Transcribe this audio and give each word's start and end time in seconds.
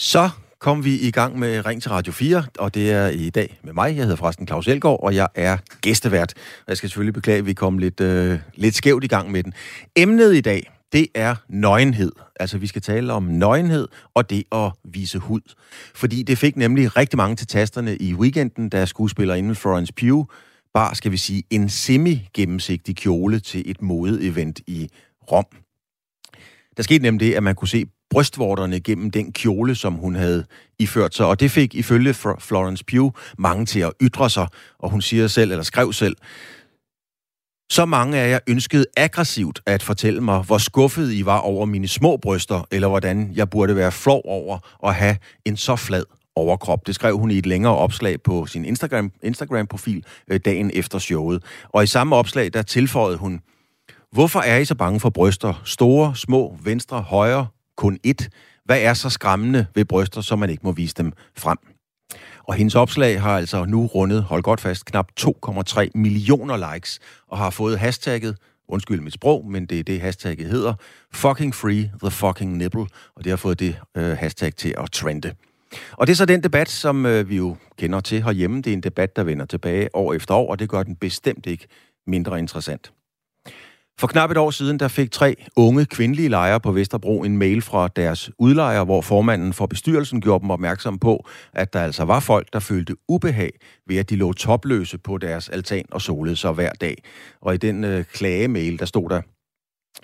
Så 0.00 0.30
kom 0.58 0.84
vi 0.84 1.00
i 1.00 1.10
gang 1.10 1.38
med 1.38 1.66
Ring 1.66 1.82
til 1.82 1.90
Radio 1.90 2.12
4, 2.12 2.44
og 2.58 2.74
det 2.74 2.92
er 2.92 3.08
i 3.08 3.30
dag 3.30 3.58
med 3.64 3.72
mig. 3.72 3.96
Jeg 3.96 4.04
hedder 4.04 4.16
forresten 4.16 4.46
Claus 4.46 4.68
Elgaard, 4.68 5.00
og 5.02 5.14
jeg 5.14 5.28
er 5.34 5.56
gæstevært. 5.80 6.34
Jeg 6.68 6.76
skal 6.76 6.88
selvfølgelig 6.88 7.14
beklage, 7.14 7.38
at 7.38 7.46
vi 7.46 7.52
kom 7.52 7.78
lidt, 7.78 8.00
øh, 8.00 8.38
lidt 8.54 8.74
skævt 8.74 9.04
i 9.04 9.06
gang 9.06 9.30
med 9.30 9.42
den. 9.42 9.52
Emnet 9.96 10.34
i 10.34 10.40
dag, 10.40 10.70
det 10.92 11.06
er 11.14 11.34
nøgenhed. 11.48 12.12
Altså, 12.40 12.58
vi 12.58 12.66
skal 12.66 12.82
tale 12.82 13.12
om 13.12 13.22
nøgenhed 13.22 13.88
og 14.14 14.30
det 14.30 14.44
at 14.52 14.72
vise 14.84 15.18
hud. 15.18 15.40
Fordi 15.94 16.22
det 16.22 16.38
fik 16.38 16.56
nemlig 16.56 16.96
rigtig 16.96 17.16
mange 17.16 17.36
til 17.36 17.46
tasterne 17.46 17.96
i 17.96 18.14
weekenden, 18.14 18.68
da 18.68 18.86
skuespillerinden 18.86 19.54
Florence 19.54 19.92
Pugh 19.92 20.26
bar, 20.74 20.94
skal 20.94 21.12
vi 21.12 21.16
sige, 21.16 21.42
en 21.50 21.68
semi-gennemsigtig 21.68 22.96
kjole 22.96 23.40
til 23.40 23.70
et 23.70 23.82
modeevent 23.82 24.60
i 24.66 24.88
Rom. 25.32 25.46
Der 26.76 26.82
skete 26.82 27.02
nemlig 27.02 27.20
det, 27.28 27.34
at 27.34 27.42
man 27.42 27.54
kunne 27.54 27.68
se 27.68 27.86
brystvorterne 28.10 28.80
gennem 28.80 29.10
den 29.10 29.32
kjole, 29.32 29.74
som 29.74 29.94
hun 29.94 30.14
havde 30.14 30.44
iført 30.78 31.14
sig. 31.14 31.26
Og 31.26 31.40
det 31.40 31.50
fik 31.50 31.74
ifølge 31.74 32.14
Florence 32.14 32.84
Pugh 32.84 33.12
mange 33.38 33.66
til 33.66 33.80
at 33.80 33.92
ytre 34.02 34.30
sig, 34.30 34.48
og 34.78 34.90
hun 34.90 35.02
siger 35.02 35.26
selv, 35.26 35.50
eller 35.50 35.62
skrev 35.62 35.92
selv, 35.92 36.16
så 37.70 37.84
mange 37.84 38.18
af 38.18 38.30
jer 38.30 38.38
ønskede 38.46 38.84
aggressivt 38.96 39.60
at 39.66 39.82
fortælle 39.82 40.20
mig, 40.20 40.42
hvor 40.42 40.58
skuffet 40.58 41.12
I 41.12 41.24
var 41.24 41.38
over 41.38 41.66
mine 41.66 41.88
små 41.88 42.16
bryster, 42.16 42.66
eller 42.70 42.88
hvordan 42.88 43.32
jeg 43.34 43.50
burde 43.50 43.76
være 43.76 43.92
flov 43.92 44.22
over 44.24 44.58
at 44.84 44.94
have 44.94 45.16
en 45.44 45.56
så 45.56 45.76
flad 45.76 46.04
overkrop. 46.36 46.86
Det 46.86 46.94
skrev 46.94 47.18
hun 47.18 47.30
i 47.30 47.38
et 47.38 47.46
længere 47.46 47.76
opslag 47.76 48.22
på 48.22 48.46
sin 48.46 48.64
Instagram, 48.64 49.12
Instagram-profil 49.22 50.04
øh, 50.30 50.40
dagen 50.44 50.70
efter 50.74 50.98
showet. 50.98 51.42
Og 51.68 51.84
i 51.84 51.86
samme 51.86 52.16
opslag, 52.16 52.52
der 52.52 52.62
tilføjede 52.62 53.18
hun, 53.18 53.40
Hvorfor 54.12 54.40
er 54.40 54.58
I 54.58 54.64
så 54.64 54.74
bange 54.74 55.00
for 55.00 55.10
bryster? 55.10 55.62
Store, 55.64 56.16
små, 56.16 56.56
venstre, 56.62 57.00
højre, 57.02 57.46
kun 57.78 57.98
ét. 58.06 58.28
Hvad 58.64 58.80
er 58.80 58.94
så 58.94 59.10
skræmmende 59.10 59.66
ved 59.74 59.84
bryster, 59.84 60.20
som 60.20 60.38
man 60.38 60.50
ikke 60.50 60.62
må 60.64 60.72
vise 60.72 60.94
dem 60.94 61.12
frem? 61.36 61.58
Og 62.48 62.54
hendes 62.54 62.74
opslag 62.74 63.20
har 63.20 63.36
altså 63.36 63.64
nu 63.64 63.86
rundet, 63.86 64.22
hold 64.22 64.42
godt 64.42 64.60
fast, 64.60 64.84
knap 64.84 65.08
2,3 65.20 65.88
millioner 65.94 66.72
likes, 66.74 66.98
og 67.28 67.38
har 67.38 67.50
fået 67.50 67.78
hashtagget, 67.78 68.36
undskyld 68.68 69.00
mit 69.00 69.12
sprog, 69.12 69.46
men 69.46 69.66
det 69.66 69.78
er 69.78 69.82
det 69.82 70.00
hashtagget 70.00 70.48
hedder, 70.48 70.74
fucking 71.12 71.54
free 71.54 71.90
the 72.02 72.10
fucking 72.10 72.56
nipple, 72.56 72.86
og 73.16 73.24
det 73.24 73.30
har 73.30 73.36
fået 73.36 73.60
det 73.60 73.76
øh, 73.96 74.16
hashtag 74.16 74.54
til 74.54 74.74
at 74.78 74.92
trende. 74.92 75.34
Og 75.92 76.06
det 76.06 76.12
er 76.12 76.16
så 76.16 76.26
den 76.26 76.42
debat, 76.42 76.68
som 76.68 77.06
øh, 77.06 77.28
vi 77.28 77.36
jo 77.36 77.56
kender 77.78 78.00
til 78.00 78.22
herhjemme. 78.22 78.56
Det 78.56 78.66
er 78.66 78.72
en 78.72 78.82
debat, 78.82 79.16
der 79.16 79.24
vender 79.24 79.46
tilbage 79.46 79.88
år 79.94 80.14
efter 80.14 80.34
år, 80.34 80.50
og 80.50 80.58
det 80.58 80.68
gør 80.68 80.82
den 80.82 80.96
bestemt 80.96 81.46
ikke 81.46 81.66
mindre 82.06 82.38
interessant. 82.38 82.92
For 84.00 84.06
knap 84.06 84.30
et 84.30 84.36
år 84.36 84.50
siden, 84.50 84.78
der 84.78 84.88
fik 84.88 85.10
tre 85.10 85.36
unge 85.56 85.86
kvindelige 85.86 86.28
lejere 86.28 86.60
på 86.60 86.72
Vesterbro 86.72 87.22
en 87.22 87.38
mail 87.38 87.62
fra 87.62 87.88
deres 87.88 88.30
udlejer, 88.38 88.84
hvor 88.84 89.00
formanden 89.00 89.52
for 89.52 89.66
bestyrelsen 89.66 90.20
gjorde 90.20 90.42
dem 90.42 90.50
opmærksom 90.50 90.98
på, 90.98 91.26
at 91.52 91.72
der 91.72 91.80
altså 91.80 92.04
var 92.04 92.20
folk, 92.20 92.52
der 92.52 92.58
følte 92.58 92.94
ubehag 93.08 93.50
ved, 93.86 93.96
at 93.96 94.10
de 94.10 94.16
lå 94.16 94.32
topløse 94.32 94.98
på 94.98 95.18
deres 95.18 95.48
altan 95.48 95.84
og 95.90 96.02
solede 96.02 96.36
sig 96.36 96.52
hver 96.52 96.72
dag. 96.72 97.02
Og 97.40 97.54
i 97.54 97.56
den 97.56 97.84
øh, 97.84 98.04
klagemail, 98.04 98.78
der 98.78 98.86
stod 98.86 99.08
der, 99.08 99.22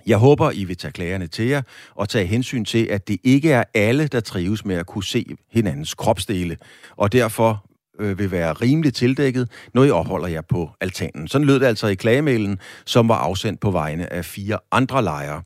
jeg 0.06 0.18
håber, 0.18 0.50
I 0.50 0.64
vil 0.64 0.76
tage 0.76 0.92
klagerne 0.92 1.26
til 1.26 1.46
jer 1.46 1.62
og 1.94 2.08
tage 2.08 2.26
hensyn 2.26 2.64
til, 2.64 2.86
at 2.86 3.08
det 3.08 3.18
ikke 3.24 3.52
er 3.52 3.64
alle, 3.74 4.06
der 4.06 4.20
trives 4.20 4.64
med 4.64 4.76
at 4.76 4.86
kunne 4.86 5.04
se 5.04 5.26
hinandens 5.50 5.94
kropsdele, 5.94 6.56
og 6.96 7.12
derfor 7.12 7.64
øh, 8.00 8.18
vil 8.18 8.30
være 8.30 8.52
rimeligt 8.52 8.96
tildækket, 8.96 9.50
når 9.74 9.84
I 9.84 9.90
opholder 9.90 10.28
jer 10.28 10.42
på 10.48 10.70
altanen. 10.80 11.28
Sådan 11.28 11.46
lød 11.46 11.60
det 11.60 11.66
altså 11.66 11.86
i 11.86 11.94
klagemailen, 11.94 12.58
som 12.86 13.08
var 13.08 13.16
afsendt 13.16 13.60
på 13.60 13.70
vegne 13.70 14.12
af 14.12 14.24
fire 14.24 14.58
andre 14.72 15.02
lejre. 15.02 15.42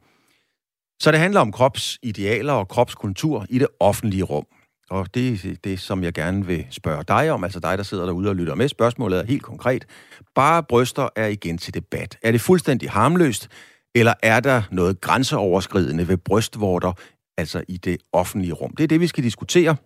Så 1.00 1.10
det 1.10 1.20
handler 1.20 1.40
om 1.40 1.52
kropsidealer 1.52 2.52
og 2.52 2.68
kropskultur 2.68 3.46
i 3.48 3.58
det 3.58 3.68
offentlige 3.80 4.22
rum. 4.22 4.46
Og 4.90 5.14
det 5.14 5.44
er 5.44 5.54
det, 5.64 5.80
som 5.80 6.04
jeg 6.04 6.12
gerne 6.12 6.46
vil 6.46 6.66
spørge 6.70 7.04
dig 7.08 7.30
om, 7.30 7.44
altså 7.44 7.60
dig, 7.60 7.78
der 7.78 7.84
sidder 7.84 8.06
derude 8.06 8.28
og 8.28 8.36
lytter 8.36 8.54
med. 8.54 8.68
Spørgsmålet 8.68 9.18
er 9.18 9.24
helt 9.24 9.42
konkret. 9.42 9.86
Bare 10.34 10.62
bryster 10.62 11.08
er 11.16 11.26
igen 11.26 11.58
til 11.58 11.74
debat. 11.74 12.18
Er 12.22 12.32
det 12.32 12.40
fuldstændig 12.40 12.90
harmløst, 12.90 13.48
eller 13.94 14.14
er 14.22 14.40
der 14.40 14.62
noget 14.70 15.00
grænseoverskridende 15.00 16.08
ved 16.08 16.16
brystvorter, 16.16 16.92
altså 17.38 17.62
i 17.68 17.76
det 17.76 18.00
offentlige 18.12 18.52
rum? 18.52 18.76
Det 18.76 18.84
er 18.84 18.88
det, 18.88 19.00
vi 19.00 19.06
skal 19.06 19.24
diskutere. 19.24 19.76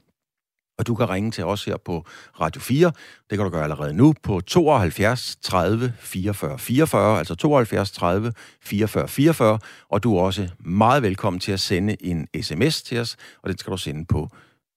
Og 0.79 0.87
du 0.87 0.95
kan 0.95 1.11
ringe 1.11 1.31
til 1.31 1.45
os 1.45 1.65
her 1.65 1.77
på 1.77 2.07
Radio 2.41 2.61
4. 2.61 2.93
Det 3.31 3.39
kan 3.39 3.45
du 3.45 3.51
gøre 3.51 3.63
allerede 3.63 3.95
nu 3.95 4.15
på 4.23 4.41
72 4.41 5.37
30 5.43 5.93
44 5.99 6.59
44, 6.59 7.19
altså 7.19 7.35
72 7.35 7.93
30 7.93 8.33
44 8.63 9.09
44. 9.09 9.59
Og 9.89 10.03
du 10.03 10.17
er 10.17 10.23
også 10.23 10.49
meget 10.59 11.03
velkommen 11.03 11.41
til 11.41 11.53
at 11.53 11.61
sende 11.61 11.97
en 12.01 12.43
sms 12.43 12.83
til 12.83 12.99
os, 12.99 13.17
og 13.43 13.51
den 13.51 13.59
skal 13.59 13.71
du 13.71 13.77
sende 13.77 14.05
på 14.05 14.23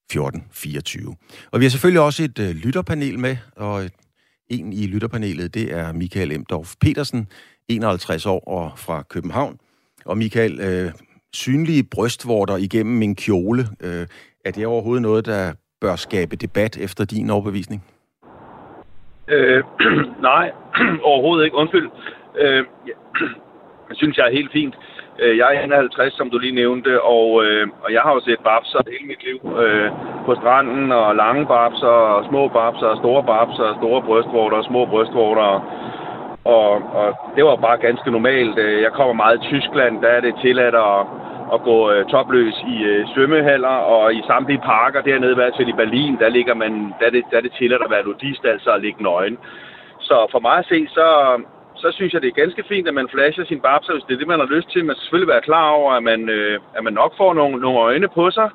1424. 0.10 1.16
Og 1.52 1.60
vi 1.60 1.66
har 1.66 1.70
selvfølgelig 1.70 2.02
også 2.02 2.24
et 2.24 2.40
øh, 2.40 2.56
lytterpanel 2.56 3.20
med, 3.20 3.38
og 3.56 3.90
en 4.48 4.74
i 4.74 4.88
lytterpanelet, 4.88 5.54
det 5.54 5.74
er 5.74 5.94
Michael 5.94 6.32
Emdorf 6.32 6.76
Petersen, 6.82 7.28
51 7.68 8.26
år 8.26 8.40
og 8.48 8.80
fra 8.80 9.04
København. 9.10 9.58
Og 10.06 10.18
Michael, 10.18 10.60
øh, 10.60 10.92
synlige 11.34 11.84
brystvorter 11.84 12.58
igennem 12.58 12.96
min 12.96 13.16
kjole, 13.16 13.70
øh, 13.80 14.08
er 14.46 14.52
det 14.52 14.66
overhovedet 14.66 15.02
noget, 15.02 15.26
der 15.26 15.54
bør 15.86 15.96
skabe 15.96 16.36
debat 16.46 16.74
efter 16.86 17.04
din 17.06 17.30
overbevisning? 17.36 17.82
Øh, 19.36 19.64
nej, 20.30 20.46
overhovedet 21.12 21.46
ikke. 21.46 21.58
Undskyld. 21.62 21.88
Øh, 22.42 22.64
jeg 23.90 23.96
synes, 24.02 24.18
jeg 24.18 24.26
er 24.28 24.38
helt 24.40 24.52
fint. 24.52 24.76
Øh, 25.22 25.38
jeg 25.38 25.48
er 25.56 25.62
51, 25.62 26.14
som 26.14 26.30
du 26.30 26.38
lige 26.38 26.60
nævnte, 26.64 26.92
og, 27.16 27.28
øh, 27.46 27.68
og 27.84 27.90
jeg 27.96 28.02
har 28.06 28.14
jo 28.14 28.22
set 28.28 28.42
babser 28.50 28.82
hele 28.92 29.08
mit 29.12 29.24
liv. 29.28 29.40
Øh, 29.64 29.90
på 30.28 30.36
stranden, 30.42 30.92
og 30.92 31.16
lange 31.16 31.46
babser, 31.46 31.96
og 32.16 32.26
små 32.30 32.48
babser, 32.48 32.88
og 32.94 32.98
store 33.04 33.24
babser, 33.32 33.66
og 33.72 33.76
store 33.82 34.02
brystvorter, 34.08 34.58
og 34.58 34.66
små 34.72 34.86
brystvorter. 34.86 35.50
Og, 36.56 36.72
og 37.00 37.08
det 37.36 37.44
var 37.46 37.56
bare 37.56 37.78
ganske 37.88 38.12
normalt. 38.12 38.58
Øh, 38.60 38.82
jeg 38.86 38.92
kommer 38.98 39.14
meget 39.14 39.40
i 39.40 39.48
Tyskland, 39.52 40.02
der 40.02 40.10
er 40.18 40.22
det 40.22 40.34
tilladt 40.44 40.76
at 40.76 41.00
at 41.54 41.60
gå 41.62 41.92
øh, 41.92 42.06
topløs 42.06 42.56
i 42.74 42.84
øh, 42.84 43.08
svømmehaller 43.14 43.76
og 43.94 44.14
i 44.14 44.22
samtlige 44.28 44.66
parker 44.66 45.02
dernede, 45.02 45.32
i 45.32 45.36
hvert 45.36 45.54
fald 45.58 45.68
i 45.68 45.82
Berlin, 45.82 46.18
der 46.20 46.30
ligger 46.30 46.54
man, 46.54 46.94
der 47.00 47.06
er 47.06 47.10
det, 47.10 47.24
der 47.32 47.38
er 47.38 47.42
det 47.42 47.54
tilladt 47.60 47.84
at 47.84 47.92
være 47.92 48.06
nudist, 48.06 48.46
altså 48.46 48.70
at 48.72 48.82
ligge 48.82 49.04
nøgen. 49.04 49.38
Så 50.00 50.28
for 50.32 50.40
mig 50.40 50.58
at 50.58 50.66
se, 50.70 50.88
så, 50.88 51.08
så 51.76 51.92
synes 51.92 52.14
jeg, 52.14 52.22
det 52.22 52.28
er 52.28 52.42
ganske 52.44 52.64
fint, 52.68 52.88
at 52.88 52.94
man 52.94 53.10
flasher 53.14 53.46
sin 53.46 53.60
babser, 53.60 53.94
hvis 53.94 54.04
det 54.04 54.14
er 54.14 54.18
det, 54.18 54.28
man 54.28 54.40
har 54.40 54.56
lyst 54.56 54.70
til. 54.72 54.86
Man 54.86 54.96
skal 54.96 55.04
selvfølgelig 55.04 55.34
være 55.34 55.48
klar 55.50 55.70
over, 55.70 55.92
at 55.92 56.04
man, 56.04 56.30
øh, 56.30 56.60
at 56.78 56.84
man 56.84 56.94
nok 56.94 57.18
får 57.18 57.34
nogle, 57.34 57.58
nogle 57.58 57.80
øjne 57.80 58.08
på 58.08 58.32
sig 58.32 58.50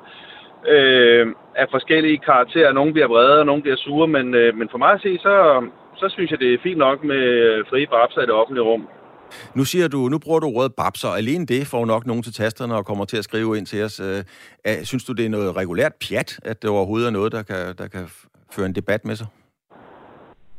øh, 0.67 1.27
af 1.55 1.67
forskellige 1.71 2.17
karakterer. 2.17 2.73
Nogle 2.73 2.93
bliver 2.93 3.07
vrede, 3.07 3.39
og 3.39 3.45
nogle 3.45 3.61
bliver 3.61 3.77
sure, 3.77 4.07
men, 4.07 4.35
øh, 4.35 4.57
men 4.57 4.69
for 4.69 4.77
mig 4.77 4.91
at 4.91 5.01
se, 5.01 5.17
så, 5.17 5.63
så 5.95 6.09
synes 6.09 6.31
jeg, 6.31 6.39
det 6.39 6.53
er 6.53 6.63
fint 6.63 6.77
nok 6.77 7.03
med 7.03 7.23
øh, 7.47 7.65
frie 7.69 7.87
babser 7.87 8.21
i 8.21 8.25
det 8.25 8.33
offentlige 8.41 8.63
rum. 8.63 8.87
Nu 9.55 9.63
siger 9.65 9.87
du, 9.87 9.97
nu 9.97 10.17
bruger 10.19 10.39
du 10.39 10.47
ordet 10.47 10.75
babser. 10.75 11.09
Alene 11.09 11.45
det 11.45 11.67
får 11.67 11.85
nok 11.85 12.05
nogen 12.05 12.23
til 12.23 12.33
tasterne 12.33 12.75
og 12.75 12.85
kommer 12.85 13.05
til 13.05 13.17
at 13.17 13.23
skrive 13.23 13.57
ind 13.57 13.65
til 13.65 13.83
os. 13.83 13.99
Øh, 13.99 14.23
synes 14.83 15.03
du, 15.03 15.13
det 15.13 15.25
er 15.25 15.29
noget 15.29 15.55
regulært 15.55 15.93
pjat, 15.93 16.39
at 16.43 16.61
det 16.61 16.69
overhovedet 16.69 17.07
er 17.07 17.11
noget, 17.11 17.31
der 17.31 17.43
kan, 17.43 17.75
der 17.77 17.87
kan 17.87 18.05
føre 18.55 18.65
en 18.65 18.75
debat 18.75 19.05
med 19.05 19.15
sig? 19.15 19.27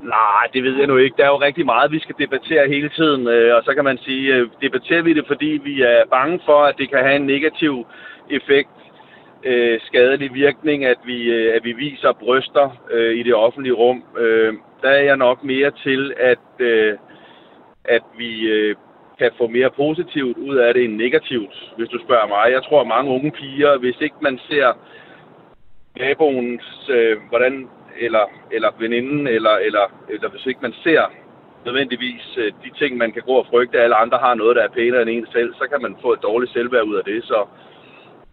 Nej, 0.02 0.44
det 0.52 0.62
ved 0.62 0.76
jeg 0.78 0.86
nu 0.86 0.96
ikke. 0.96 1.16
Der 1.18 1.24
er 1.24 1.28
jo 1.28 1.40
rigtig 1.40 1.66
meget, 1.66 1.92
vi 1.92 2.00
skal 2.00 2.14
debattere 2.18 2.68
hele 2.68 2.88
tiden, 2.88 3.28
øh, 3.28 3.56
og 3.56 3.62
så 3.64 3.74
kan 3.74 3.84
man 3.84 3.98
sige, 3.98 4.34
øh, 4.34 4.48
debatterer 4.60 5.02
vi 5.02 5.12
det, 5.14 5.24
fordi 5.26 5.60
vi 5.64 5.82
er 5.82 6.02
bange 6.10 6.40
for, 6.44 6.64
at 6.64 6.74
det 6.78 6.90
kan 6.90 6.98
have 6.98 7.16
en 7.16 7.26
negativ 7.26 7.86
effekt, 8.30 8.70
øh, 9.44 9.80
skadelig 9.80 10.34
virkning, 10.34 10.84
at 10.84 10.96
vi, 11.04 11.22
øh, 11.22 11.56
at 11.56 11.64
vi 11.64 11.72
viser 11.72 12.12
bryster 12.12 12.76
øh, 12.90 13.14
i 13.18 13.22
det 13.22 13.34
offentlige 13.34 13.74
rum. 13.74 14.02
der 14.82 14.90
er 14.90 15.02
jeg 15.02 15.16
nok 15.16 15.44
mere 15.44 15.70
til, 15.84 16.14
at 16.18 16.48
at 17.84 18.02
vi 18.18 18.40
øh, 18.40 18.76
kan 19.18 19.30
få 19.38 19.46
mere 19.46 19.70
positivt 19.70 20.38
ud 20.38 20.56
af 20.56 20.74
det 20.74 20.84
end 20.84 20.96
negativt, 20.96 21.72
hvis 21.76 21.88
du 21.88 21.98
spørger 22.04 22.28
mig. 22.28 22.52
Jeg 22.52 22.62
tror, 22.62 22.80
at 22.80 22.86
mange 22.86 23.10
unge 23.10 23.30
piger, 23.30 23.78
hvis 23.78 24.00
ikke 24.00 24.16
man 24.20 24.38
ser 24.48 24.72
naboens, 25.98 26.90
øh, 26.90 27.16
hvordan, 27.28 27.68
eller, 28.00 28.24
eller 28.50 28.70
veninden, 28.78 29.26
eller, 29.26 29.54
eller, 29.66 29.86
eller 30.08 30.28
hvis 30.28 30.46
ikke 30.46 30.60
man 30.62 30.74
ser 30.84 31.02
nødvendigvis 31.66 32.38
øh, 32.38 32.52
de 32.64 32.70
ting, 32.78 32.96
man 32.96 33.12
kan 33.12 33.22
gå 33.22 33.32
og 33.32 33.46
frygte, 33.50 33.78
at 33.78 33.84
alle 33.84 33.96
andre 33.96 34.18
har 34.18 34.34
noget, 34.34 34.56
der 34.56 34.62
er 34.62 34.76
pænere 34.76 35.02
end 35.02 35.10
en 35.10 35.26
selv, 35.32 35.54
så 35.54 35.64
kan 35.70 35.82
man 35.82 35.96
få 36.02 36.12
et 36.12 36.22
dårligt 36.22 36.52
selvværd 36.52 36.84
ud 36.84 36.96
af 36.96 37.04
det. 37.04 37.24
Så, 37.24 37.46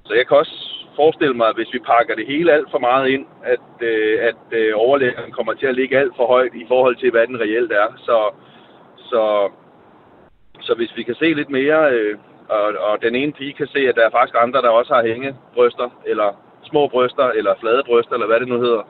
så 0.06 0.14
jeg 0.14 0.28
kan 0.28 0.38
også 0.38 0.58
forestille 0.96 1.34
mig, 1.34 1.48
at 1.48 1.56
hvis 1.56 1.74
vi 1.74 1.80
pakker 1.80 2.16
det 2.16 2.28
hele 2.28 2.52
alt 2.52 2.72
for 2.72 2.80
meget 2.80 3.10
ind, 3.10 3.26
at, 3.44 3.68
øh, 3.82 4.16
at 4.30 4.42
øh, 4.60 4.72
overlægeren 4.76 5.32
kommer 5.32 5.54
til 5.54 5.68
at 5.68 5.76
ligge 5.76 5.98
alt 5.98 6.14
for 6.16 6.28
højt 6.28 6.54
i 6.64 6.66
forhold 6.68 6.96
til, 6.96 7.12
hvad 7.12 7.28
den 7.28 7.40
reelt 7.40 7.72
er. 7.72 7.88
Så, 7.98 8.18
så, 9.12 9.24
så 10.62 10.72
hvis 10.80 10.92
vi 10.98 11.04
kan 11.04 11.16
se 11.16 11.28
lidt 11.34 11.50
mere, 11.50 11.82
øh, 11.96 12.18
og, 12.50 12.68
og 12.88 12.94
den 13.06 13.16
ene 13.16 13.32
pige 13.32 13.54
kan 13.54 13.68
se, 13.68 13.80
at 13.90 13.96
der 13.96 14.06
er 14.06 14.16
faktisk 14.18 14.36
andre, 14.46 14.62
der 14.62 14.70
også 14.70 14.94
har 14.94 15.04
hængebryster, 15.10 15.90
eller 16.12 16.30
små 16.70 16.88
bryster, 16.88 17.28
eller 17.40 17.54
flade 17.62 17.84
bryster, 17.90 18.14
eller 18.14 18.28
hvad 18.28 18.40
det 18.40 18.48
nu 18.48 18.58
hedder, 18.66 18.84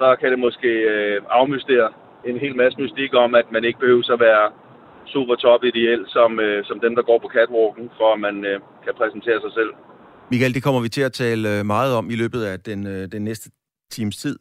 så 0.00 0.16
kan 0.20 0.30
det 0.32 0.38
måske 0.46 0.70
øh, 0.92 1.22
afmystere 1.30 1.88
en 2.24 2.38
hel 2.44 2.56
masse 2.56 2.80
mystik 2.80 3.14
om, 3.14 3.34
at 3.34 3.46
man 3.52 3.64
ikke 3.64 3.78
behøver 3.78 4.12
at 4.12 4.20
være 4.20 4.46
super 5.14 5.34
top 5.34 5.64
ideel 5.64 6.04
som, 6.06 6.40
øh, 6.40 6.64
som 6.64 6.80
dem, 6.80 6.92
der 6.96 7.02
går 7.02 7.18
på 7.18 7.28
catwalken, 7.36 7.90
for 7.98 8.08
at 8.14 8.20
man 8.20 8.36
øh, 8.44 8.60
kan 8.84 8.94
præsentere 9.00 9.40
sig 9.44 9.52
selv. 9.58 9.72
Michael, 10.30 10.54
det 10.54 10.62
kommer 10.62 10.80
vi 10.80 10.88
til 10.88 11.02
at 11.02 11.12
tale 11.12 11.58
øh, 11.58 11.66
meget 11.66 11.92
om 11.94 12.10
i 12.10 12.16
løbet 12.22 12.42
af 12.50 12.60
den, 12.60 12.86
øh, 12.86 13.12
den 13.12 13.24
næste 13.24 13.50
times 13.90 14.16
tid. 14.16 14.38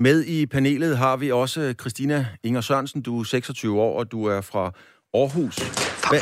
Med 0.00 0.24
i 0.24 0.46
panelet 0.46 0.98
har 0.98 1.16
vi 1.16 1.32
også 1.32 1.74
Christina 1.80 2.26
Inger 2.44 2.60
Sørensen. 2.60 3.02
Du 3.02 3.20
er 3.20 3.24
26 3.24 3.80
år, 3.80 3.98
og 3.98 4.12
du 4.12 4.24
er 4.24 4.40
fra 4.40 4.72
Aarhus. 5.14 5.56
Hvad, 6.08 6.20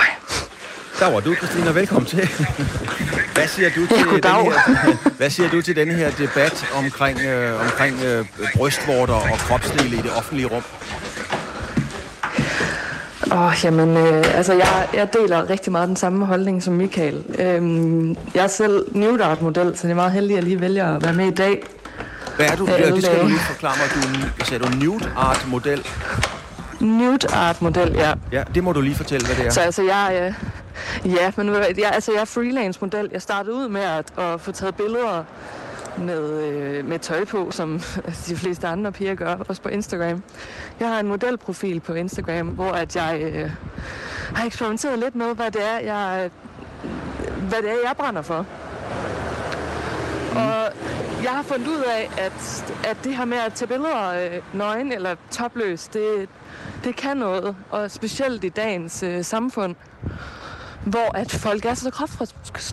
der 0.98 1.12
var 1.12 1.20
du, 1.20 1.34
Christina. 1.34 1.70
Velkommen 1.70 2.06
til. 2.06 2.18
Hvad 3.34 3.48
siger 3.48 3.68
du 3.68 3.86
til, 3.86 3.96
ja, 3.96 4.28
den 4.28 4.52
her, 4.52 5.16
hvad 5.16 5.30
siger 5.30 5.50
du 5.50 5.62
til 5.62 5.76
denne 5.76 5.92
her 5.94 6.10
debat 6.10 6.66
omkring, 6.74 7.20
øh, 7.20 7.60
omkring 7.60 7.96
øh, 8.04 8.26
brystvorter 8.56 9.14
og 9.14 9.38
kropsdele 9.38 9.96
i 9.96 10.02
det 10.02 10.10
offentlige 10.16 10.46
rum? 10.46 10.62
Åh, 13.32 13.46
oh, 13.46 13.54
jamen, 13.64 13.96
øh, 13.96 14.36
altså 14.36 14.52
jeg, 14.52 14.88
jeg 14.94 15.12
deler 15.12 15.50
rigtig 15.50 15.72
meget 15.72 15.88
den 15.88 15.96
samme 15.96 16.26
holdning 16.26 16.62
som 16.62 16.74
Michael. 16.74 17.24
Øhm, 17.38 18.16
jeg 18.34 18.44
er 18.44 18.46
selv 18.46 18.84
New 18.92 19.16
model 19.40 19.78
så 19.78 19.86
jeg 19.86 19.90
er 19.90 19.94
meget 19.94 20.12
heldig 20.12 20.38
at 20.38 20.44
lige 20.44 20.60
vælge 20.60 20.82
at 20.82 21.04
være 21.04 21.14
med 21.14 21.26
i 21.26 21.34
dag. 21.34 21.62
Hvad 22.36 22.46
er 22.46 22.56
du? 22.56 22.66
Ja, 22.66 22.90
det 22.90 23.04
skal 23.04 23.20
du 23.20 23.26
lige 23.26 23.38
forklare 23.38 23.74
mig. 23.78 24.02
Du, 24.02 24.18
hvad 24.36 24.46
sagde 24.46 24.64
du? 24.64 24.68
Nude 24.84 25.10
Art 25.16 25.46
Model? 25.48 25.86
Nude 26.80 27.34
Art 27.34 27.62
Model, 27.62 27.92
ja. 27.92 28.12
Ja, 28.32 28.44
det 28.54 28.64
må 28.64 28.72
du 28.72 28.80
lige 28.80 28.94
fortælle, 28.94 29.26
hvad 29.26 29.36
det 29.36 29.46
er. 29.46 29.50
Så 29.50 29.60
altså, 29.60 29.82
jeg, 29.82 30.34
øh, 31.04 31.12
ja, 31.12 31.32
men 31.36 31.54
jeg, 31.54 31.90
altså, 31.92 32.12
jeg 32.12 32.20
er 32.20 32.24
freelance 32.24 32.78
model. 32.80 33.08
Jeg 33.12 33.22
startede 33.22 33.54
ud 33.54 33.68
med 33.68 33.80
at, 33.80 34.18
at 34.18 34.40
få 34.40 34.52
taget 34.52 34.74
billeder 34.74 35.24
med, 35.98 36.42
øh, 36.42 36.84
med 36.84 36.98
tøj 36.98 37.24
på, 37.24 37.50
som 37.50 37.80
de 38.28 38.36
fleste 38.36 38.66
andre 38.66 38.92
piger 38.92 39.14
gør, 39.14 39.36
også 39.48 39.62
på 39.62 39.68
Instagram. 39.68 40.22
Jeg 40.80 40.88
har 40.88 41.00
en 41.00 41.06
modelprofil 41.06 41.80
på 41.80 41.94
Instagram, 41.94 42.46
hvor 42.46 42.70
at 42.72 42.96
jeg 42.96 43.20
øh, 43.22 43.50
har 44.34 44.46
eksperimenteret 44.46 44.98
lidt 44.98 45.14
med, 45.14 45.34
hvad 45.34 45.50
det 45.50 45.62
er, 45.64 45.78
jeg, 45.78 46.30
hvad 47.48 47.62
det 47.62 47.70
er, 47.70 47.76
jeg 47.84 47.94
brænder 47.96 48.22
for. 48.22 48.46
Mm. 50.32 50.36
Og 50.36 50.72
jeg 51.26 51.34
har 51.34 51.42
fundet 51.42 51.68
ud 51.68 51.82
af, 51.86 52.10
at, 52.18 52.64
at 52.84 52.96
det 53.04 53.16
her 53.16 53.24
med 53.24 53.38
at 53.38 53.52
tage 53.52 53.68
billeder 53.68 54.08
øh, 54.08 54.42
nøgen 54.52 54.92
eller 54.92 55.14
topløs, 55.30 55.88
det, 55.88 56.28
det 56.84 56.96
kan 56.96 57.16
noget, 57.16 57.56
og 57.70 57.90
specielt 57.90 58.44
i 58.44 58.48
dagens 58.48 59.02
øh, 59.02 59.24
samfund 59.24 59.74
hvor 60.84 61.16
at 61.16 61.30
folk 61.30 61.64
er 61.64 61.74
så 61.74 61.88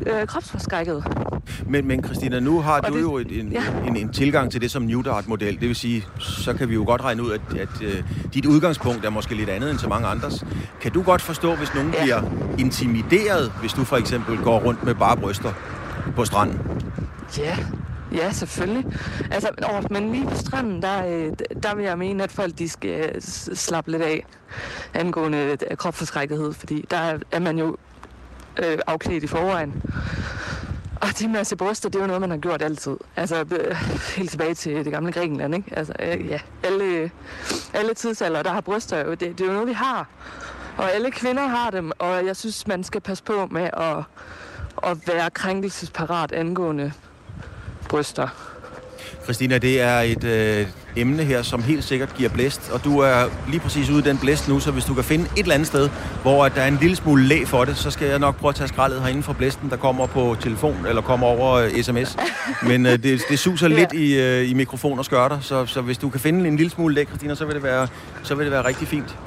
øh, 0.08 0.28
kropsforskrækket. 0.28 1.04
Men, 1.68 1.88
men 1.88 2.04
Christina, 2.04 2.40
nu 2.40 2.62
har 2.62 2.82
og 2.82 2.88
du 2.88 2.96
det, 2.96 3.02
jo 3.02 3.18
et, 3.18 3.40
en, 3.40 3.52
ja. 3.52 3.64
en, 3.88 3.98
en 3.98 4.14
tilgang 4.14 4.52
til 4.52 4.62
det 4.62 4.72
som 4.72 4.82
Newdart-model. 4.82 5.60
Det 5.60 5.68
vil 5.68 5.76
sige, 5.76 6.06
så 6.20 6.54
kan 6.54 6.70
vi 6.70 6.74
jo 6.74 6.84
godt 6.88 7.02
regne 7.02 7.24
ud, 7.24 7.32
at, 7.32 7.42
at 7.60 7.70
uh, 7.82 8.34
dit 8.34 8.46
udgangspunkt 8.46 9.06
er 9.06 9.10
måske 9.10 9.36
lidt 9.36 9.50
andet 9.50 9.72
end 9.72 9.80
så 9.80 9.88
mange 9.88 10.08
andres. 10.08 10.46
Kan 10.82 10.92
du 10.92 11.02
godt 11.02 11.22
forstå, 11.22 11.56
hvis 11.56 11.74
nogen 11.76 11.94
ja. 11.94 12.02
bliver 12.02 12.22
intimideret, 12.60 13.52
hvis 13.62 13.74
du 13.74 13.84
for 13.84 13.98
eksempel 13.98 14.38
går 14.38 14.60
rundt 14.60 14.84
med 14.84 14.96
bare 14.96 15.18
bryster 15.18 15.54
på 16.16 16.26
stranden? 16.26 16.60
Ja, 17.38 17.58
Ja, 18.14 18.32
selvfølgelig. 18.32 18.86
Altså, 19.32 19.50
men 19.90 20.12
lige 20.12 20.28
på 20.28 20.36
stranden, 20.36 20.82
der, 20.82 21.06
øh, 21.06 21.32
der 21.64 21.76
vil 21.76 21.86
jeg 21.86 21.98
mene, 21.98 22.24
at 22.24 22.32
folk 22.32 22.58
de 22.60 22.70
skal 22.70 23.12
øh, 23.16 23.22
slappe 23.56 23.92
lidt 23.92 24.02
af 24.02 24.26
angående 24.94 25.58
øh, 25.70 25.78
kropforskrækkethed, 25.78 26.54
fordi 26.54 26.86
der 26.92 27.20
er 27.32 27.40
man 27.40 27.60
jo 27.60 27.78
øh, 28.64 28.78
afklædt 28.88 29.24
i 29.24 29.28
forvejen. 29.28 29.84
Og 31.02 31.10
det 31.20 31.30
med 31.30 31.40
at 31.40 31.48
se 31.48 31.56
bryster, 31.56 31.90
det 31.90 31.96
er 31.96 32.04
jo 32.04 32.08
noget, 32.08 32.22
man 32.22 32.30
har 32.30 32.38
gjort 32.38 32.62
altid. 32.62 32.98
Altså 33.16 33.46
helt 34.18 34.30
tilbage 34.30 34.54
til 34.54 34.86
det 34.86 34.92
gamle 34.92 35.12
Grækenland, 35.12 35.56
ikke? 35.56 35.78
Altså 35.78 35.94
øh, 36.00 36.28
ja, 36.28 36.40
alle, 36.64 37.12
alle 37.74 37.94
tidsalder, 37.94 38.44
der 38.44 38.52
har 38.52 38.62
bryster 38.62 39.06
jo, 39.06 39.12
det, 39.12 39.20
det 39.20 39.42
er 39.42 39.46
jo 39.46 39.54
noget, 39.54 39.68
vi 39.68 39.74
har. 39.74 40.08
Og 40.78 40.94
alle 40.94 41.12
kvinder 41.12 41.48
har 41.48 41.70
dem, 41.70 41.92
og 42.00 42.26
jeg 42.26 42.36
synes, 42.36 42.68
man 42.68 42.84
skal 42.84 43.02
passe 43.02 43.24
på 43.24 43.48
med 43.52 43.70
at, 43.74 43.98
at 44.84 45.08
være 45.08 45.30
krænkelsesparat 45.30 46.32
angående 46.32 46.94
bryster. 47.94 48.28
Christina, 49.24 49.58
det 49.58 49.82
er 49.82 50.00
et 50.00 50.24
øh, 50.24 50.68
emne 50.96 51.24
her, 51.24 51.42
som 51.42 51.64
helt 51.64 51.84
sikkert 51.84 52.16
giver 52.18 52.30
blæst, 52.30 52.70
og 52.72 52.84
du 52.84 53.00
er 53.00 53.26
lige 53.50 53.60
præcis 53.60 53.90
ude 53.90 54.00
i 54.00 54.02
den 54.02 54.18
blæst 54.18 54.48
nu, 54.48 54.60
så 54.60 54.72
hvis 54.72 54.86
du 54.86 54.94
kan 54.94 55.04
finde 55.04 55.26
et 55.26 55.40
eller 55.40 55.54
andet 55.54 55.68
sted, 55.68 55.90
hvor 56.22 56.50
der 56.50 56.62
er 56.62 56.68
en 56.68 56.78
lille 56.82 56.96
smule 56.96 57.24
læ 57.24 57.46
for 57.46 57.66
det, 57.66 57.78
så 57.78 57.92
skal 57.92 58.08
jeg 58.08 58.20
nok 58.20 58.36
prøve 58.36 58.50
at 58.50 58.56
tage 58.56 58.68
skraldet 58.68 59.02
herinde 59.02 59.24
fra 59.24 59.34
blæsten, 59.34 59.70
der 59.70 59.78
kommer 59.78 60.08
på 60.08 60.36
telefon 60.42 60.86
eller 60.86 61.02
kommer 61.02 61.28
over 61.28 61.52
øh, 61.52 61.84
sms. 61.84 62.18
Men 62.64 62.86
øh, 62.86 63.04
det, 63.04 63.22
det 63.30 63.40
suser 63.40 63.70
ja. 63.70 63.76
lidt 63.76 63.94
i, 63.94 64.20
øh, 64.22 64.50
i 64.50 64.54
mikrofon 64.54 65.00
og 65.00 65.06
skørter, 65.06 65.40
så, 65.40 65.66
så 65.66 65.82
hvis 65.82 65.98
du 65.98 66.10
kan 66.10 66.20
finde 66.20 66.48
en 66.48 66.56
lille 66.56 66.70
smule 66.70 66.96
læ, 66.96 67.06
Christina, 67.06 67.36
så 67.36 67.46
vil 67.46 67.56
det 67.56 67.64
være, 67.64 67.88
så 68.24 68.36
vil 68.36 68.46
det 68.46 68.52
være 68.52 68.66
rigtig 68.66 68.88
fint. 68.88 69.18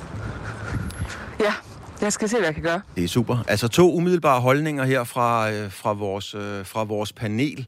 Ja, 1.40 1.52
jeg 2.00 2.12
skal 2.12 2.28
se, 2.28 2.36
hvad 2.36 2.46
jeg 2.46 2.54
kan 2.54 2.62
gøre. 2.62 2.80
Det 2.96 3.04
er 3.04 3.08
super. 3.08 3.44
Altså 3.48 3.68
to 3.68 3.94
umiddelbare 3.94 4.40
holdninger 4.40 4.84
her 4.84 5.04
fra, 5.04 5.50
øh, 5.50 5.72
fra, 5.72 5.92
vores, 5.92 6.34
øh, 6.34 6.66
fra 6.66 6.84
vores 6.84 7.12
panel 7.12 7.66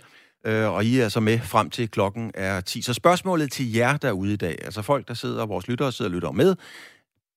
øh, 0.49 0.73
og 0.73 0.85
I 0.85 0.99
er 0.99 1.09
så 1.09 1.21
med 1.21 1.39
frem 1.39 1.71
til 1.71 1.91
klokken 1.91 2.31
er 2.35 2.61
10. 2.61 2.83
Så 2.83 2.95
spørgsmålet 2.95 3.53
til 3.53 3.73
jer 3.73 3.97
derude 3.97 4.33
i 4.33 4.37
dag, 4.37 4.57
altså 4.65 4.83
folk, 4.83 5.09
der 5.09 5.15
sidder, 5.15 5.47
vores 5.47 5.69
lyttere 5.69 5.93
sidder 5.93 6.09
og 6.09 6.15
lytter 6.15 6.33
med, 6.33 6.57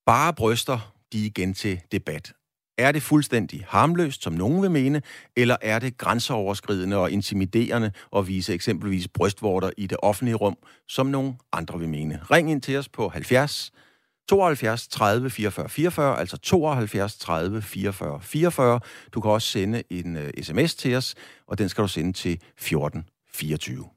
bare 0.06 0.34
bryster 0.34 0.92
de 1.12 1.26
igen 1.26 1.54
til 1.54 1.80
debat. 1.92 2.32
Er 2.78 2.92
det 2.92 3.02
fuldstændig 3.02 3.64
harmløst, 3.68 4.22
som 4.22 4.32
nogen 4.32 4.62
vil 4.62 4.70
mene, 4.70 5.02
eller 5.36 5.56
er 5.62 5.78
det 5.78 5.98
grænseoverskridende 5.98 6.96
og 6.96 7.10
intimiderende 7.10 7.92
at 8.16 8.28
vise 8.28 8.54
eksempelvis 8.54 9.08
brystvorter 9.08 9.70
i 9.76 9.86
det 9.86 9.98
offentlige 10.02 10.34
rum, 10.34 10.56
som 10.88 11.06
nogen 11.06 11.36
andre 11.52 11.78
vil 11.78 11.88
mene? 11.88 12.20
Ring 12.30 12.50
ind 12.50 12.62
til 12.62 12.78
os 12.78 12.88
på 12.88 13.08
70 13.08 13.72
72 14.28 14.88
30 14.88 15.30
44 15.30 15.68
44, 15.68 16.18
altså 16.18 16.36
72 16.36 17.18
30 17.18 17.62
44 17.62 18.20
44. 18.22 18.80
Du 19.14 19.20
kan 19.20 19.30
også 19.30 19.48
sende 19.48 19.82
en 19.90 20.16
øh, 20.16 20.30
uh, 20.38 20.44
sms 20.44 20.74
til 20.74 20.96
os, 20.96 21.14
og 21.46 21.58
den 21.58 21.68
skal 21.68 21.82
du 21.82 21.88
sende 21.88 22.12
til 22.12 22.40
14 22.58 23.04
24. 23.32 23.88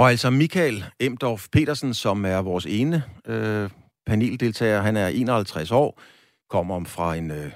Og 0.00 0.10
altså 0.10 0.30
Michael 0.30 0.84
Emdorf 1.00 1.46
Petersen, 1.52 1.94
som 1.94 2.24
er 2.24 2.42
vores 2.42 2.66
ene 2.66 3.02
øh, 3.26 3.70
paneldeltager, 4.06 4.82
han 4.82 4.96
er 4.96 5.08
51 5.08 5.70
år, 5.70 6.00
kommer 6.50 6.74
om 6.74 6.86
fra 6.86 7.14
en 7.14 7.30
øh, 7.30 7.52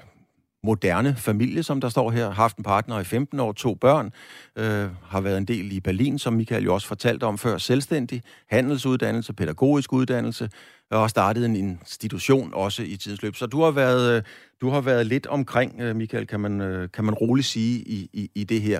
moderne 0.65 1.15
familie, 1.17 1.63
som 1.63 1.81
der 1.81 1.89
står 1.89 2.11
her, 2.11 2.25
har 2.25 2.31
haft 2.31 2.57
en 2.57 2.63
partner 2.63 2.99
i 2.99 3.03
15 3.03 3.39
år, 3.39 3.51
to 3.51 3.75
børn, 3.75 4.11
øh, 4.55 4.87
har 5.03 5.21
været 5.21 5.37
en 5.37 5.45
del 5.45 5.71
i 5.71 5.79
Berlin, 5.79 6.19
som 6.19 6.33
Michael 6.33 6.63
jo 6.63 6.73
også 6.73 6.87
fortalte 6.87 7.23
om 7.23 7.37
før, 7.37 7.57
selvstændig, 7.57 8.23
handelsuddannelse, 8.49 9.33
pædagogisk 9.33 9.93
uddannelse, 9.93 10.49
og 10.91 11.09
startet 11.09 11.45
en 11.45 11.55
institution 11.55 12.53
også 12.53 12.83
i 12.83 12.95
tidens 12.97 13.21
løb. 13.21 13.35
Så 13.35 13.45
du 13.45 13.61
har 13.61 13.71
været, 13.71 14.17
øh, 14.17 14.23
du 14.61 14.69
har 14.69 14.81
været 14.81 15.05
lidt 15.05 15.27
omkring, 15.27 15.81
øh, 15.81 15.95
Michael, 15.95 16.27
kan 16.27 16.39
man, 16.39 16.61
øh, 16.61 16.89
kan 16.91 17.03
man 17.03 17.13
roligt 17.13 17.47
sige, 17.47 17.79
i, 17.79 18.09
i, 18.13 18.31
i 18.35 18.43
det 18.43 18.61
her. 18.61 18.79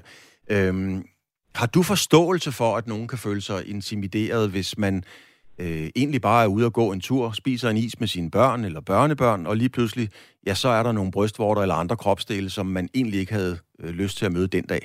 Øhm, 0.50 1.06
har 1.56 1.66
du 1.66 1.84
forståelse 1.84 2.52
for, 2.52 2.78
at 2.78 2.88
nogen 2.88 3.08
kan 3.08 3.18
føle 3.18 3.42
sig 3.42 3.70
intimideret, 3.70 4.50
hvis 4.50 4.78
man 4.78 5.04
øh, 5.60 5.88
egentlig 5.96 6.22
bare 6.22 6.44
er 6.44 6.48
ude 6.48 6.66
og 6.66 6.74
gå 6.74 6.92
en 6.92 7.02
tur, 7.02 7.32
spiser 7.32 7.70
en 7.70 7.78
is 7.78 8.00
med 8.00 8.08
sine 8.08 8.32
børn 8.32 8.66
eller 8.66 8.82
børnebørn, 8.82 9.48
og 9.48 9.56
lige 9.56 9.70
pludselig, 9.70 10.10
ja, 10.48 10.54
så 10.54 10.70
er 10.70 10.84
der 10.84 10.92
nogle 10.92 11.12
brystvorter 11.12 11.62
eller 11.62 11.76
andre 11.76 11.96
kropsdele, 11.96 12.50
som 12.50 12.66
man 12.66 12.90
egentlig 12.96 13.20
ikke 13.20 13.34
havde 13.34 13.58
øh, 13.80 13.90
lyst 13.90 14.18
til 14.18 14.26
at 14.26 14.32
møde 14.32 14.48
den 14.48 14.66
dag. 14.66 14.84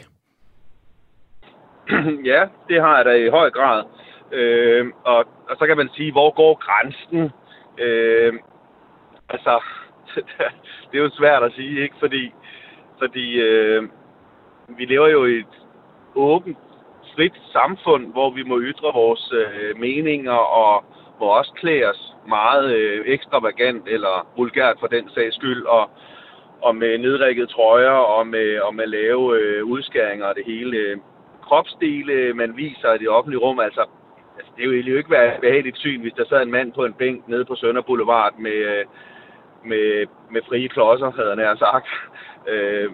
Ja, 2.33 2.43
det 2.69 2.81
har 2.81 2.97
jeg 2.97 3.05
da 3.05 3.11
i 3.11 3.29
høj 3.29 3.51
grad. 3.51 3.85
Øh, 4.33 4.87
og, 5.05 5.25
og 5.49 5.57
så 5.59 5.67
kan 5.67 5.77
man 5.77 5.89
sige, 5.97 6.13
hvor 6.13 6.35
går 6.35 6.55
grænsen? 6.67 7.31
Øh, 7.79 8.33
altså, 9.29 9.63
det 10.91 10.99
er 10.99 11.03
jo 11.03 11.11
svært 11.11 11.43
at 11.43 11.53
sige, 11.53 11.83
ikke? 11.83 11.95
Fordi, 12.01 12.33
fordi 12.99 13.41
øh, 13.41 13.83
vi 14.69 14.85
lever 14.85 15.09
jo 15.09 15.25
i 15.25 15.39
et 15.39 15.55
åbent 16.15 16.59
frit 17.21 17.41
samfund, 17.53 18.13
hvor 18.13 18.31
vi 18.31 18.43
må 18.43 18.61
ytre 18.61 18.91
vores 18.95 19.33
øh, 19.41 19.79
meninger 19.81 20.41
og 20.63 20.85
må 21.21 21.27
også 21.39 21.53
klæde 21.61 21.85
os 21.93 22.03
meget 22.29 22.75
øh, 22.75 23.05
ekstravagant 23.07 23.89
eller 23.89 24.15
vulgært 24.37 24.77
for 24.81 24.87
den 24.87 25.11
sags 25.15 25.35
skyld, 25.37 25.63
og, 25.65 25.91
og 26.63 26.77
med 26.77 26.99
nedrækket 26.99 27.49
trøjer 27.49 27.99
og 28.17 28.27
med, 28.27 28.59
og 28.59 28.75
med 28.75 28.87
lave 28.87 29.39
øh, 29.39 29.65
udskæringer 29.65 30.27
og 30.27 30.35
det 30.35 30.45
hele. 30.47 31.01
Kropsdele, 31.47 32.35
man 32.35 32.57
viser 32.57 32.93
i 32.95 32.99
det 32.99 33.09
offentlige 33.09 33.41
rum, 33.41 33.61
altså, 33.61 33.85
altså 34.39 34.53
det 34.57 34.71
ville 34.71 34.91
jo 34.91 34.97
ikke 34.97 35.11
være 35.11 35.41
behageligt 35.41 35.79
syn, 35.79 36.01
hvis 36.01 36.13
der 36.17 36.25
sad 36.29 36.43
en 36.43 36.51
mand 36.51 36.73
på 36.73 36.85
en 36.85 36.93
bænk 36.93 37.29
nede 37.29 37.45
på 37.45 37.55
Sønder 37.55 37.83
Boulevard 37.83 38.35
med, 38.39 38.59
øh, 38.73 38.85
med, 39.65 40.07
med 40.31 40.43
frie 40.49 40.69
klodser, 40.69 41.11
havde 41.11 41.47
han 41.49 41.57
sagt. 41.57 41.89
Øh, 42.49 42.91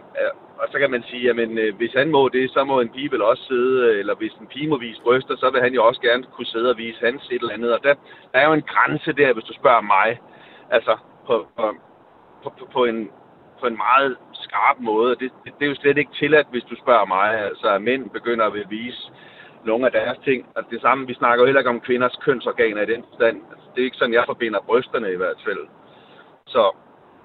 og 0.61 0.67
så 0.73 0.79
kan 0.79 0.91
man 0.91 1.03
sige, 1.03 1.31
at 1.31 1.39
øh, 1.39 1.77
hvis 1.77 1.93
han 1.93 2.11
må 2.11 2.29
det, 2.29 2.51
så 2.51 2.65
må 2.65 2.81
en 2.81 2.89
pige 2.89 3.11
vel 3.13 3.23
også 3.23 3.43
sidde, 3.43 3.99
eller 3.99 4.15
hvis 4.15 4.33
en 4.33 4.47
pige 4.47 4.69
må 4.69 4.79
vise 4.79 5.03
bryster, 5.03 5.37
så 5.37 5.51
vil 5.51 5.63
han 5.63 5.75
jo 5.75 5.87
også 5.87 6.01
gerne 6.01 6.23
kunne 6.23 6.47
sidde 6.47 6.71
og 6.71 6.79
vise 6.79 7.05
hans 7.07 7.29
et 7.31 7.41
eller 7.41 7.55
andet. 7.55 7.75
Og 7.75 7.81
der, 7.83 7.95
der 8.33 8.39
er 8.39 8.47
jo 8.47 8.53
en 8.53 8.69
grænse 8.73 9.13
der, 9.13 9.33
hvis 9.33 9.45
du 9.45 9.55
spørger 9.55 9.81
mig. 9.81 10.21
Altså, 10.71 10.97
på, 11.27 11.47
på, 11.57 11.75
på, 12.43 12.69
på, 12.73 12.85
en, 12.85 13.11
på 13.61 13.67
en 13.67 13.77
meget 13.77 14.17
skarp 14.33 14.77
måde. 14.81 15.11
Det, 15.11 15.31
det, 15.45 15.53
det 15.59 15.65
er 15.65 15.69
jo 15.69 15.75
slet 15.75 15.99
ikke 15.99 16.15
tilladt, 16.15 16.47
hvis 16.51 16.65
du 16.71 16.77
spørger 16.77 17.07
mig. 17.07 17.29
Altså, 17.49 17.69
at 17.69 17.83
mænd 17.83 18.11
begynder 18.11 18.47
at 18.47 18.71
vise 18.71 19.13
nogle 19.65 19.87
af 19.87 19.93
deres 19.93 20.19
ting. 20.25 20.47
Og 20.57 20.63
det 20.71 20.81
samme, 20.81 21.07
vi 21.07 21.15
snakker 21.15 21.43
jo 21.43 21.47
heller 21.47 21.61
ikke 21.61 21.71
om 21.71 21.81
kvinders 21.81 22.17
kønsorganer 22.25 22.83
i 22.83 22.93
den 22.93 23.05
forstand. 23.09 23.37
Altså, 23.51 23.67
det 23.75 23.81
er 23.81 23.85
ikke 23.85 23.97
sådan, 23.97 24.15
jeg 24.15 24.25
forbinder 24.27 24.61
brysterne 24.61 25.13
i 25.13 25.17
hvert 25.17 25.41
fald. 25.45 25.67
Så, 26.47 26.75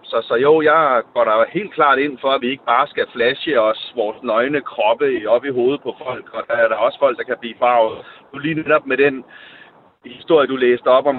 så, 0.03 0.21
så 0.21 0.35
jo, 0.35 0.61
jeg 0.61 1.03
går 1.13 1.23
der 1.23 1.45
helt 1.49 1.73
klart 1.73 1.99
ind 1.99 2.17
for, 2.21 2.29
at 2.31 2.41
vi 2.41 2.49
ikke 2.49 2.65
bare 2.65 2.87
skal 2.87 3.07
flashe 3.13 3.61
os 3.61 3.93
vores 3.95 4.23
nøgne 4.23 4.61
kroppe 4.61 5.05
op 5.27 5.45
i 5.45 5.49
hovedet 5.49 5.81
på 5.81 5.95
folk, 6.05 6.33
og 6.33 6.43
der 6.47 6.53
er 6.53 6.67
der 6.67 6.75
også 6.75 6.99
folk, 6.99 7.17
der 7.17 7.23
kan 7.23 7.37
blive 7.39 7.55
farvet. 7.59 8.05
Du 8.33 8.37
lige 8.37 8.55
netop 8.55 8.85
med 8.85 8.97
den 8.97 9.23
historie, 10.05 10.47
du 10.47 10.55
læste 10.55 10.87
op 10.87 11.05
om 11.05 11.17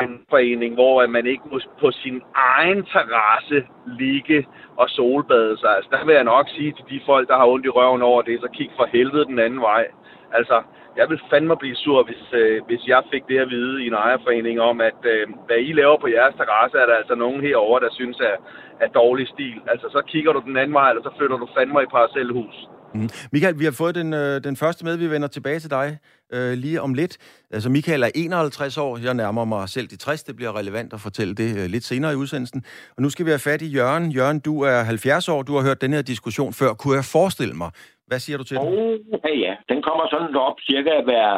en 0.00 0.26
forening, 0.30 0.74
hvor 0.74 1.06
man 1.06 1.26
ikke 1.26 1.42
må 1.50 1.60
på 1.80 1.90
sin 1.90 2.22
egen 2.34 2.84
terrasse 2.84 3.66
ligge 3.98 4.46
og 4.76 4.88
solbade 4.88 5.58
sig. 5.58 5.76
Altså, 5.76 5.90
der 5.92 6.04
vil 6.04 6.14
jeg 6.14 6.24
nok 6.24 6.48
sige 6.48 6.72
til 6.72 6.84
de 6.90 7.00
folk, 7.06 7.28
der 7.28 7.36
har 7.36 7.46
ondt 7.46 7.66
i 7.66 7.68
røven 7.68 8.02
over 8.02 8.22
det, 8.22 8.40
så 8.40 8.48
kig 8.48 8.70
for 8.76 8.84
helvede 8.84 9.24
den 9.24 9.38
anden 9.38 9.60
vej. 9.60 9.86
Altså, 10.32 10.62
jeg 10.96 11.06
vil 11.10 11.20
fandme 11.30 11.56
blive 11.56 11.76
sur, 11.76 12.02
hvis, 12.02 12.22
øh, 12.32 12.62
hvis 12.66 12.86
jeg 12.86 13.02
fik 13.12 13.24
det 13.28 13.38
at 13.38 13.50
vide 13.50 13.84
i 13.84 13.86
en 13.86 13.94
ejerforening 13.94 14.60
om, 14.60 14.80
at 14.80 15.00
øh, 15.04 15.26
hvad 15.46 15.58
I 15.58 15.72
laver 15.72 15.96
på 15.98 16.08
jeres 16.08 16.34
terrasse, 16.34 16.78
er 16.78 16.86
der 16.86 16.94
altså 16.94 17.14
nogen 17.14 17.40
herover 17.40 17.78
der 17.78 17.90
synes 17.92 18.20
er, 18.20 18.36
er 18.80 18.88
dårlig 18.88 19.28
stil. 19.28 19.60
Altså, 19.66 19.86
så 19.92 20.02
kigger 20.06 20.32
du 20.32 20.40
den 20.40 20.56
anden 20.56 20.74
vej, 20.74 20.90
eller 20.90 21.02
så 21.02 21.12
flytter 21.18 21.36
du 21.36 21.48
fandme 21.56 21.82
i 21.82 21.92
parcelhus. 21.94 22.56
Mm. 22.94 23.08
Michael, 23.32 23.58
vi 23.58 23.64
har 23.64 23.76
fået 23.82 23.94
den, 23.94 24.12
øh, 24.14 24.44
den 24.48 24.56
første 24.56 24.84
med, 24.84 24.96
vi 24.96 25.10
vender 25.10 25.28
tilbage 25.28 25.58
til 25.58 25.70
dig 25.70 25.98
øh, 26.34 26.52
lige 26.64 26.80
om 26.80 26.94
lidt. 26.94 27.14
Altså, 27.50 27.68
Michael 27.70 28.02
er 28.02 28.10
51 28.14 28.78
år, 28.78 28.98
jeg 29.04 29.14
nærmer 29.14 29.44
mig 29.44 29.68
selv 29.68 29.86
de 29.86 29.96
60, 29.96 30.22
det 30.22 30.36
bliver 30.36 30.58
relevant 30.58 30.92
at 30.92 31.00
fortælle 31.00 31.34
det 31.34 31.50
øh, 31.60 31.66
lidt 31.74 31.84
senere 31.84 32.12
i 32.12 32.16
udsendelsen. 32.16 32.64
Og 32.96 33.02
nu 33.02 33.08
skal 33.10 33.26
vi 33.26 33.30
have 33.30 33.46
fat 33.50 33.62
i 33.62 33.70
Jørgen. 33.78 34.10
Jørgen, 34.18 34.40
du 34.40 34.54
er 34.62 34.82
70 34.82 35.28
år, 35.28 35.42
du 35.42 35.52
har 35.56 35.62
hørt 35.68 35.80
den 35.80 35.92
her 35.92 36.02
diskussion 36.02 36.52
før. 36.52 36.70
Kunne 36.80 36.96
jeg 37.00 37.04
forestille 37.16 37.54
mig, 37.62 37.70
hvad 38.06 38.18
siger 38.18 38.36
du 38.38 38.44
til 38.44 38.56
oh, 38.58 38.66
Åh, 38.66 38.98
Ja, 39.24 39.34
ja, 39.46 39.54
den 39.68 39.82
kommer 39.82 40.04
sådan 40.10 40.36
op 40.36 40.58
cirka 40.70 40.92
hver 41.08 41.28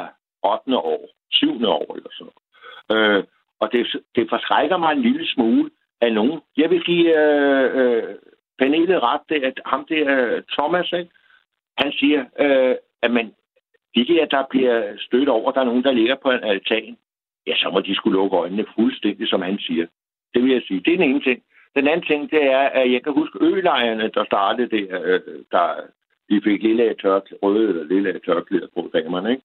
8. 0.44 0.76
år, 0.92 1.00
7. 1.30 1.64
år 1.78 1.86
eller 1.96 2.10
sådan 2.18 2.38
øh, 2.94 3.24
Og 3.60 3.66
det, 3.72 3.80
det 4.16 4.24
forskrækker 4.32 4.76
mig 4.76 4.92
en 4.92 5.02
lille 5.02 5.26
smule 5.34 5.70
af 6.00 6.12
nogen. 6.12 6.40
Jeg 6.56 6.70
vil 6.70 6.82
give 6.90 7.08
øh, 7.22 7.66
øh, 7.80 8.14
panelet 8.58 9.02
ret, 9.02 9.24
det, 9.28 9.40
at 9.48 9.56
ham 9.66 9.86
der 9.88 10.04
øh, 10.18 10.42
Thomas, 10.54 10.92
ikke? 10.92 11.10
Han 11.78 11.92
siger, 11.92 12.24
øh, 12.38 12.76
at 13.02 13.10
man, 13.10 13.26
de 13.94 14.06
der, 14.06 14.24
der 14.26 14.44
bliver 14.50 14.96
stødt 14.98 15.28
over, 15.28 15.52
der 15.52 15.60
er 15.60 15.64
nogen, 15.64 15.84
der 15.84 15.92
ligger 15.92 16.16
på 16.22 16.30
en 16.30 16.44
altan, 16.44 16.96
ja, 17.46 17.56
så 17.56 17.70
må 17.70 17.80
de 17.80 17.94
skulle 17.94 18.16
lukke 18.16 18.36
øjnene 18.36 18.66
fuldstændig, 18.74 19.28
som 19.28 19.42
han 19.42 19.58
siger. 19.58 19.86
Det 20.34 20.42
vil 20.42 20.52
jeg 20.52 20.62
sige. 20.62 20.80
Det 20.80 20.92
er 20.92 20.96
den 20.96 21.10
ene 21.10 21.22
ting. 21.22 21.42
Den 21.76 21.88
anden 21.88 22.06
ting, 22.06 22.30
det 22.30 22.42
er, 22.44 22.58
at 22.80 22.92
jeg 22.92 23.02
kan 23.02 23.12
huske 23.12 23.38
ølejerne, 23.40 24.10
der 24.14 24.24
startede 24.24 24.70
det, 24.70 24.88
øh, 25.04 25.20
der 25.50 25.74
de 26.30 26.40
fik 26.44 26.62
lille 26.62 26.94
tørklæder, 27.02 27.40
røde 27.42 27.68
eller 27.68 27.84
lille 27.84 28.20
tørklæder 28.26 28.66
på 28.74 28.90
damerne, 28.94 29.30
ikke? 29.30 29.42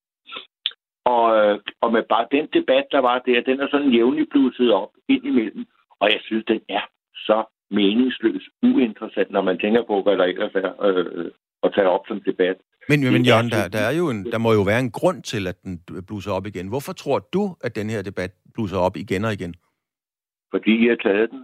Og, 1.05 1.38
øh, 1.38 1.59
og 1.81 1.93
med 1.93 2.03
bare 2.03 2.27
den 2.31 2.48
debat, 2.53 2.86
der 2.91 3.00
var 3.00 3.19
der, 3.19 3.41
den 3.41 3.59
er 3.59 3.67
sådan 3.71 3.91
jævnligt 3.91 4.29
blusset 4.29 4.74
op 4.74 4.91
ind 5.07 5.25
imellem. 5.25 5.65
Og 6.00 6.12
jeg 6.12 6.19
synes, 6.21 6.45
den 6.45 6.62
er 6.69 6.81
så 7.15 7.43
meningsløs, 7.69 8.50
uinteressant, 8.63 9.31
når 9.31 9.41
man 9.41 9.59
tænker 9.59 9.83
på, 9.83 10.01
hvad 10.01 10.17
der 10.17 10.24
ellers 10.24 10.55
er 10.55 10.83
øh, 10.86 11.31
at 11.63 11.72
tage 11.75 11.89
op 11.89 12.06
som 12.08 12.22
debat. 12.22 12.58
Men, 12.89 13.00
men 13.13 13.25
Jørgen, 13.30 13.50
der, 13.50 13.68
der, 13.68 13.84
er 13.89 13.96
jo 14.01 14.10
en, 14.10 14.25
der 14.32 14.38
må 14.38 14.54
jo 14.54 14.62
være 14.62 14.80
en 14.80 14.92
grund 14.92 15.24
til, 15.24 15.48
at 15.48 15.58
den 15.63 15.74
blusser 16.08 16.32
op 16.32 16.46
igen. 16.48 16.68
Hvorfor 16.68 16.94
tror 16.94 17.20
du, 17.20 17.56
at 17.62 17.75
den 17.75 17.89
her 17.89 18.01
debat 18.01 18.32
blusser 18.54 18.78
op 18.78 18.98
igen 18.98 19.25
og 19.25 19.34
igen? 19.34 19.54
Fordi 20.51 20.74
jeg 20.86 20.92
har 20.92 21.10
taget 21.10 21.30
den. 21.32 21.42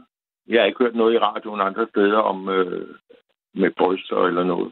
Jeg 0.47 0.61
har 0.61 0.65
ikke 0.65 0.83
hørt 0.83 0.95
noget 0.95 1.13
i 1.13 1.17
radioen 1.17 1.61
andre 1.61 1.87
steder 1.89 2.17
om 2.17 2.49
øh, 2.49 2.87
med 3.53 3.71
bryster 3.77 4.25
eller 4.29 4.43
noget. 4.43 4.71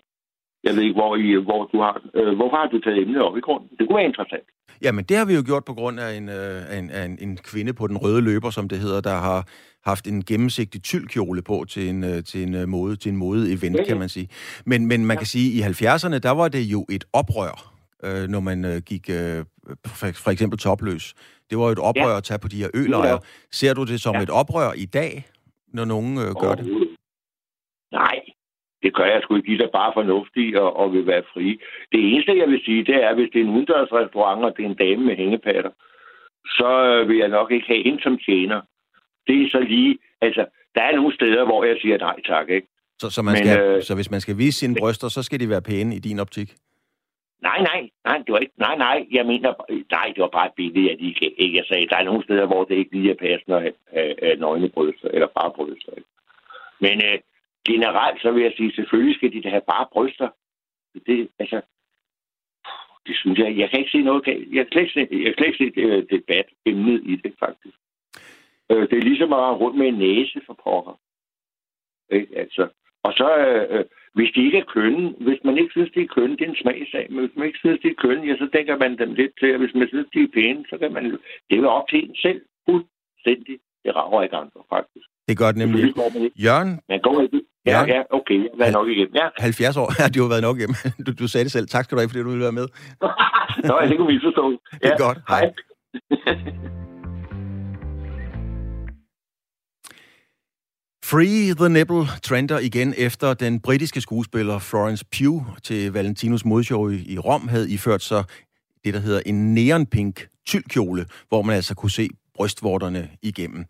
Jeg 0.63 0.75
ved 0.75 0.83
ikke, 0.83 0.99
hvor, 1.01 1.15
I, 1.15 1.35
hvor 1.49 1.65
du 1.65 1.77
har... 1.81 2.01
Øh, 2.13 2.35
hvorfor 2.35 2.57
har 2.57 2.67
du 2.67 2.79
taget 2.79 3.01
emnet 3.01 3.21
op 3.21 3.37
i 3.37 3.39
grunden? 3.39 3.69
Det 3.77 3.87
kunne 3.87 3.97
være 3.97 4.11
interessant. 4.11 4.47
Jamen, 4.81 5.03
det 5.05 5.17
har 5.17 5.25
vi 5.25 5.35
jo 5.35 5.43
gjort 5.45 5.65
på 5.65 5.73
grund 5.73 5.99
af 5.99 6.09
en, 6.17 6.29
øh, 6.29 6.77
en, 6.77 6.85
en, 7.03 7.17
en 7.25 7.37
kvinde 7.37 7.73
på 7.73 7.87
den 7.87 7.97
røde 7.97 8.21
løber, 8.21 8.49
som 8.49 8.69
det 8.69 8.79
hedder, 8.79 9.01
der 9.01 9.17
har 9.27 9.39
haft 9.85 10.07
en 10.07 10.23
gennemsigtig 10.25 10.83
tyldkjole 10.83 11.41
på 11.41 11.65
til 11.69 11.89
en, 11.89 12.03
øh, 12.03 12.23
til 12.23 12.43
en 12.47 12.55
øh, 12.55 12.67
mode, 12.67 12.95
til 12.95 13.09
en 13.11 13.17
mode-event, 13.17 13.87
kan 13.87 13.99
man 13.99 14.09
sige. 14.09 14.27
Men, 14.65 14.87
men 14.87 15.05
man 15.05 15.15
ja. 15.15 15.19
kan 15.19 15.27
sige, 15.27 15.65
at 15.65 15.81
i 15.81 15.85
70'erne, 15.85 16.19
der 16.19 16.31
var 16.31 16.47
det 16.47 16.63
jo 16.75 16.85
et 16.89 17.05
oprør, 17.13 17.55
øh, 18.05 18.29
når 18.29 18.39
man 18.39 18.65
øh, 18.65 18.77
gik 18.89 19.09
øh, 19.09 19.39
for, 19.99 20.07
for 20.23 20.31
eksempel 20.31 20.59
topløs. 20.59 21.13
Det 21.49 21.57
var 21.57 21.65
jo 21.65 21.71
et 21.71 21.79
oprør 21.79 22.11
ja. 22.11 22.17
at 22.17 22.23
tage 22.23 22.39
på 22.39 22.47
de 22.47 22.61
her 22.63 22.69
ølejre. 22.73 23.19
Ser 23.51 23.73
du 23.73 23.83
det 23.83 24.01
som 24.01 24.15
ja. 24.15 24.21
et 24.21 24.29
oprør 24.29 24.69
i 24.85 24.85
dag, 24.85 25.11
når 25.73 25.85
nogen 25.85 26.17
øh, 26.23 26.29
gør 26.41 26.55
det? 26.55 26.65
Nej, 27.91 28.19
det 28.83 28.93
gør 28.93 29.05
jeg 29.05 29.19
sgu 29.21 29.35
ikke. 29.35 29.57
De 29.57 29.63
er 29.63 29.77
bare 29.81 29.91
fornuftige 29.95 30.61
og, 30.61 30.75
og 30.75 30.93
vil 30.93 31.07
være 31.07 31.23
frie. 31.33 31.57
Det 31.91 31.99
eneste, 32.09 32.41
jeg 32.41 32.49
vil 32.49 32.61
sige, 32.65 32.85
det 32.85 32.97
er, 33.03 33.13
hvis 33.15 33.29
det 33.33 33.39
er 33.39 33.45
en 33.45 33.55
udendørsrestaurant, 33.55 34.45
og 34.45 34.53
det 34.57 34.65
er 34.65 34.69
en 34.69 34.81
dame 34.85 35.03
med 35.05 35.15
hængepatter, 35.15 35.71
så 36.45 36.69
øh, 36.91 37.09
vil 37.09 37.17
jeg 37.17 37.27
nok 37.27 37.51
ikke 37.51 37.67
have 37.67 37.83
hende 37.83 38.03
som 38.03 38.17
tjener. 38.17 38.61
Det 39.27 39.35
er 39.41 39.49
så 39.49 39.59
lige... 39.59 39.97
Altså, 40.21 40.45
der 40.75 40.81
er 40.81 40.95
nogle 40.95 41.15
steder, 41.15 41.45
hvor 41.45 41.63
jeg 41.63 41.77
siger 41.81 41.97
nej 41.97 42.21
tak, 42.25 42.49
ikke? 42.49 42.67
Så, 42.99 43.09
så, 43.09 43.21
man 43.21 43.33
Men, 43.33 43.45
skal, 43.45 43.61
øh, 43.61 43.83
så 43.83 43.95
hvis 43.95 44.11
man 44.11 44.21
skal 44.21 44.37
vise 44.37 44.59
sine 44.59 44.75
bryster, 44.79 45.07
så 45.07 45.23
skal 45.23 45.39
de 45.39 45.49
være 45.49 45.61
pæne 45.61 45.95
i 45.95 45.99
din 45.99 46.19
optik? 46.19 46.49
Nej, 47.41 47.59
nej, 47.69 47.89
nej, 48.05 48.17
det 48.17 48.33
var 48.33 48.39
ikke, 48.39 48.53
nej, 48.57 48.75
nej, 48.77 49.07
jeg 49.11 49.25
mener, 49.25 49.53
nej, 49.91 50.07
det 50.15 50.21
var 50.21 50.33
bare 50.39 50.51
billede, 50.55 50.91
at 50.91 50.99
de 50.99 51.07
ikke, 51.07 51.55
jeg 51.57 51.65
sagde, 51.67 51.87
der 51.87 51.97
er 51.97 52.03
nogle 52.03 52.23
steder, 52.23 52.45
hvor 52.45 52.63
det 52.63 52.75
ikke 52.75 52.91
lige 52.91 53.11
er 53.11 53.15
passende 53.15 53.57
at 53.57 53.73
have 54.23 54.35
nøgne 54.35 54.69
bryster, 54.69 55.07
eller 55.07 55.27
bare 55.27 55.51
bryster. 55.55 55.91
Men 56.79 56.95
øh, 57.05 57.19
generelt, 57.67 58.21
så 58.21 58.31
vil 58.31 58.43
jeg 58.43 58.53
sige, 58.57 58.75
selvfølgelig 58.75 59.15
skal 59.15 59.31
de 59.33 59.41
da 59.41 59.49
have 59.49 59.69
bare 59.73 59.87
bryster. 59.93 60.29
Det, 61.07 61.29
altså, 61.39 61.61
det 63.07 63.15
synes 63.17 63.39
jeg, 63.39 63.57
jeg 63.57 63.69
kan 63.69 63.79
ikke 63.79 63.91
se 63.91 64.01
noget, 64.01 64.27
jeg 64.27 64.65
kan 64.65 64.71
slet 64.71 64.81
ikke 64.81 64.93
se, 64.93 65.07
jeg 65.23 65.25
kan 65.25 65.37
slet 65.37 65.47
ikke 65.47 65.61
se 65.63 65.85
uh, 65.85 66.03
debat 66.17 66.47
emnet 66.65 67.01
i 67.05 67.15
det, 67.15 67.33
faktisk. 67.39 67.77
Uh, 68.73 68.83
det 68.89 68.97
er 68.97 69.09
ligesom 69.09 69.33
at 69.33 69.39
rende 69.39 69.59
rundt 69.63 69.77
med 69.77 69.87
en 69.87 69.99
næse 70.05 70.39
for 70.45 70.55
pokker. 70.63 70.95
Ikke? 72.17 72.37
Altså, 72.43 72.63
og 73.03 73.11
så, 73.19 73.27
uh, 73.73 73.85
hvis 74.17 74.31
de 74.35 74.45
ikke 74.45 74.57
er 74.63 74.71
kønne, 74.75 75.05
hvis 75.25 75.41
man 75.47 75.57
ikke 75.57 75.71
synes, 75.71 75.91
de 75.95 76.01
er 76.01 76.13
kønne, 76.15 76.37
det 76.37 76.45
er 76.45 76.49
en 76.49 76.61
smagsag, 76.63 77.05
men 77.09 77.19
hvis 77.23 77.35
man 77.37 77.47
ikke 77.47 77.63
synes, 77.63 77.79
de 77.83 77.87
er 77.87 78.01
kønne, 78.05 78.27
ja, 78.29 78.35
så 78.43 78.47
tænker 78.55 78.77
man 78.83 78.97
dem 78.97 79.13
lidt 79.13 79.33
til, 79.39 79.57
hvis 79.57 79.75
man 79.79 79.87
synes, 79.87 80.07
de 80.13 80.19
er 80.23 80.33
pæne, 80.33 80.63
så 80.69 80.75
kan 80.81 80.93
man, 80.93 81.03
det 81.49 81.59
er 81.59 81.67
op 81.67 81.87
til 81.89 81.99
en 82.03 82.15
selv, 82.25 82.41
fuldstændig. 82.69 83.55
Det 83.83 83.95
rager 83.95 84.21
ikke 84.23 84.35
andre, 84.35 84.61
faktisk. 84.75 85.07
Det 85.27 85.37
gør 85.37 85.49
det 85.51 85.59
nemlig. 85.63 85.81
Jørgen? 86.45 86.71
Man 86.89 86.99
går 86.99 87.21
ikke, 87.21 87.41
Ja, 87.65 87.83
ja, 87.87 88.01
okay. 88.09 88.47
Jeg 88.57 88.65
har 88.65 88.71
nok 88.71 88.87
igennem. 88.87 89.15
Ja. 89.15 89.27
70 89.37 89.77
år. 89.77 89.87
Ja, 89.99 90.07
du 90.09 90.21
har 90.21 90.29
været 90.29 90.41
nok 90.41 90.57
igennem. 90.57 90.75
Du, 91.05 91.11
du 91.19 91.27
sagde 91.27 91.43
det 91.43 91.51
selv. 91.51 91.67
Tak 91.67 91.83
skal 91.83 91.95
du 91.95 91.99
have, 91.99 92.09
fordi 92.09 92.23
du 92.23 92.29
ville 92.29 92.43
være 92.43 92.59
med. 92.61 92.67
Nå, 93.69 93.79
jeg 93.79 93.97
kunne 93.97 94.13
misforstå. 94.13 94.51
Ja. 94.51 94.77
Det 94.83 94.93
er 94.93 94.97
godt. 95.07 95.19
Hej. 95.27 95.53
Free 101.05 101.53
the 101.53 101.69
Nipple 101.69 102.07
trender 102.23 102.59
igen 102.59 102.93
efter 102.97 103.33
den 103.33 103.59
britiske 103.59 104.01
skuespiller 104.01 104.59
Florence 104.59 105.05
Pugh 105.05 105.43
til 105.63 105.91
Valentinos 105.93 106.45
modshow 106.45 106.89
i 106.89 107.17
Rom 107.17 107.47
havde 107.47 107.71
iført 107.71 108.03
sig 108.03 108.23
det, 108.85 108.93
der 108.93 108.99
hedder 108.99 109.21
en 109.25 109.53
neonpink 109.53 110.27
tyldkjole, 110.45 111.05
hvor 111.29 111.41
man 111.41 111.55
altså 111.55 111.75
kunne 111.75 111.91
se 111.91 112.09
brystvorterne 112.35 113.09
igennem. 113.21 113.65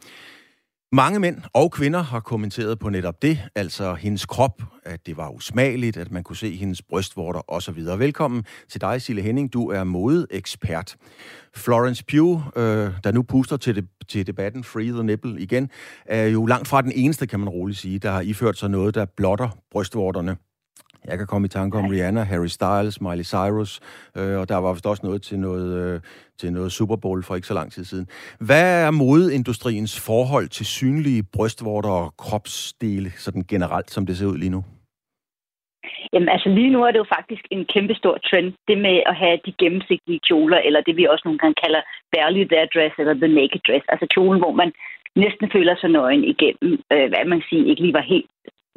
Mange 0.95 1.19
mænd 1.19 1.38
og 1.53 1.71
kvinder 1.71 2.01
har 2.01 2.19
kommenteret 2.19 2.79
på 2.79 2.89
netop 2.89 3.21
det, 3.21 3.39
altså 3.55 3.93
hendes 3.93 4.25
krop, 4.25 4.62
at 4.83 5.05
det 5.05 5.17
var 5.17 5.29
usmageligt, 5.29 5.97
at 5.97 6.12
man 6.12 6.23
kunne 6.23 6.35
se 6.35 6.55
hendes 6.55 6.81
brystvorter 6.81 7.51
osv. 7.51 7.85
Velkommen 7.85 8.45
til 8.69 8.81
dig, 8.81 9.01
Sille 9.01 9.21
Henning. 9.21 9.53
Du 9.53 9.69
er 9.69 9.83
modeekspert. 9.83 10.95
Florence 11.55 12.03
Pugh, 12.12 12.41
øh, 12.55 12.91
der 13.03 13.12
nu 13.12 13.23
puster 13.23 13.57
til, 13.57 13.75
det, 13.75 13.88
til 14.07 14.27
debatten 14.27 14.63
Free 14.63 14.91
the 14.91 15.03
Nipple 15.03 15.41
igen, 15.41 15.69
er 16.05 16.25
jo 16.27 16.45
langt 16.45 16.67
fra 16.67 16.81
den 16.81 16.91
eneste, 16.95 17.27
kan 17.27 17.39
man 17.39 17.50
roligt 17.50 17.79
sige, 17.79 18.00
der 18.00 18.12
har 18.12 18.21
iført 18.21 18.57
sig 18.57 18.69
noget, 18.69 18.95
der 18.95 19.05
blotter 19.17 19.50
brystvorterne. 19.71 20.38
Jeg 21.10 21.17
kan 21.17 21.27
komme 21.27 21.45
i 21.45 21.50
tanke 21.50 21.77
om 21.77 21.88
Rihanna, 21.88 22.24
Harry 22.24 22.51
Styles, 22.57 23.01
Miley 23.01 23.24
Cyrus, 23.24 23.72
øh, 24.17 24.39
og 24.41 24.50
der 24.50 24.57
var 24.57 24.74
vist 24.74 24.88
også 24.88 25.05
noget 25.05 25.22
til 25.22 25.39
noget, 25.39 25.67
øh, 25.81 26.01
til 26.39 26.53
noget 26.53 26.72
Super 26.72 26.95
Bowl 26.95 27.24
for 27.24 27.36
ikke 27.36 27.48
så 27.48 27.53
lang 27.53 27.72
tid 27.72 27.83
siden. 27.86 28.07
Hvad 28.39 28.86
er 28.86 28.91
modeindustriens 28.91 29.95
forhold 30.10 30.48
til 30.48 30.65
synlige 30.65 31.24
brystvorter 31.33 31.89
og 31.89 32.13
kropsdele, 32.17 33.10
sådan 33.25 33.43
generelt, 33.53 33.91
som 33.91 34.05
det 34.05 34.17
ser 34.17 34.25
ud 34.25 34.38
lige 34.38 34.55
nu? 34.57 34.63
Jamen 36.13 36.29
altså 36.29 36.50
lige 36.50 36.74
nu 36.75 36.83
er 36.83 36.91
det 36.91 37.00
jo 37.03 37.13
faktisk 37.17 37.43
en 37.51 37.65
kæmpe 37.74 37.95
stor 37.95 38.17
trend, 38.27 38.53
det 38.67 38.77
med 38.77 38.98
at 39.05 39.15
have 39.15 39.38
de 39.45 39.53
gennemsigtige 39.62 40.19
kjoler, 40.27 40.57
eller 40.57 40.81
det 40.81 40.98
vi 40.98 41.05
også 41.05 41.24
nogle 41.25 41.39
gange 41.39 41.55
kalder 41.63 41.81
barely 42.15 42.43
there 42.51 42.67
dress, 42.74 42.95
eller 43.00 43.13
the 43.13 43.36
naked 43.39 43.62
dress, 43.67 43.86
altså 43.93 44.05
kjolen, 44.13 44.39
hvor 44.41 44.53
man 44.62 44.72
næsten 45.24 45.48
føler 45.55 45.75
sig 45.75 45.89
nøgen 45.89 46.24
igennem, 46.33 46.72
øh, 46.93 47.07
hvad 47.12 47.25
man 47.33 47.41
siger, 47.50 47.69
ikke 47.69 47.81
lige 47.81 48.00
var 48.00 48.12
helt 48.13 48.29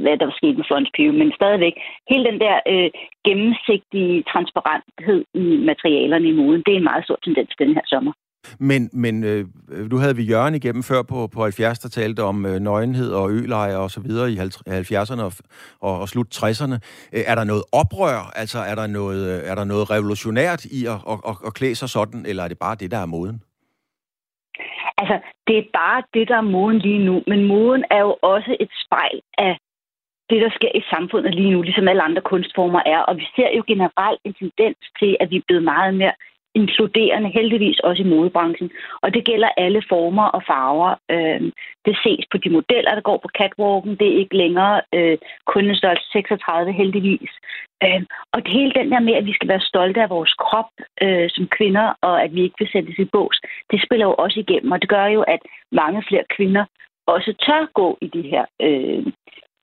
hvad 0.02 0.14
der 0.18 0.26
var 0.28 0.36
sket 0.40 0.56
med 0.56 0.66
Florence 0.66 0.92
Pugh, 0.96 1.14
men 1.20 1.28
stadigvæk, 1.38 1.74
hele 2.10 2.24
den 2.30 2.38
der 2.44 2.56
øh, 2.72 2.90
gennemsigtige 3.26 4.14
transparenthed 4.32 5.20
i 5.44 5.46
materialerne 5.70 6.28
i 6.28 6.36
moden, 6.40 6.62
det 6.66 6.72
er 6.72 6.80
en 6.80 6.90
meget 6.90 7.04
stor 7.04 7.18
tendens 7.24 7.50
den 7.62 7.74
her 7.76 7.86
sommer. 7.92 8.12
Men, 8.58 8.90
men 8.92 9.24
øh, 9.24 9.44
nu 9.90 9.96
havde 9.96 10.16
vi 10.16 10.22
Jørgen 10.22 10.54
igennem 10.54 10.82
før 10.82 11.02
på, 11.02 11.26
på 11.34 11.42
70, 11.42 11.78
der 11.78 11.88
talte 11.88 12.22
om 12.22 12.46
øh, 12.46 12.60
nøgenhed 12.60 13.12
og 13.12 13.30
ølejer 13.30 13.76
og 13.76 13.90
så 13.90 14.00
videre 14.00 14.30
i 14.30 14.36
70'erne 14.36 15.22
og, 15.22 15.32
og, 15.80 16.00
og 16.00 16.08
slut 16.08 16.28
60'erne. 16.36 16.76
Øh, 17.14 17.22
er 17.26 17.34
der 17.34 17.44
noget 17.44 17.62
oprør? 17.72 18.18
Altså 18.36 18.58
er 18.58 18.74
der 18.74 18.86
noget, 18.86 19.20
øh, 19.32 19.50
er 19.50 19.54
der 19.54 19.64
noget 19.64 19.90
revolutionært 19.90 20.64
i 20.64 20.86
at, 20.86 20.98
at, 21.12 21.18
at, 21.28 21.36
at 21.46 21.54
klæde 21.54 21.74
sig 21.74 21.88
sådan, 21.88 22.26
eller 22.26 22.42
er 22.44 22.48
det 22.48 22.58
bare 22.58 22.76
det, 22.80 22.90
der 22.90 22.98
er 22.98 23.06
moden? 23.06 23.42
Altså, 24.98 25.16
det 25.46 25.58
er 25.58 25.66
bare 25.72 26.02
det, 26.14 26.28
der 26.28 26.36
er 26.36 26.50
moden 26.56 26.78
lige 26.78 27.04
nu. 27.04 27.22
Men 27.26 27.44
moden 27.44 27.84
er 27.90 28.00
jo 28.00 28.16
også 28.22 28.56
et 28.60 28.70
spejl 28.84 29.20
af 29.38 29.58
det, 30.30 30.38
der 30.44 30.50
sker 30.58 30.72
i 30.74 30.82
samfundet 30.92 31.34
lige 31.34 31.50
nu, 31.50 31.62
ligesom 31.62 31.88
alle 31.88 32.02
andre 32.02 32.22
kunstformer 32.22 32.82
er. 32.86 32.98
Og 32.98 33.16
vi 33.16 33.26
ser 33.36 33.50
jo 33.56 33.62
generelt 33.66 34.20
en 34.24 34.34
tendens 34.34 34.78
til, 35.00 35.16
at 35.20 35.30
vi 35.30 35.36
er 35.36 35.46
blevet 35.48 35.64
meget 35.64 35.94
mere 35.94 36.14
inkluderende, 36.60 37.28
heldigvis 37.38 37.78
også 37.88 38.02
i 38.02 38.10
modebranchen. 38.12 38.70
Og 39.02 39.14
det 39.14 39.24
gælder 39.24 39.50
alle 39.56 39.82
former 39.88 40.26
og 40.36 40.42
farver. 40.50 40.90
Øh, 41.14 41.40
det 41.86 41.94
ses 42.04 42.24
på 42.32 42.36
de 42.42 42.50
modeller, 42.50 42.92
der 42.94 43.08
går 43.08 43.18
på 43.22 43.28
catwalken. 43.38 43.96
Det 44.00 44.06
er 44.08 44.20
ikke 44.22 44.36
længere 44.36 44.74
øh, 44.94 45.18
kun 45.52 45.64
en 45.68 45.76
størrelse 45.76 46.06
36, 46.12 46.72
heldigvis. 46.72 47.32
Øh, 47.84 48.02
og 48.34 48.38
det 48.44 48.52
hele 48.58 48.72
den 48.78 48.90
der 48.92 49.00
med, 49.00 49.14
at 49.14 49.26
vi 49.26 49.32
skal 49.34 49.48
være 49.48 49.68
stolte 49.70 50.02
af 50.02 50.10
vores 50.10 50.32
krop 50.44 50.70
øh, 51.02 51.28
som 51.34 51.44
kvinder, 51.56 51.86
og 52.00 52.22
at 52.24 52.34
vi 52.34 52.40
ikke 52.42 52.58
vil 52.58 52.72
sættes 52.72 52.98
i 52.98 53.04
bås, 53.04 53.40
det 53.70 53.78
spiller 53.84 54.06
jo 54.06 54.14
også 54.14 54.40
igennem. 54.40 54.72
Og 54.72 54.80
det 54.82 54.88
gør 54.88 55.06
jo, 55.06 55.22
at 55.22 55.42
mange 55.72 56.04
flere 56.08 56.24
kvinder 56.36 56.64
også 57.06 57.30
tør 57.46 57.62
gå 57.74 57.98
i 58.00 58.08
de 58.16 58.22
her 58.22 58.44
øh, 58.62 59.06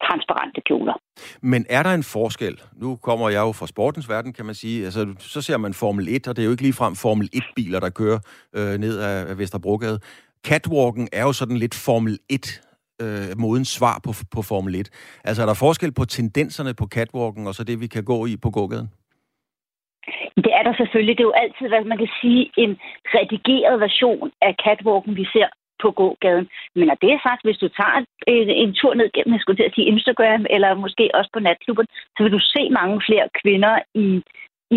transparente 0.07 0.62
kjoler. 0.67 0.95
Men 1.41 1.65
er 1.69 1.83
der 1.83 1.93
en 1.93 2.03
forskel? 2.03 2.62
Nu 2.83 2.95
kommer 2.95 3.29
jeg 3.29 3.41
jo 3.48 3.51
fra 3.51 3.67
sportens 3.67 4.10
verden, 4.10 4.33
kan 4.33 4.45
man 4.45 4.55
sige. 4.55 4.86
Altså, 4.86 5.01
så 5.19 5.41
ser 5.41 5.57
man 5.57 5.74
Formel 5.74 6.07
1, 6.10 6.27
og 6.27 6.36
det 6.36 6.41
er 6.41 6.45
jo 6.45 6.51
ikke 6.51 6.63
ligefrem 6.63 6.95
Formel 6.95 7.29
1-biler, 7.36 7.79
der 7.79 7.89
kører 7.89 8.19
øh, 8.57 8.77
ned 8.86 9.00
af 9.00 9.38
Vesterbrogade. 9.38 10.00
Catwalken 10.48 11.07
er 11.13 11.24
jo 11.24 11.33
sådan 11.33 11.57
lidt 11.57 11.75
Formel 11.86 12.19
1 12.29 12.62
øh, 13.01 13.38
modens 13.38 13.69
svar 13.77 13.95
på, 14.05 14.12
på 14.36 14.41
Formel 14.41 14.75
1. 14.75 14.89
Altså 15.24 15.41
er 15.41 15.45
der 15.45 15.53
forskel 15.53 15.91
på 15.93 16.05
tendenserne 16.05 16.74
på 16.74 16.86
catwalken, 16.95 17.48
og 17.48 17.53
så 17.55 17.63
det, 17.63 17.81
vi 17.81 17.88
kan 17.88 18.03
gå 18.03 18.25
i 18.25 18.38
på 18.38 18.50
gågaden? 18.50 18.89
Det 20.45 20.51
er 20.57 20.63
der 20.67 20.74
selvfølgelig. 20.81 21.17
Det 21.17 21.24
er 21.24 21.31
jo 21.31 21.41
altid, 21.43 21.65
hvad 21.67 21.83
man 21.91 21.98
kan 21.98 22.12
sige, 22.22 22.41
en 22.57 22.72
redigeret 23.15 23.79
version 23.79 24.31
af 24.41 24.53
catwalken, 24.65 25.15
vi 25.15 25.25
ser 25.33 25.48
på 25.82 25.92
gågaden. 25.92 26.48
Men 26.75 26.88
når 26.88 26.98
det 27.01 27.10
er 27.12 27.20
sagt, 27.27 27.42
hvis 27.44 27.58
du 27.63 27.68
tager 27.68 27.98
en, 28.27 28.50
en 28.50 28.74
tur 28.74 28.94
ned 28.94 29.10
gennem, 29.13 29.34
jeg 29.34 29.42
skulle 29.42 29.60
til 29.60 29.70
at 29.70 29.75
sige 29.75 29.92
Instagram, 29.94 30.46
eller 30.50 30.74
måske 30.74 31.06
også 31.13 31.30
på 31.34 31.39
natklubben, 31.39 31.88
så 32.15 32.24
vil 32.24 32.32
du 32.32 32.42
se 32.53 32.70
mange 32.70 33.01
flere 33.08 33.27
kvinder 33.42 33.75
i, 33.96 34.08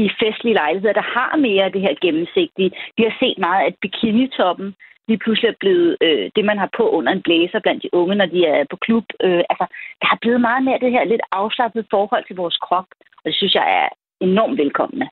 i 0.01 0.03
festlige 0.23 0.59
lejligheder, 0.63 1.01
der 1.01 1.09
har 1.17 1.37
mere 1.37 1.65
af 1.65 1.73
det 1.73 1.81
her 1.81 1.95
gennemsigtige. 2.05 2.71
Vi 2.97 3.03
har 3.03 3.15
set 3.21 3.39
meget, 3.39 3.67
at 3.67 3.75
bikinitoppen 3.83 4.75
lige 5.09 5.19
pludselig 5.19 5.49
er 5.49 5.61
blevet 5.61 5.97
øh, 6.01 6.31
det, 6.37 6.45
man 6.45 6.59
har 6.59 6.71
på 6.77 6.85
under 6.91 7.13
en 7.13 7.23
blæser 7.23 7.61
blandt 7.61 7.83
de 7.83 7.95
unge, 7.95 8.15
når 8.15 8.27
de 8.27 8.47
er 8.47 8.65
på 8.71 8.77
klub. 8.77 9.05
Øh, 9.25 9.43
altså, 9.51 9.67
der 10.01 10.07
har 10.13 10.19
blevet 10.21 10.41
meget 10.41 10.63
mere 10.65 10.79
det 10.79 10.91
her 10.93 11.05
lidt 11.05 11.25
afslappet 11.33 11.87
forhold 11.91 12.25
til 12.27 12.37
vores 12.37 12.57
krop, 12.57 12.89
og 13.17 13.25
det 13.25 13.35
synes 13.35 13.55
jeg 13.55 13.67
er 13.83 13.89
enormt 14.21 14.59
velkomne. 14.59 15.09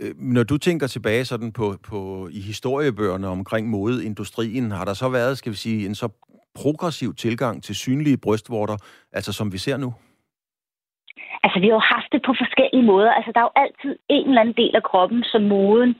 Øh, 0.00 0.14
når 0.16 0.42
du 0.42 0.58
tænker 0.58 0.86
tilbage 0.86 1.24
sådan 1.24 1.52
på, 1.52 1.74
på 1.90 2.28
i 2.32 2.40
historiebøgerne 2.40 3.28
omkring 3.28 3.68
modeindustrien, 3.68 4.70
har 4.70 4.84
der 4.84 4.94
så 4.94 5.08
været, 5.08 5.38
skal 5.38 5.52
vi 5.52 5.56
sige, 5.56 5.86
en 5.86 5.94
så 5.94 6.08
progressiv 6.54 7.14
tilgang 7.14 7.62
til 7.62 7.74
synlige 7.74 8.18
brystvorter, 8.18 8.76
altså 9.12 9.32
som 9.32 9.52
vi 9.52 9.58
ser 9.58 9.76
nu? 9.76 9.94
Altså, 11.44 11.58
vi 11.60 11.66
har 11.66 11.74
jo 11.80 11.90
haft 11.96 12.10
det 12.12 12.22
på 12.26 12.32
forskellige 12.42 12.86
måder. 12.92 13.12
Altså, 13.12 13.30
der 13.34 13.40
er 13.40 13.48
jo 13.48 13.60
altid 13.64 13.92
en 14.08 14.28
eller 14.28 14.40
anden 14.40 14.58
del 14.62 14.76
af 14.76 14.82
kroppen, 14.82 15.24
som 15.32 15.42
moden 15.42 15.94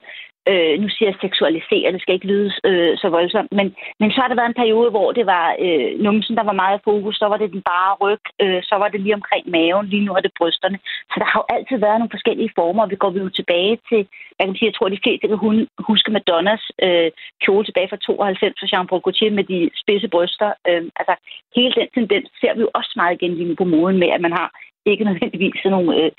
øh, 0.48 0.74
nu 0.82 0.88
siger 0.88 1.08
jeg 1.10 1.18
seksualisere, 1.20 1.92
det 1.92 2.02
skal 2.02 2.14
ikke 2.14 2.32
lyde 2.32 2.50
øh, 2.64 2.98
så 2.98 3.08
voldsomt, 3.08 3.52
men, 3.58 3.66
men 4.00 4.10
så 4.10 4.20
har 4.20 4.28
der 4.28 4.40
været 4.40 4.52
en 4.52 4.62
periode, 4.62 4.90
hvor 4.90 5.12
det 5.12 5.26
var 5.26 5.46
øh, 5.64 5.90
numsen, 6.06 6.36
der 6.36 6.44
var 6.50 6.62
meget 6.64 6.80
fokus, 6.84 7.16
så 7.16 7.26
var 7.26 7.36
det 7.36 7.52
den 7.52 7.62
bare 7.62 7.92
ryg, 8.02 8.24
øh, 8.42 8.62
så 8.62 8.74
var 8.82 8.88
det 8.88 9.00
lige 9.00 9.18
omkring 9.20 9.44
maven, 9.50 9.86
lige 9.86 10.04
nu 10.04 10.12
er 10.14 10.20
det 10.20 10.36
brysterne. 10.38 10.78
Så 11.10 11.16
der 11.20 11.26
har 11.30 11.38
jo 11.40 11.54
altid 11.56 11.76
været 11.78 11.98
nogle 11.98 12.16
forskellige 12.16 12.54
former, 12.58 12.82
og 12.82 12.90
vi 12.90 12.96
går 12.96 13.10
vi 13.10 13.20
jo 13.20 13.28
tilbage 13.28 13.78
til, 13.88 14.00
jeg 14.38 14.46
kan 14.46 14.56
sige, 14.56 14.70
jeg 14.70 14.76
tror, 14.76 14.88
de 14.88 15.04
fleste 15.04 15.28
kan 15.28 15.66
huske 15.90 16.14
Madonnas 16.16 16.64
øh, 16.86 17.10
kjole 17.44 17.64
tilbage 17.64 17.88
fra 17.88 17.96
92 17.96 18.60
for 18.60 18.66
Jean-Paul 18.72 19.02
Gaultier 19.04 19.36
med 19.38 19.44
de 19.52 19.58
spidse 19.82 20.08
bryster. 20.14 20.50
Øh, 20.68 20.82
altså, 21.00 21.14
hele 21.56 21.74
den 21.78 21.88
tendens 21.96 22.28
ser 22.40 22.52
vi 22.54 22.60
jo 22.60 22.70
også 22.74 22.92
meget 22.96 23.14
igen 23.16 23.34
lige 23.34 23.48
nu 23.48 23.54
på 23.54 23.64
moden 23.64 23.98
med, 24.02 24.10
at 24.16 24.20
man 24.26 24.32
har 24.40 24.48
ikke 24.86 25.04
nødvendigvis 25.04 25.54
sådan 25.62 25.70
nogle 25.70 25.96
øh, 26.00 26.10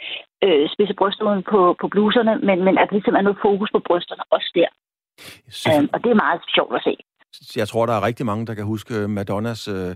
øh, 0.46 0.70
spidse 0.74 0.94
bryster 0.94 1.42
på, 1.52 1.76
på 1.82 1.88
bluserne, 1.88 2.34
men, 2.48 2.64
men 2.66 2.78
at 2.78 2.88
der 2.90 2.96
ligesom 2.96 3.16
er 3.16 3.22
noget 3.22 3.42
fokus 3.42 3.70
på 3.72 3.80
brysterne 3.88 4.24
også 4.30 4.52
der. 4.56 4.70
Um, 5.70 5.90
og 5.94 6.04
det 6.04 6.10
er 6.12 6.24
meget 6.26 6.42
sjovt 6.56 6.76
at 6.76 6.84
se. 6.84 6.94
Jeg 7.56 7.68
tror, 7.68 7.86
der 7.86 7.94
er 7.94 8.04
rigtig 8.04 8.26
mange, 8.26 8.48
der 8.48 8.54
kan 8.54 8.66
huske 8.66 8.96
øh, 8.96 9.10
Madonnas, 9.10 9.68
øh, 9.68 9.96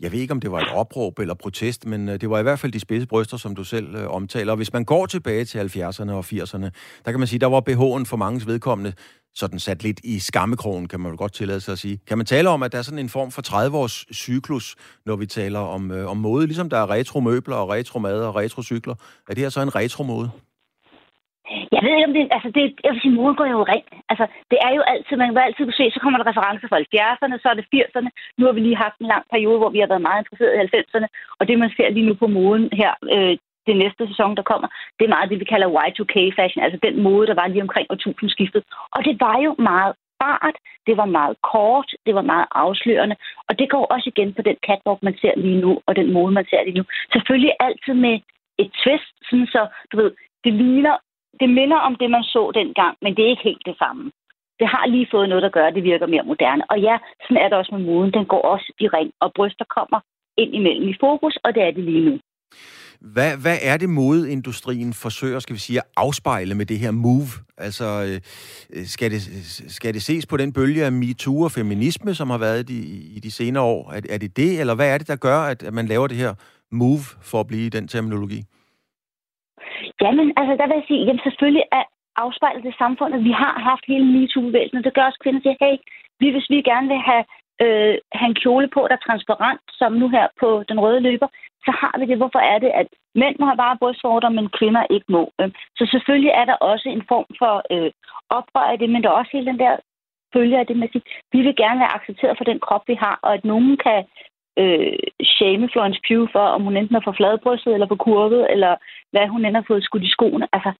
jeg 0.00 0.12
ved 0.12 0.18
ikke, 0.18 0.32
om 0.32 0.40
det 0.40 0.52
var 0.52 0.60
et 0.60 0.68
opråb 0.74 1.18
eller 1.18 1.34
protest, 1.34 1.86
men 1.86 2.08
øh, 2.08 2.20
det 2.20 2.30
var 2.30 2.38
i 2.38 2.42
hvert 2.42 2.58
fald 2.58 2.72
de 2.72 2.80
spidse 2.80 3.06
bryster, 3.06 3.36
som 3.36 3.54
du 3.54 3.64
selv 3.64 3.94
øh, 3.94 4.10
omtaler. 4.10 4.52
Og 4.52 4.56
hvis 4.56 4.72
man 4.72 4.84
går 4.84 5.06
tilbage 5.06 5.44
til 5.44 5.58
70'erne 5.58 6.10
og 6.10 6.24
80'erne, 6.32 6.68
der 7.04 7.10
kan 7.10 7.18
man 7.18 7.26
sige, 7.26 7.38
der 7.38 7.46
var 7.46 7.60
BH'en 7.60 8.04
for 8.04 8.16
mangens 8.16 8.46
vedkommende 8.46 8.92
sådan 9.34 9.58
sat 9.58 9.82
lidt 9.82 10.00
i 10.04 10.18
skammekrogen, 10.18 10.88
kan 10.88 11.00
man 11.00 11.16
godt 11.16 11.32
tillade 11.32 11.60
sig 11.60 11.72
at 11.72 11.78
sige. 11.78 12.00
Kan 12.06 12.18
man 12.18 12.26
tale 12.26 12.48
om, 12.48 12.62
at 12.62 12.72
der 12.72 12.78
er 12.78 12.82
sådan 12.82 12.98
en 12.98 13.08
form 13.08 13.30
for 13.30 13.42
30-års 13.48 14.06
cyklus, 14.14 14.76
når 15.06 15.16
vi 15.16 15.26
taler 15.26 15.58
om, 15.58 15.90
øh, 15.90 16.10
om 16.10 16.16
mode, 16.16 16.46
ligesom 16.46 16.70
der 16.70 16.78
er 16.78 16.90
retromøbler 16.90 17.56
og 17.56 17.68
retromad 17.68 18.20
og 18.20 18.36
retrocykler? 18.36 18.94
Er 19.28 19.34
det 19.34 19.42
her 19.42 19.48
så 19.48 19.60
en 19.60 19.74
retromode? 19.74 20.30
Jeg 21.74 21.80
ved 21.82 21.92
ikke, 21.94 22.08
om 22.10 22.14
det... 22.16 22.22
Altså, 22.36 22.48
det, 22.56 22.62
jeg 22.84 22.92
vil 22.92 23.00
sige, 23.02 23.18
mode 23.18 23.34
går 23.38 23.46
jo 23.54 23.62
rent. 23.72 23.92
Altså, 24.12 24.26
det 24.50 24.58
er 24.66 24.72
jo 24.76 24.82
altid... 24.92 25.16
Man 25.16 25.28
kan 25.28 25.46
altid 25.46 25.64
kunne 25.64 25.80
se, 25.80 25.90
så 25.94 26.00
kommer 26.00 26.18
der 26.18 26.30
referencer 26.30 26.68
fra 26.68 26.82
70'erne, 26.84 27.36
så 27.42 27.46
er 27.48 27.56
det 27.58 27.66
80'erne. 27.74 28.10
Nu 28.38 28.42
har 28.46 28.52
vi 28.52 28.60
lige 28.60 28.84
haft 28.84 28.98
en 28.98 29.12
lang 29.12 29.24
periode, 29.32 29.58
hvor 29.58 29.70
vi 29.74 29.80
har 29.80 29.90
været 29.92 30.06
meget 30.08 30.20
interesseret 30.20 30.54
i 30.54 30.76
90'erne. 30.76 31.08
Og 31.38 31.48
det, 31.48 31.58
man 31.58 31.70
ser 31.76 31.88
lige 31.90 32.08
nu 32.08 32.14
på 32.14 32.26
moden 32.26 32.68
her, 32.80 32.92
øh, 33.14 33.36
det 33.68 33.76
næste 33.82 34.02
sæson, 34.10 34.36
der 34.38 34.50
kommer, 34.50 34.68
det 34.98 35.04
er 35.04 35.14
meget 35.14 35.30
det, 35.30 35.40
vi 35.40 35.52
kalder 35.52 35.68
Y2K-fashion, 35.86 36.64
altså 36.64 36.78
den 36.86 37.02
mode, 37.06 37.26
der 37.26 37.36
var 37.40 37.46
lige 37.46 37.66
omkring 37.66 37.86
årtusindskiftet. 37.90 38.62
Og 38.94 39.00
det 39.06 39.14
var 39.20 39.36
jo 39.46 39.50
meget 39.70 39.92
fart, 40.22 40.56
det 40.86 40.96
var 40.96 41.08
meget 41.18 41.36
kort, 41.52 41.90
det 42.06 42.14
var 42.14 42.26
meget 42.32 42.46
afslørende, 42.64 43.16
og 43.48 43.58
det 43.58 43.70
går 43.70 43.84
også 43.94 44.06
igen 44.12 44.30
på 44.34 44.42
den 44.48 44.56
catwalk, 44.66 45.02
man 45.02 45.16
ser 45.20 45.32
lige 45.36 45.60
nu, 45.64 45.80
og 45.86 45.96
den 45.96 46.12
mode, 46.12 46.32
man 46.38 46.46
ser 46.50 46.64
lige 46.64 46.78
nu. 46.78 46.84
Selvfølgelig 47.12 47.52
altid 47.60 47.94
med 47.94 48.14
et 48.62 48.70
twist, 48.82 49.12
sådan 49.28 49.46
så, 49.54 49.62
du 49.92 49.96
ved, 50.00 50.10
det 50.44 50.52
ligner, 50.52 50.96
det 51.40 51.48
minder 51.58 51.78
om 51.88 51.94
det, 52.00 52.10
man 52.10 52.22
så 52.22 52.42
dengang, 52.60 52.94
men 53.02 53.14
det 53.14 53.22
er 53.24 53.30
ikke 53.30 53.48
helt 53.50 53.64
det 53.70 53.76
samme. 53.78 54.04
Det 54.60 54.68
har 54.68 54.86
lige 54.86 55.08
fået 55.10 55.28
noget, 55.28 55.42
der 55.42 55.56
gør, 55.56 55.66
at 55.66 55.74
det 55.74 55.84
virker 55.90 56.06
mere 56.06 56.28
moderne. 56.30 56.64
Og 56.70 56.78
ja, 56.80 56.96
sådan 57.22 57.42
er 57.42 57.48
det 57.48 57.58
også 57.58 57.74
med 57.74 57.84
moden. 57.84 58.12
Den 58.12 58.26
går 58.26 58.42
også 58.42 58.68
i 58.80 58.86
ring, 58.88 59.10
og 59.20 59.32
bryster 59.36 59.64
kommer 59.76 60.00
ind 60.38 60.54
imellem 60.54 60.88
i 60.88 60.94
fokus, 61.00 61.38
og 61.44 61.54
det 61.54 61.62
er 61.62 61.70
det 61.70 61.84
lige 61.84 62.04
nu. 62.10 62.18
Hvad, 63.00 63.36
hvad 63.42 63.58
er 63.62 63.76
det, 63.76 63.90
modeindustrien 63.90 64.94
forsøger, 64.94 65.38
skal 65.38 65.54
vi 65.54 65.60
sige, 65.60 65.78
at 65.78 65.84
afspejle 65.96 66.54
med 66.54 66.66
det 66.66 66.78
her 66.78 66.90
move? 66.90 67.28
Altså, 67.58 67.84
øh, 68.70 68.86
skal 68.86 69.10
det, 69.10 69.22
skal 69.68 69.94
det 69.94 70.02
ses 70.02 70.26
på 70.26 70.36
den 70.36 70.52
bølge 70.52 70.84
af 70.84 70.92
MeToo 70.92 71.42
og 71.42 71.52
feminisme, 71.52 72.14
som 72.14 72.30
har 72.30 72.38
været 72.38 72.70
i, 72.70 72.80
i 73.16 73.20
de 73.20 73.30
senere 73.30 73.62
år? 73.62 73.92
Er, 73.92 74.00
er 74.10 74.18
det 74.18 74.36
det, 74.36 74.60
eller 74.60 74.74
hvad 74.74 74.94
er 74.94 74.98
det, 74.98 75.08
der 75.08 75.16
gør, 75.16 75.38
at, 75.38 75.62
at 75.62 75.74
man 75.74 75.86
laver 75.86 76.06
det 76.06 76.16
her 76.16 76.34
move, 76.72 77.00
for 77.22 77.40
at 77.40 77.46
blive 77.46 77.70
den 77.70 77.88
terminologi? 77.88 78.44
Jamen, 80.02 80.26
altså, 80.38 80.52
der 80.58 80.66
vil 80.66 80.78
jeg 80.80 80.88
sige, 80.88 81.04
jamen 81.06 81.24
selvfølgelig 81.26 81.66
er 81.78 81.84
afspejlet 82.16 82.64
det 82.64 82.74
samfundet. 82.78 83.24
Vi 83.24 83.32
har 83.42 83.54
haft 83.70 83.84
hele 83.92 84.06
MeToo-bevægelsen, 84.14 84.78
og 84.78 84.84
det 84.84 84.94
gør 84.94 85.08
også 85.08 85.20
kvinder 85.22 85.40
til, 85.40 85.56
hey, 85.60 85.76
vi, 86.20 86.26
hvis 86.30 86.50
vi 86.50 86.68
gerne 86.70 86.88
vil 86.88 87.02
have 87.10 87.24
øh, 87.64 87.96
have 88.18 88.28
en 88.32 88.40
kjole 88.42 88.68
på, 88.74 88.80
der 88.88 88.96
er 88.96 89.06
transparent, 89.06 89.60
som 89.80 89.92
nu 89.92 90.08
her 90.08 90.26
på 90.40 90.48
den 90.68 90.80
røde 90.80 91.00
løber, 91.00 91.28
så 91.66 91.70
har 91.80 91.94
vi 91.98 92.04
det. 92.06 92.16
Hvorfor 92.16 92.38
er 92.38 92.58
det, 92.58 92.70
at 92.80 92.86
mænd 93.14 93.36
må 93.38 93.46
have 93.46 93.62
bare 93.64 93.78
brystvorter, 93.80 94.28
men 94.28 94.48
kvinder 94.58 94.84
ikke 94.90 95.08
må? 95.08 95.22
Øhm, 95.40 95.52
så 95.78 95.88
selvfølgelig 95.90 96.32
er 96.40 96.44
der 96.44 96.54
også 96.54 96.88
en 96.88 97.04
form 97.08 97.28
for 97.38 97.54
øh, 97.74 97.90
oprør 98.30 98.66
af 98.72 98.78
det, 98.78 98.90
men 98.90 99.02
der 99.02 99.08
er 99.08 99.20
også 99.20 99.30
hele 99.32 99.46
den 99.46 99.58
der 99.58 99.76
følge 100.34 100.58
af 100.58 100.66
det 100.66 100.76
med 100.76 100.88
at 100.88 100.92
sige, 100.92 101.10
vi 101.32 101.40
vil 101.42 101.56
gerne 101.56 101.80
være 101.80 101.94
accepteret 101.98 102.38
for 102.38 102.44
den 102.44 102.60
krop, 102.60 102.84
vi 102.86 102.94
har, 102.94 103.18
og 103.22 103.34
at 103.34 103.44
nogen 103.44 103.76
kan 103.76 104.04
øh, 104.62 104.98
shame 105.24 105.68
Florence 105.72 106.00
Pugh 106.06 106.28
for, 106.32 106.46
om 106.56 106.62
hun 106.62 106.76
enten 106.76 106.96
er 106.96 107.00
for 107.04 107.14
fladbrystet 107.18 107.74
eller 107.74 107.88
for 107.88 108.00
kurvet, 108.06 108.52
eller 108.52 108.76
hvad 109.12 109.26
hun 109.32 109.44
end 109.44 109.56
har 109.60 109.66
fået 109.70 109.84
skudt 109.84 110.08
i 110.08 110.14
skoene. 110.16 110.46
Altså, 110.56 110.72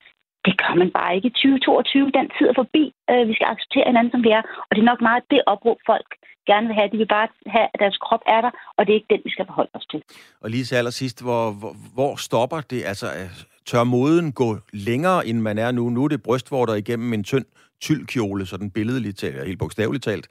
det 0.47 0.55
gør 0.63 0.75
man 0.83 0.91
bare 0.99 1.17
ikke 1.17 1.31
2022. 1.31 2.11
Den 2.19 2.27
tid 2.37 2.47
er 2.53 2.57
forbi. 2.63 2.85
Øh, 3.11 3.23
vi 3.29 3.35
skal 3.35 3.51
acceptere 3.53 3.89
hinanden, 3.91 4.13
som 4.15 4.23
vi 4.27 4.31
er. 4.39 4.43
Og 4.69 4.73
det 4.73 4.81
er 4.83 4.91
nok 4.93 5.03
meget 5.09 5.23
det 5.33 5.41
opråb, 5.53 5.79
folk 5.93 6.11
gerne 6.51 6.67
vil 6.69 6.77
have. 6.79 6.89
De 6.93 6.99
vil 7.03 7.15
bare 7.17 7.29
have, 7.55 7.69
at 7.75 7.79
deres 7.83 7.99
krop 8.07 8.25
er 8.35 8.41
der, 8.47 8.53
og 8.77 8.81
det 8.83 8.91
er 8.93 8.99
ikke 9.01 9.13
den, 9.15 9.23
vi 9.25 9.31
skal 9.35 9.47
forholde 9.51 9.75
os 9.79 9.87
til. 9.93 10.01
Og 10.43 10.51
lige 10.51 10.65
til 10.65 10.77
allersidst, 10.81 11.19
hvor, 11.27 11.45
hvor, 11.61 11.73
hvor 11.97 12.13
stopper 12.17 12.61
det? 12.73 12.81
Altså, 12.93 13.07
øh, 13.19 13.31
tør 13.67 13.85
moden 13.85 14.33
gå 14.33 14.49
længere, 14.73 15.27
end 15.29 15.39
man 15.49 15.59
er 15.59 15.71
nu? 15.79 15.85
Nu 15.91 16.05
er 16.05 16.09
det 16.09 16.23
brystvorter 16.23 16.75
igennem 16.75 17.13
en 17.13 17.25
tynd 17.25 17.49
tyldkjole, 17.81 18.47
sådan 18.47 18.71
billedligt 18.71 19.19
talt, 19.19 19.47
helt 19.47 19.59
bogstaveligt 19.59 20.05
talt. 20.05 20.27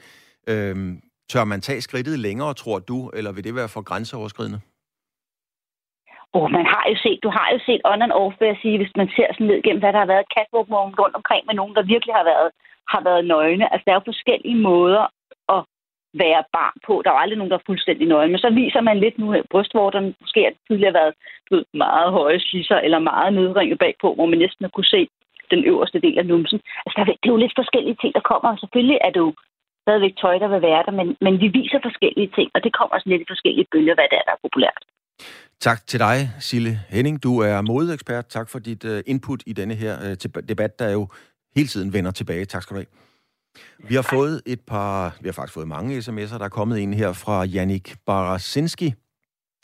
Øhm, 0.50 1.02
tør 1.30 1.44
man 1.44 1.62
tage 1.62 1.82
skridtet 1.82 2.20
længere, 2.20 2.54
tror 2.54 2.80
du, 2.80 3.10
eller 3.10 3.32
vil 3.32 3.44
det 3.44 3.56
være 3.56 3.70
for 3.70 3.82
grænseoverskridende? 3.82 4.60
Oh, 6.38 6.48
man 6.58 6.66
har 6.74 6.84
jo 6.92 6.96
set, 7.04 7.20
du 7.26 7.30
har 7.38 7.48
jo 7.54 7.60
set 7.68 7.82
on 7.92 8.02
and 8.06 8.18
off, 8.22 8.36
vil 8.40 8.52
jeg 8.52 8.60
sige, 8.62 8.78
hvis 8.78 8.96
man 9.00 9.10
ser 9.16 9.28
sådan 9.32 9.48
ned 9.48 9.62
gennem, 9.62 9.82
hvad 9.82 9.94
der 9.94 10.02
har 10.04 10.14
været 10.14 10.32
catwalk 10.36 10.68
rundt 11.02 11.16
omkring 11.20 11.44
med 11.46 11.56
nogen, 11.60 11.76
der 11.76 11.92
virkelig 11.94 12.16
har 12.20 12.26
været, 12.32 12.50
har 12.94 13.02
været 13.10 13.28
nøgne. 13.34 13.66
Altså, 13.72 13.84
der 13.86 13.92
er 13.92 14.00
jo 14.00 14.12
forskellige 14.12 14.60
måder 14.70 15.04
at 15.56 15.62
være 16.24 16.44
barn 16.58 16.78
på. 16.88 16.94
Der 17.04 17.10
er 17.12 17.22
aldrig 17.24 17.38
nogen, 17.38 17.52
der 17.52 17.60
er 17.60 17.70
fuldstændig 17.70 18.08
nøgne. 18.08 18.32
Men 18.32 18.44
så 18.46 18.50
viser 18.62 18.82
man 18.82 18.98
lidt 19.00 19.18
nu, 19.20 19.28
at 19.34 19.50
brystvorterne 19.52 20.14
måske 20.22 20.40
har 20.44 20.54
tidligere 20.68 20.98
været 21.00 21.14
ved, 21.52 21.64
meget 21.74 22.10
høje 22.12 22.40
slisser 22.40 22.80
eller 22.86 23.00
meget 23.12 23.34
nedringet 23.34 23.80
bagpå, 23.80 24.08
hvor 24.14 24.26
man 24.26 24.40
næsten 24.40 24.64
har 24.64 24.74
kunne 24.76 24.94
se 24.96 25.08
den 25.54 25.62
øverste 25.72 26.00
del 26.06 26.18
af 26.20 26.26
numsen. 26.26 26.60
Altså, 26.86 26.96
der 26.96 27.02
er, 27.02 27.06
det 27.22 27.30
er 27.30 27.36
jo 27.36 27.44
lidt 27.44 27.60
forskellige 27.62 27.98
ting, 28.02 28.14
der 28.14 28.30
kommer. 28.32 28.50
Og 28.52 28.60
selvfølgelig 28.60 29.00
er 29.06 29.12
det 29.14 29.22
jo 29.28 29.34
stadigvæk 29.84 30.16
tøj, 30.18 30.38
der 30.38 30.48
vil 30.48 30.62
være 30.70 30.84
der, 30.88 30.92
men, 31.00 31.08
men 31.26 31.42
vi 31.42 31.48
viser 31.60 31.80
forskellige 31.88 32.30
ting, 32.38 32.48
og 32.56 32.64
det 32.64 32.72
kommer 32.78 32.94
også 32.96 33.10
lidt 33.10 33.22
i 33.22 33.32
forskellige 33.34 33.68
bølger, 33.72 33.96
hvad 33.96 34.08
det 34.12 34.18
er, 34.18 34.26
der 34.28 34.36
er 34.36 34.46
populært. 34.46 34.82
Tak 35.62 35.88
til 35.88 36.00
dig, 36.00 36.32
Sille 36.40 36.82
Henning. 36.90 37.24
Du 37.24 37.40
er 37.40 37.62
modeekspert. 37.62 38.28
Tak 38.28 38.50
for 38.50 38.60
dit 38.60 38.84
uh, 38.86 39.00
input 39.06 39.44
i 39.46 39.54
denne 39.54 39.76
her 39.76 40.12
uh, 40.12 40.42
debat, 40.50 40.80
der 40.80 40.90
jo 40.90 41.08
hele 41.56 41.68
tiden 41.68 41.94
vender 41.94 42.12
tilbage. 42.12 42.46
Tak 42.46 42.64
skal 42.64 42.76
du 42.76 42.80
have. 42.80 42.86
Vi 43.90 43.96
har 43.96 44.02
fået 44.02 44.42
et 44.46 44.62
par, 44.62 45.18
vi 45.22 45.28
har 45.28 45.34
faktisk 45.34 45.54
fået 45.54 45.68
mange 45.68 45.98
sms'er. 46.00 46.38
Der 46.38 46.46
er 46.46 46.50
kommet 46.50 46.84
en 46.84 46.94
her 46.94 47.14
fra 47.14 47.44
Jannik 47.44 47.96
Barasinski. 48.06 48.94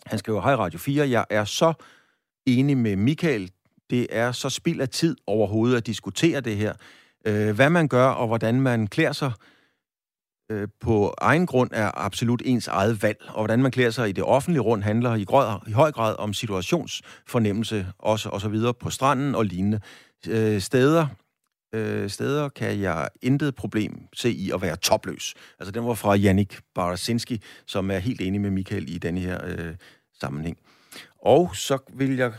Han 0.06 0.20
skriver, 0.20 0.42
hej 0.42 0.56
Radio 0.56 0.80
4, 0.80 1.10
jeg 1.10 1.26
er 1.30 1.46
så 1.46 1.74
enig 2.46 2.78
med 2.78 2.96
Michael. 2.96 3.52
Det 3.90 4.08
er 4.10 4.32
så 4.32 4.50
spild 4.50 4.82
af 4.82 4.90
tid 4.90 5.16
overhovedet 5.28 5.78
at 5.78 5.88
diskutere 5.88 6.42
det 6.42 6.58
her. 6.58 6.74
Øh, 7.26 7.56
hvad 7.56 7.70
man 7.70 7.88
gør, 7.88 8.08
og 8.08 8.28
hvordan 8.28 8.62
man 8.62 8.88
klæder 8.88 9.12
sig 9.12 9.32
øh, 10.54 10.68
på 10.80 11.14
egen 11.18 11.46
grund, 11.46 11.70
er 11.74 11.92
absolut 11.94 12.42
ens 12.46 12.68
eget 12.68 13.04
valg. 13.04 13.18
Og 13.28 13.42
hvordan 13.42 13.62
man 13.62 13.72
klæder 13.72 13.92
sig 13.92 14.10
i 14.10 14.12
det 14.12 14.24
offentlige 14.24 14.62
rum, 14.62 14.82
handler 14.82 15.16
i, 15.16 15.24
grad, 15.24 15.60
i 15.68 15.72
høj 15.72 15.92
grad 15.92 16.16
om 16.20 16.34
situationsfornemmelse, 16.34 17.88
også, 18.00 18.30
og 18.30 18.42
så 18.42 18.50
videre 18.50 18.74
på 18.74 18.90
stranden 18.90 19.36
og 19.36 19.46
lignende 19.46 19.80
øh, 20.28 20.62
steder. 20.62 21.08
Øh, 21.76 22.10
steder 22.10 22.50
kan 22.50 22.80
jeg 22.80 23.10
intet 23.22 23.56
problem 23.56 24.08
se 24.14 24.32
i 24.32 24.52
at 24.52 24.62
være 24.62 24.76
topløs. 24.76 25.34
Altså 25.60 25.72
den 25.72 25.86
var 25.86 25.94
fra 25.94 26.16
Jannik 26.16 26.60
Barasinski, 26.76 27.42
som 27.66 27.92
er 27.92 27.98
helt 27.98 28.22
enig 28.22 28.42
med 28.42 28.50
Michael 28.50 28.96
i 28.96 28.98
denne 28.98 29.20
her 29.20 29.40
øh, 29.46 29.76
sammenhæng. 30.20 30.58
Og 31.22 31.56
så 31.56 31.78
vil 31.94 32.16
jeg 32.16 32.34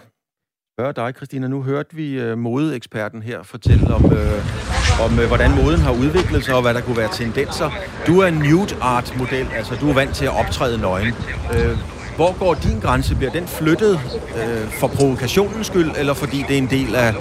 spørge 0.78 0.92
dig, 0.92 1.14
Christina. 1.16 1.48
Nu 1.48 1.62
hørte 1.62 1.96
vi 1.96 2.20
øh, 2.20 2.38
modeeksperten 2.38 3.22
her 3.22 3.42
fortælle 3.42 3.94
om, 3.94 4.04
øh, 4.12 5.04
om 5.04 5.18
øh, 5.18 5.26
hvordan 5.26 5.50
moden 5.50 5.80
har 5.80 5.92
udviklet 5.92 6.44
sig, 6.44 6.54
og 6.54 6.62
hvad 6.62 6.74
der 6.74 6.80
kunne 6.80 6.96
være 6.96 7.12
tendenser. 7.12 7.70
Du 8.06 8.20
er 8.20 8.26
en 8.26 8.34
nude 8.34 8.74
art 8.80 9.14
model, 9.18 9.46
altså 9.56 9.76
du 9.80 9.88
er 9.90 9.94
vant 9.94 10.14
til 10.14 10.24
at 10.24 10.38
optræde 10.40 10.78
nøgen. 10.78 11.14
Øh, 11.54 11.78
hvor 12.16 12.38
går 12.38 12.54
din 12.54 12.80
grænse? 12.80 13.16
Bliver 13.16 13.32
den 13.32 13.46
flyttet 13.46 13.94
øh, 14.38 14.68
for 14.80 14.86
provokationens 14.86 15.66
skyld, 15.66 15.90
eller 15.98 16.14
fordi 16.14 16.44
det 16.48 16.54
er 16.54 16.58
en 16.58 16.70
del 16.70 16.94
af, 16.94 17.14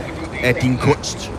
af 0.44 0.56
din 0.56 0.78
kunst? 0.78 1.32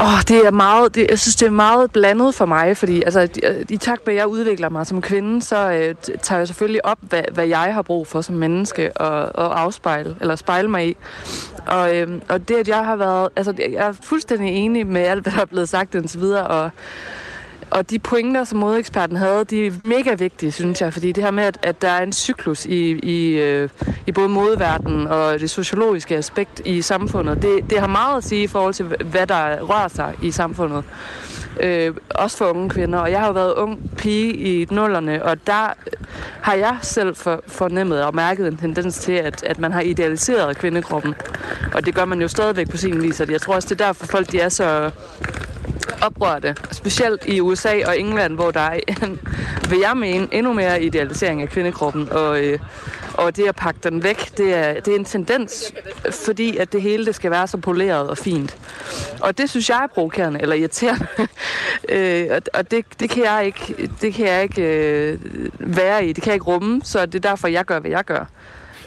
Åh, 0.00 0.14
oh, 0.14 0.20
det 0.28 0.46
er 0.46 0.50
meget, 0.50 0.94
det, 0.94 1.06
jeg 1.10 1.18
synes, 1.18 1.36
det 1.36 1.46
er 1.46 1.50
meget 1.50 1.92
blandet 1.92 2.34
for 2.34 2.46
mig, 2.46 2.76
fordi 2.76 3.02
altså, 3.02 3.28
i 3.68 3.76
takt 3.76 4.06
med, 4.06 4.14
at 4.14 4.18
jeg 4.18 4.26
udvikler 4.26 4.68
mig 4.68 4.86
som 4.86 5.02
kvinde, 5.02 5.42
så 5.42 5.70
øh, 5.72 5.94
tager 6.22 6.38
jeg 6.38 6.46
selvfølgelig 6.46 6.86
op, 6.86 6.98
hvad, 7.00 7.22
hvad 7.32 7.46
jeg 7.46 7.74
har 7.74 7.82
brug 7.82 8.06
for 8.06 8.20
som 8.20 8.34
menneske 8.34 8.96
og, 8.96 9.36
og 9.44 9.60
afspejle, 9.60 10.16
eller 10.20 10.36
spejle 10.36 10.68
mig 10.68 10.88
i. 10.88 10.96
Og, 11.66 11.96
øh, 11.96 12.08
og 12.28 12.48
det, 12.48 12.54
at 12.54 12.68
jeg 12.68 12.84
har 12.84 12.96
været, 12.96 13.28
altså, 13.36 13.54
jeg 13.58 13.88
er 13.88 13.92
fuldstændig 14.02 14.54
enig 14.54 14.86
med 14.86 15.00
alt, 15.00 15.22
hvad 15.22 15.32
der 15.32 15.40
er 15.40 15.44
blevet 15.44 15.68
sagt 15.68 15.94
indtil 15.94 16.20
videre, 16.20 16.46
og 16.46 16.70
og 17.70 17.90
de 17.90 17.98
pointer, 17.98 18.44
som 18.44 18.58
modeeksperten 18.58 19.16
havde, 19.16 19.44
de 19.44 19.66
er 19.66 19.72
mega 19.84 20.14
vigtige, 20.14 20.52
synes 20.52 20.80
jeg, 20.80 20.92
fordi 20.92 21.12
det 21.12 21.24
her 21.24 21.30
med, 21.30 21.44
at, 21.44 21.58
at 21.62 21.82
der 21.82 21.88
er 21.88 22.02
en 22.02 22.12
cyklus 22.12 22.66
i, 22.66 22.98
i, 23.02 23.38
øh, 23.38 23.68
i 24.06 24.12
både 24.12 24.28
modeverdenen 24.28 25.06
og 25.06 25.40
det 25.40 25.50
sociologiske 25.50 26.16
aspekt 26.16 26.62
i 26.64 26.82
samfundet, 26.82 27.42
det, 27.42 27.70
det 27.70 27.80
har 27.80 27.86
meget 27.86 28.16
at 28.16 28.24
sige 28.24 28.42
i 28.42 28.46
forhold 28.46 28.74
til, 28.74 28.84
hvad 28.84 29.26
der 29.26 29.60
rører 29.60 29.88
sig 29.88 30.14
i 30.22 30.30
samfundet. 30.30 30.84
Øh, 31.60 31.94
også 32.10 32.36
for 32.36 32.44
unge 32.44 32.70
kvinder. 32.70 32.98
Og 32.98 33.10
jeg 33.10 33.20
har 33.20 33.26
jo 33.26 33.32
været 33.32 33.54
ung 33.54 33.90
pige 33.96 34.34
i 34.34 34.66
nullerne, 34.70 35.24
og 35.24 35.46
der 35.46 35.72
har 36.40 36.54
jeg 36.54 36.78
selv 36.82 37.16
for, 37.16 37.42
fornemmet 37.46 38.04
og 38.04 38.14
mærket 38.14 38.46
en 38.46 38.56
tendens 38.56 38.98
til, 38.98 39.12
at, 39.12 39.42
at 39.42 39.58
man 39.58 39.72
har 39.72 39.80
idealiseret 39.80 40.58
kvindekroppen. 40.58 41.14
Og 41.74 41.86
det 41.86 41.94
gør 41.94 42.04
man 42.04 42.20
jo 42.20 42.28
stadigvæk 42.28 42.70
på 42.70 42.76
sin 42.76 43.02
vis, 43.02 43.20
og 43.20 43.30
jeg 43.30 43.40
tror 43.40 43.54
også, 43.54 43.68
det 43.68 43.80
er 43.80 43.86
derfor 43.86 44.06
folk 44.06 44.32
de 44.32 44.40
er 44.40 44.48
så 44.48 44.90
oprørte, 46.02 46.56
specielt 46.72 47.26
i 47.26 47.40
USA 47.40 47.86
og 47.86 48.00
England, 48.00 48.34
hvor 48.34 48.50
der 48.50 48.60
er, 48.60 48.80
vil 49.70 49.78
jeg 49.78 49.96
mene, 49.96 50.28
endnu 50.32 50.52
mere 50.52 50.82
idealisering 50.82 51.42
af 51.42 51.48
kvindekroppen, 51.48 52.08
og, 52.12 52.44
øh, 52.44 52.58
og 53.14 53.36
det 53.36 53.48
at 53.48 53.56
pakke 53.56 53.80
den 53.82 54.02
væk, 54.02 54.38
det 54.38 54.54
er, 54.54 54.80
det 54.80 54.88
er 54.88 54.98
en 54.98 55.04
tendens, 55.04 55.72
fordi 56.24 56.56
at 56.56 56.72
det 56.72 56.82
hele 56.82 57.06
det 57.06 57.14
skal 57.14 57.30
være 57.30 57.46
så 57.46 57.56
poleret 57.56 58.10
og 58.10 58.18
fint. 58.18 58.56
Og 59.20 59.38
det 59.38 59.50
synes 59.50 59.70
jeg 59.70 59.82
er 59.82 59.86
provokerende, 59.86 60.42
eller 60.42 60.56
irriterende, 60.56 61.06
øh, 61.88 62.26
og, 62.30 62.42
og 62.54 62.70
det, 62.70 62.84
det 63.00 63.10
kan 63.10 63.24
jeg 63.24 63.46
ikke, 63.46 63.90
det 64.00 64.14
kan 64.14 64.26
jeg 64.26 64.42
ikke 64.42 64.62
øh, 64.62 65.18
være 65.58 66.06
i, 66.06 66.12
det 66.12 66.22
kan 66.22 66.30
jeg 66.30 66.34
ikke 66.34 66.46
rumme, 66.46 66.80
så 66.84 67.06
det 67.06 67.14
er 67.14 67.28
derfor, 67.28 67.48
jeg 67.48 67.64
gør, 67.64 67.80
hvad 67.80 67.90
jeg 67.90 68.04
gør. 68.04 68.24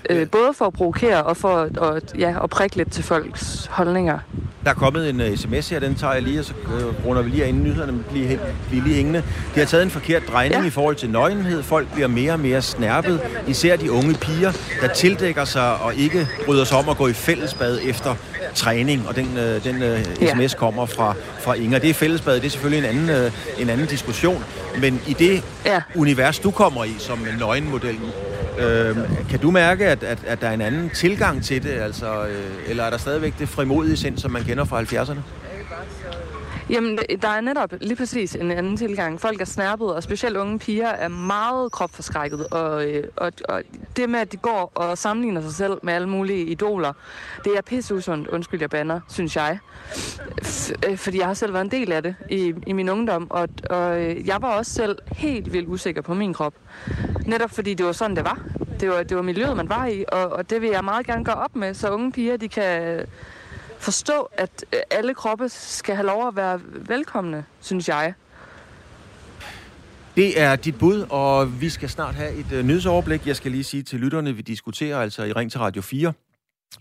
Øh, 0.10 0.30
både 0.30 0.54
for 0.54 0.65
at 0.65 0.74
provokere 0.74 1.24
og 1.24 1.38
for 1.38 1.82
at, 1.82 2.13
ja, 2.19 2.43
at 2.43 2.50
prikke 2.50 2.76
lidt 2.76 2.91
til 2.91 3.04
folks 3.04 3.65
holdninger. 3.65 4.19
Der 4.63 4.69
er 4.69 4.74
kommet 4.74 5.10
en 5.10 5.21
uh, 5.21 5.36
sms 5.36 5.69
her, 5.69 5.80
den 5.80 5.95
tager 5.95 6.13
jeg 6.13 6.21
lige, 6.21 6.39
og 6.39 6.45
så 6.45 6.54
uh, 6.65 7.06
runder 7.06 7.21
vi 7.21 7.30
lige 7.30 7.47
ind 7.47 7.60
i 7.60 7.69
nyhederne, 7.69 8.04
bliver, 8.12 8.38
bliver 8.69 8.84
lige 8.84 8.95
hængende. 8.95 9.24
De 9.56 9.60
har 9.60 9.65
taget 9.65 9.84
en 9.84 9.89
forkert 9.89 10.24
drejning 10.28 10.62
ja. 10.62 10.67
i 10.67 10.69
forhold 10.69 10.95
til 10.95 11.10
nøgenhed. 11.10 11.63
Folk 11.63 11.93
bliver 11.93 12.08
mere 12.08 12.34
og 12.34 12.39
mere 12.39 12.62
snærpet, 12.62 13.21
især 13.47 13.76
de 13.76 13.91
unge 13.91 14.13
piger, 14.13 14.52
der 14.82 14.88
tildækker 14.88 15.45
sig 15.45 15.82
og 15.82 15.95
ikke 15.95 16.28
bryder 16.45 16.63
sig 16.63 16.78
om 16.78 16.89
at 16.89 16.97
gå 16.97 17.08
i 17.08 17.13
fællesbad 17.13 17.80
efter 17.84 18.15
træning, 18.56 19.08
og 19.08 19.15
den, 19.15 19.26
uh, 19.26 19.63
den 19.63 19.76
uh, 19.84 20.28
sms 20.30 20.54
ja. 20.54 20.58
kommer 20.58 20.86
fra, 20.86 21.13
fra 21.39 21.54
Inger. 21.54 21.80
Det 21.80 21.89
er 21.89 21.93
fællesbad, 21.93 22.36
det 22.36 22.45
er 22.45 22.50
selvfølgelig 22.50 22.89
en 22.89 22.97
anden, 22.97 23.26
uh, 23.26 23.62
en 23.62 23.69
anden 23.69 23.88
diskussion, 23.88 24.43
men 24.82 25.02
i 25.08 25.13
det 25.13 25.43
ja. 25.65 25.82
univers, 25.95 26.39
du 26.39 26.52
kommer 26.52 26.84
i 26.84 26.95
som 27.00 27.28
nøgenmodel, 27.39 28.00
Øh, 28.60 28.98
kan 29.30 29.40
du 29.40 29.52
mærke, 29.52 29.88
at, 29.88 30.04
at, 30.04 30.20
at 30.28 30.42
der 30.42 30.48
er 30.48 30.54
en 30.54 30.62
anden 30.62 30.90
tilgang 30.90 31.44
til 31.44 31.64
det, 31.64 31.70
altså, 31.70 32.26
øh, 32.26 32.70
eller 32.70 32.84
er 32.84 32.90
der 32.90 32.98
stadigvæk 32.98 33.34
det 33.40 33.50
frimodige 33.50 33.98
sind, 33.98 34.18
som 34.18 34.32
man 34.32 34.44
kender 34.44 34.66
fra 34.66 34.82
70'erne? 34.82 35.20
Jamen, 36.72 37.00
øh, 37.10 37.22
der 37.22 37.28
er 37.28 37.42
netop 37.42 37.74
lige 37.82 37.96
præcis 37.96 38.36
en 38.36 38.52
anden 38.52 38.78
tilgang. 38.78 39.22
Folk 39.22 39.42
er 39.42 39.46
snærpet, 39.46 39.94
og 39.94 40.04
specielt 40.04 40.38
unge 40.38 40.60
piger 40.60 40.88
er 40.88 41.08
meget 41.08 41.72
kropforskrækket. 41.72 42.48
Og, 42.48 42.86
øh, 42.86 43.04
og, 43.16 43.32
og 43.50 43.64
det 43.98 44.10
med, 44.10 44.20
at 44.20 44.32
de 44.32 44.38
går 44.38 44.72
og 44.76 44.98
sammenligner 44.98 45.42
sig 45.42 45.54
selv 45.54 45.74
med 45.84 45.94
alle 45.94 46.10
mulige 46.10 46.46
idoler, 46.46 46.94
det 47.44 47.58
er 47.58 47.62
pisseusundt, 47.62 48.28
undskyld 48.28 48.60
jeg 48.60 48.70
banner, 48.70 49.00
synes 49.10 49.36
jeg. 49.36 49.60
F- 50.42 50.90
øh, 50.90 50.98
fordi 50.98 51.18
jeg 51.20 51.28
har 51.28 51.34
selv 51.34 51.54
været 51.54 51.66
en 51.66 51.72
del 51.72 51.92
af 51.92 52.04
det 52.04 52.16
i, 52.30 52.54
i 52.68 52.74
min 52.74 52.90
ungdom, 52.90 53.28
og, 53.32 53.50
og 53.70 53.98
jeg 54.26 54.38
var 54.42 54.50
også 54.58 54.74
selv 54.74 54.98
helt 55.08 55.54
vildt 55.54 55.70
usikker 55.70 56.02
på 56.02 56.14
min 56.14 56.34
krop. 56.34 56.54
Netop 57.26 57.52
fordi 57.52 57.74
det 57.74 57.86
var 57.86 57.92
sådan, 57.92 58.16
det 58.16 58.26
var. 58.26 58.40
Det 58.80 58.90
var, 58.90 59.04
det 59.04 59.18
var 59.18 59.24
miljøet, 59.24 59.58
man 59.58 59.70
var 59.70 59.86
i, 59.86 60.06
og, 60.12 60.30
og 60.30 60.50
det 60.50 60.62
vil 60.62 60.70
jeg 60.70 60.84
meget 60.84 61.06
gerne 61.06 61.26
gøre 61.26 61.36
op 61.36 61.56
med, 61.56 61.74
så 61.74 61.90
unge 61.90 62.12
piger, 62.12 62.38
de 62.38 62.50
kan 62.50 63.00
forstå, 63.82 64.30
at 64.38 64.65
øh, 64.74 64.80
alle 64.91 65.13
kroppe 65.13 65.50
skal 65.50 65.96
have 65.96 66.06
lov 66.06 66.28
at 66.28 66.36
være 66.36 66.62
velkomne, 66.65 67.46
synes 67.62 67.89
jeg. 67.89 68.13
Det 70.15 70.41
er 70.41 70.56
dit 70.56 70.78
bud, 70.80 71.06
og 71.10 71.62
vi 71.62 71.70
skal 71.70 71.89
snart 71.89 72.15
have 72.15 72.34
et 72.34 72.52
øh, 72.52 72.65
nyhedsoverblik. 72.65 73.28
Jeg 73.28 73.36
skal 73.36 73.52
lige 73.52 73.63
sige 73.63 73.84
til 73.84 74.00
lytterne, 74.00 74.34
vi 74.34 74.41
diskuterer 74.41 75.00
altså 75.00 75.24
i 75.24 75.32
Ring 75.32 75.52
til 75.52 75.60
Radio 75.60 75.82
4, 75.82 76.13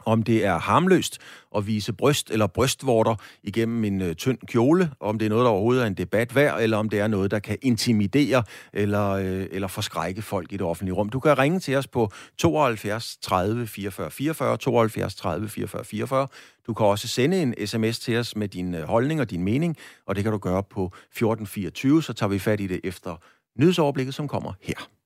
om 0.04 0.22
det 0.22 0.44
er 0.44 0.58
harmløst 0.58 1.18
at 1.56 1.66
vise 1.66 1.92
bryst 1.92 2.30
eller 2.30 2.46
brystvorter 2.46 3.14
igennem 3.42 3.84
en 3.84 4.02
øh, 4.02 4.14
tynd 4.14 4.38
kjole, 4.46 4.90
om 5.00 5.18
det 5.18 5.26
er 5.26 5.30
noget, 5.30 5.44
der 5.44 5.50
overhovedet 5.50 5.82
er 5.82 5.86
en 5.86 5.94
debat 5.94 6.34
værd, 6.34 6.62
eller 6.62 6.76
om 6.76 6.88
det 6.88 7.00
er 7.00 7.06
noget, 7.06 7.30
der 7.30 7.38
kan 7.38 7.58
intimidere 7.62 8.42
eller, 8.72 9.08
øh, 9.10 9.46
eller 9.50 9.68
forskrække 9.68 10.22
folk 10.22 10.52
i 10.52 10.56
det 10.56 10.66
offentlige 10.66 10.94
rum. 10.94 11.08
Du 11.08 11.20
kan 11.20 11.38
ringe 11.38 11.60
til 11.60 11.76
os 11.76 11.86
på 11.86 12.10
72 12.38 13.16
30 13.22 13.66
44 13.66 14.10
44, 14.10 14.56
72 14.56 15.14
30 15.14 15.48
44 15.48 15.84
44. 15.84 16.28
Du 16.66 16.74
kan 16.74 16.86
også 16.86 17.08
sende 17.08 17.42
en 17.42 17.66
sms 17.66 17.98
til 17.98 18.16
os 18.16 18.36
med 18.36 18.48
din 18.48 18.74
øh, 18.74 18.82
holdning 18.82 19.20
og 19.20 19.30
din 19.30 19.44
mening, 19.44 19.76
og 20.06 20.16
det 20.16 20.24
kan 20.24 20.32
du 20.32 20.38
gøre 20.38 20.62
på 20.62 20.84
1424, 20.84 22.02
så 22.02 22.12
tager 22.12 22.30
vi 22.30 22.38
fat 22.38 22.60
i 22.60 22.66
det 22.66 22.80
efter 22.84 23.16
nyhedsoverblikket, 23.58 24.14
som 24.14 24.28
kommer 24.28 24.52
her. 24.62 24.99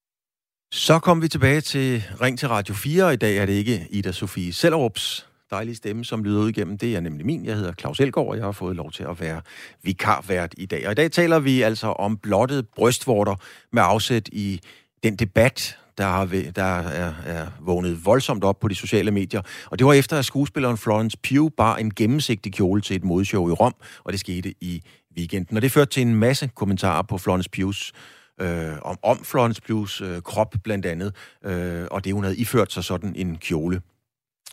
Så 0.77 0.99
kom 0.99 1.23
vi 1.23 1.29
tilbage 1.29 1.61
til 1.61 2.05
Ring 2.21 2.39
til 2.39 2.49
Radio 2.49 2.75
4, 2.75 3.05
og 3.05 3.13
i 3.13 3.17
dag 3.17 3.37
er 3.37 3.47
det 3.47 3.53
ikke 3.53 3.87
Ida 3.91 4.13
Sofie 4.13 4.53
Sellerups 4.53 5.27
dejlige 5.51 5.75
stemme, 5.75 6.05
som 6.05 6.25
lyder 6.25 6.41
ud 6.41 6.49
igennem. 6.49 6.79
Det 6.79 6.97
er 6.97 7.01
nemlig 7.01 7.27
min. 7.27 7.45
Jeg 7.45 7.57
hedder 7.57 7.73
Claus 7.73 8.01
Elgaard, 8.01 8.29
og 8.29 8.37
jeg 8.37 8.45
har 8.45 8.53
fået 8.53 8.77
lov 8.77 8.93
til 8.93 9.03
at 9.03 9.21
være 9.21 9.41
vikarvært 9.83 10.55
i 10.57 10.67
dag. 10.67 10.87
Og 10.87 10.93
i 10.93 10.95
dag 10.95 11.13
taler 11.13 11.39
vi 11.39 11.63
altså 11.63 11.87
om 11.87 12.17
blottet 12.17 12.69
brystvorter 12.69 13.35
med 13.73 13.83
afsæt 13.87 14.29
i 14.33 14.61
den 15.03 15.17
debat, 15.17 15.79
der, 15.99 16.05
har, 16.05 16.27
der 16.57 16.65
er, 16.65 17.13
er 17.25 17.47
vågnet 17.61 18.05
voldsomt 18.05 18.45
op 18.45 18.61
på 18.61 18.69
de 18.69 18.75
sociale 18.75 19.11
medier. 19.11 19.43
Og 19.71 19.79
det 19.79 19.87
var 19.87 19.93
efter, 19.93 20.19
at 20.19 20.25
skuespilleren 20.25 20.79
Florence 20.79 21.19
Pugh 21.29 21.51
bar 21.57 21.77
en 21.77 21.95
gennemsigtig 21.95 22.53
kjole 22.53 22.81
til 22.81 22.97
et 22.97 23.05
modeshow 23.05 23.49
i 23.49 23.53
Rom, 23.53 23.75
og 24.05 24.13
det 24.13 24.21
skete 24.21 24.55
i 24.61 24.83
weekenden. 25.17 25.57
Og 25.57 25.63
det 25.63 25.73
førte 25.73 25.91
til 25.91 26.03
en 26.03 26.15
masse 26.15 26.51
kommentarer 26.55 27.03
på 27.03 27.19
Florence 27.19 27.51
Pughs 27.51 27.93
øh, 28.41 28.73
om, 28.83 28.99
om 29.03 29.25
Florence 29.25 29.63
Pughs 29.63 30.01
øh, 30.01 30.23
krop 30.23 30.55
blandt 30.65 30.87
andet, 30.87 31.15
øh, 31.45 31.87
og 31.91 32.05
det 32.05 32.15
hun 32.15 32.25
havde 32.25 32.37
iført 32.37 32.73
sig 32.73 32.85
sådan 32.85 33.13
en 33.17 33.37
kjole. 33.37 33.81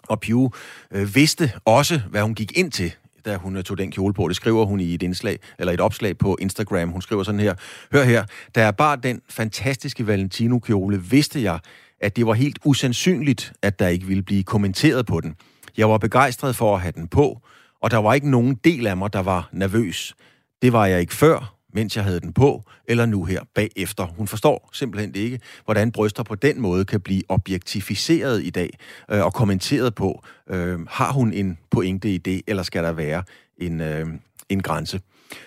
Og 0.04 0.22
Pugh 0.22 0.52
øh, 0.91 1.15
vidste 1.15 1.52
også, 1.65 2.02
hvad 2.10 2.22
hun 2.22 2.36
gik 2.36 2.58
ind 2.58 2.72
til, 2.72 2.94
da 3.26 3.38
hun 3.38 3.56
øh, 3.56 3.63
tog 3.63 3.78
den 3.78 3.91
kjole 3.91 4.13
på. 4.13 4.28
Det 4.28 4.36
skriver 4.36 4.65
hun 4.65 4.80
i 4.80 4.94
et 4.94 5.04
indslag, 5.04 5.39
eller 5.60 5.74
et 5.74 5.82
opslag 5.82 6.17
på 6.17 6.38
Instagram. 6.41 6.89
Hun 6.89 7.02
skriver 7.02 7.24
sådan 7.24 7.39
her. 7.39 7.56
Hør 7.94 8.04
her, 8.04 8.26
da 8.56 8.63
jeg 8.63 8.76
bare 8.76 8.98
den 9.04 9.22
fantastiske 9.30 10.08
Valentino-kjole, 10.08 11.02
vidste 11.04 11.44
jeg, 11.44 11.60
at 12.02 12.15
det 12.15 12.26
var 12.26 12.34
helt 12.34 12.60
usandsynligt, 12.65 13.54
at 13.62 13.80
der 13.80 13.88
ikke 13.88 14.06
ville 14.06 14.24
blive 14.24 14.44
kommenteret 14.44 15.06
på 15.06 15.22
den. 15.22 15.36
Jeg 15.78 15.89
var 15.89 15.98
begejstret 15.98 16.56
for 16.56 16.76
at 16.76 16.82
have 16.82 16.91
den 16.91 17.08
på, 17.08 17.41
og 17.82 17.91
der 17.91 17.98
var 17.98 18.13
ikke 18.13 18.30
nogen 18.30 18.56
del 18.56 18.88
af 18.88 18.98
mig, 18.98 19.13
der 19.13 19.20
var 19.20 19.50
nervøs. 19.52 20.15
Det 20.62 20.74
var 20.74 20.86
jeg 20.86 21.00
ikke 21.00 21.13
før, 21.13 21.56
mens 21.73 21.95
jeg 21.95 22.03
havde 22.03 22.19
den 22.19 22.34
på, 22.34 22.63
eller 22.88 23.05
nu 23.05 23.23
her 23.23 23.41
bagefter. 23.55 24.05
Hun 24.05 24.27
forstår 24.27 24.69
simpelthen 24.73 25.15
ikke, 25.15 25.39
hvordan 25.65 25.91
bryster 25.91 26.23
på 26.23 26.36
den 26.36 26.62
måde 26.62 26.86
kan 26.86 27.01
blive 27.01 27.21
objektificeret 27.29 28.43
i 28.43 28.49
dag 28.49 28.69
øh, 29.12 29.25
og 29.25 29.34
kommenteret 29.34 29.95
på. 29.95 30.23
Øh, 30.49 30.79
har 30.89 31.12
hun 31.12 31.34
en 31.34 31.57
pointe 31.71 32.13
i 32.13 32.17
det, 32.17 32.41
eller 32.47 32.63
skal 32.63 32.84
der 32.84 32.91
være 32.91 33.23
en, 33.57 33.81
øh, 33.81 34.07
en 34.49 34.62
grænse? 34.62 35.01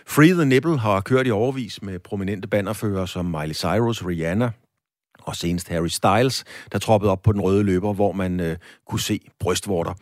Free 0.06 0.32
the 0.32 0.44
Nipple 0.44 0.78
har 0.78 1.00
kørt 1.00 1.26
i 1.26 1.30
overvis 1.30 1.82
med 1.82 1.98
prominente 1.98 2.48
bannerfører 2.48 3.06
som 3.06 3.24
Miley 3.24 3.54
Cyrus, 3.54 4.04
Rihanna, 4.04 4.50
og 5.22 5.36
senest 5.36 5.68
Harry 5.68 5.88
Styles, 5.88 6.44
der 6.72 6.78
troppede 6.78 7.12
op 7.12 7.22
på 7.22 7.32
den 7.32 7.40
røde 7.40 7.62
løber, 7.62 7.92
hvor 7.92 8.12
man 8.12 8.40
øh, 8.40 8.56
kunne 8.86 9.00
se 9.00 9.20
brystvorter. 9.40 9.94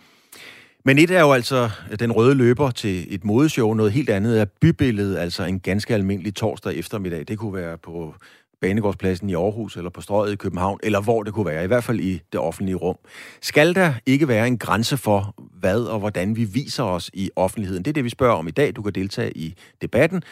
Men 0.85 0.99
et 0.99 1.11
er 1.11 1.21
jo 1.21 1.33
altså 1.33 1.71
den 1.99 2.13
røde 2.13 2.35
løber 2.35 2.71
til 2.71 3.15
et 3.15 3.25
modeshow, 3.25 3.75
noget 3.75 3.93
helt 3.93 4.11
andet 4.11 4.41
er 4.41 4.45
bybilledet, 4.45 5.19
altså 5.19 5.45
en 5.45 5.61
ganske 5.61 5.95
almindelig 5.95 6.35
torsdag 6.35 6.75
eftermiddag. 6.75 7.25
Det 7.29 7.39
kunne 7.39 7.55
være 7.55 7.79
på 7.79 8.15
Banegårdspladsen 8.61 9.31
i 9.31 9.35
Aarhus, 9.35 9.77
eller 9.77 9.91
på 9.91 10.01
Strøget 10.01 10.33
i 10.33 10.37
København, 10.37 10.81
eller 10.83 11.01
hvor 11.01 11.23
det 11.23 11.35
kunne 11.35 11.47
være, 11.47 11.65
i 11.65 11.67
hvert 11.67 11.85
fald 11.85 12.01
i 12.01 12.21
det 12.33 12.41
offentlige 12.41 12.77
rum. 12.77 12.97
Skal 13.41 13.75
der 13.75 13.95
ikke 14.07 14.29
være 14.29 14.47
en 14.47 14.59
grænse 14.59 14.97
for, 14.97 15.35
hvad 15.61 15.81
og 15.81 15.99
hvordan 15.99 16.37
vi 16.37 16.45
viser 16.45 16.83
os 16.83 17.11
i 17.15 17.31
offentligheden? 17.37 17.85
Det 17.85 17.91
er 17.91 17.93
det, 17.93 18.05
vi 18.05 18.11
spørger 18.11 18.35
om 18.35 18.49
i 18.49 18.51
dag. 18.51 18.77
Du 18.77 18.83
kan 18.83 18.93
deltage 18.93 19.37
i 19.37 19.55
debatten. 19.83 20.23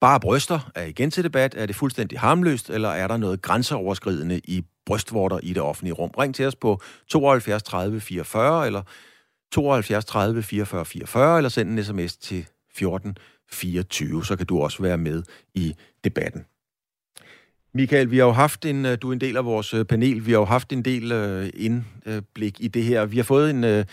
Bare 0.00 0.20
bryster 0.20 0.70
er 0.74 0.84
igen 0.84 1.10
til 1.10 1.24
debat. 1.24 1.54
Er 1.58 1.66
det 1.66 1.76
fuldstændig 1.76 2.20
harmløst, 2.20 2.70
eller 2.70 2.88
er 2.88 3.08
der 3.08 3.16
noget 3.16 3.42
grænseoverskridende 3.42 4.40
i 4.44 4.64
brystvorter 4.86 5.38
i 5.42 5.52
det 5.52 5.62
offentlige 5.62 5.94
rum? 5.94 6.10
Ring 6.18 6.34
til 6.34 6.46
os 6.46 6.56
på 6.56 6.80
72 7.08 7.62
30 7.62 8.00
44, 8.00 8.66
eller 8.66 8.82
72 9.56 10.04
30 10.04 10.42
44 10.42 10.84
44, 10.84 11.36
eller 11.36 11.48
send 11.48 11.70
en 11.70 11.84
sms 11.84 12.16
til 12.16 12.46
14 12.74 13.16
24, 13.52 14.24
så 14.24 14.36
kan 14.36 14.46
du 14.46 14.62
også 14.62 14.82
være 14.82 14.98
med 14.98 15.22
i 15.54 15.74
debatten. 16.04 16.44
Michael, 17.74 18.10
vi 18.10 18.18
har 18.18 18.24
jo 18.24 18.32
haft 18.32 18.64
en, 18.64 18.86
øh, 18.86 18.98
du 19.02 19.08
er 19.08 19.12
en 19.12 19.20
del 19.20 19.36
af 19.36 19.44
vores 19.44 19.74
øh, 19.74 19.84
panel, 19.84 20.26
vi 20.26 20.30
har 20.30 20.38
jo 20.38 20.44
haft 20.44 20.72
en 20.72 20.82
del 20.82 21.12
øh, 21.12 21.50
indblik 21.54 22.56
i 22.60 22.68
det 22.68 22.84
her. 22.84 23.04
Vi 23.04 23.16
har 23.16 23.24
fået 23.24 23.50
en, 23.50 23.84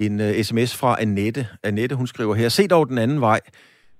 en 0.00 0.44
sms 0.44 0.76
fra 0.76 1.02
Annette. 1.02 1.48
Annette, 1.62 1.94
hun 1.96 2.06
skriver 2.06 2.34
her, 2.34 2.48
se 2.48 2.66
dog 2.66 2.88
den 2.88 2.98
anden 2.98 3.20
vej. 3.20 3.40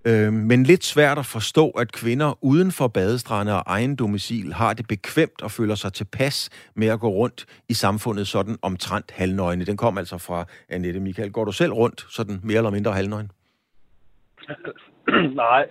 Øh, 0.07 0.33
men 0.33 0.63
lidt 0.63 0.85
svært 0.85 1.19
at 1.19 1.27
forstå, 1.27 1.71
at 1.71 1.93
kvinder 1.93 2.39
uden 2.45 2.73
for 2.73 2.89
badestrande 2.89 3.53
og 3.55 3.63
egen 3.67 3.97
domicil 3.97 4.53
har 4.53 4.75
det 4.75 4.89
bekvemt 4.89 5.43
og 5.43 5.51
føler 5.51 5.75
sig 5.75 5.93
tilpas 5.93 6.51
med 6.75 6.89
at 6.89 7.01
gå 7.01 7.09
rundt 7.09 7.47
i 7.69 7.75
samfundet 7.75 8.27
sådan 8.27 8.57
omtrent 8.63 9.11
halvnøgne. 9.11 9.65
Den 9.65 9.77
kom 9.77 9.99
altså 9.99 10.19
fra 10.19 10.45
Annette 10.69 11.01
Michael. 11.01 11.33
Går 11.33 11.45
du 11.45 11.53
selv 11.53 11.73
rundt 11.73 12.07
sådan 12.11 12.41
mere 12.43 12.57
eller 12.57 12.71
mindre 12.71 12.93
halvnøgne? 12.93 13.29
nej, 15.45 15.67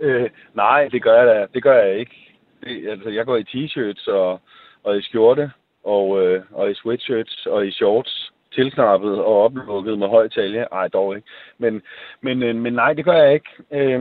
øh, 0.00 0.30
nej, 0.54 0.88
det 0.88 1.02
gør 1.02 1.16
jeg 1.18 1.26
da. 1.26 1.46
Det 1.54 1.62
gør 1.62 1.82
jeg 1.82 1.98
ikke. 1.98 2.38
Det, 2.64 2.88
altså, 2.90 3.08
jeg 3.08 3.26
går 3.26 3.36
i 3.36 3.42
t-shirts 3.42 4.10
og, 4.10 4.40
og 4.84 4.98
i 4.98 5.02
skjorte 5.02 5.50
og, 5.84 6.22
øh, 6.22 6.42
og 6.52 6.70
i 6.70 6.74
sweatshirts 6.74 7.46
og 7.46 7.66
i 7.66 7.72
shorts 7.72 8.31
tilknappet 8.54 9.18
og 9.18 9.42
oplukket 9.44 9.98
med 9.98 10.08
høj 10.08 10.28
talje. 10.28 10.66
Ej, 10.72 10.88
dog 10.88 11.16
ikke. 11.16 11.28
Men, 11.58 11.82
men, 12.20 12.42
øh, 12.42 12.56
men 12.56 12.72
nej, 12.72 12.92
det 12.92 13.04
gør 13.04 13.12
jeg 13.12 13.34
ikke. 13.34 13.50
Øh, 13.70 14.00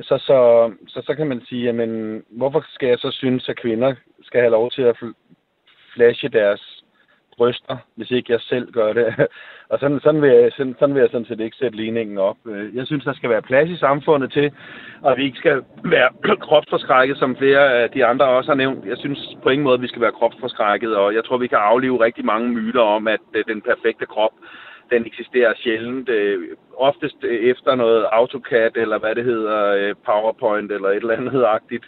så, 0.00 0.18
så, 0.18 0.70
så, 0.88 1.02
så 1.06 1.14
kan 1.14 1.26
man 1.26 1.42
sige, 1.48 1.64
jamen, 1.64 2.22
hvorfor 2.30 2.64
skal 2.68 2.88
jeg 2.88 2.98
så 2.98 3.10
synes, 3.10 3.48
at 3.48 3.60
kvinder 3.60 3.94
skal 4.22 4.40
have 4.40 4.50
lov 4.50 4.70
til 4.70 4.82
at 4.82 4.96
flashe 5.94 6.28
deres 6.28 6.71
bryster, 7.36 7.76
hvis 7.96 8.10
ikke 8.10 8.32
jeg 8.32 8.40
selv 8.40 8.72
gør 8.72 8.92
det. 8.92 9.06
og 9.70 9.78
sådan, 9.78 10.00
sådan, 10.00 10.22
vil 10.22 10.30
jeg, 10.30 10.52
sådan, 10.56 10.76
sådan 10.78 10.94
vil 10.94 11.00
jeg 11.00 11.10
sådan 11.10 11.26
set 11.26 11.40
ikke 11.40 11.56
sætte 11.56 11.76
ligningen 11.76 12.18
op. 12.18 12.36
Øh, 12.46 12.76
jeg 12.76 12.86
synes, 12.86 13.04
der 13.04 13.12
skal 13.12 13.30
være 13.30 13.42
plads 13.42 13.70
i 13.70 13.76
samfundet 13.76 14.32
til, 14.32 14.52
at 15.06 15.16
vi 15.16 15.24
ikke 15.24 15.38
skal 15.38 15.62
være 15.84 16.08
kropsforskrækket, 16.46 17.18
som 17.18 17.36
flere 17.36 17.72
af 17.72 17.90
de 17.90 18.04
andre 18.04 18.26
også 18.26 18.50
har 18.50 18.56
nævnt. 18.56 18.86
Jeg 18.86 18.98
synes 18.98 19.36
på 19.42 19.48
ingen 19.48 19.64
måde, 19.64 19.74
at 19.74 19.82
vi 19.82 19.88
skal 19.88 20.02
være 20.02 20.12
kropsforskrækket, 20.12 20.96
og 20.96 21.14
jeg 21.14 21.24
tror, 21.24 21.36
vi 21.38 21.46
kan 21.46 21.58
aflive 21.58 22.04
rigtig 22.04 22.24
mange 22.24 22.48
myter 22.48 22.80
om, 22.80 23.08
at 23.08 23.20
øh, 23.34 23.44
den 23.48 23.60
perfekte 23.60 24.06
krop, 24.06 24.32
den 24.90 25.06
eksisterer 25.06 25.54
sjældent. 25.56 26.08
Øh, 26.08 26.56
oftest 26.76 27.16
øh, 27.22 27.40
efter 27.40 27.74
noget 27.74 28.06
AutoCAD, 28.12 28.76
eller 28.76 28.98
hvad 28.98 29.14
det 29.14 29.24
hedder, 29.24 29.94
PowerPoint, 30.06 30.72
eller 30.72 30.88
et 30.88 30.96
eller 30.96 31.16
andet 31.16 31.44
agtigt. 31.44 31.84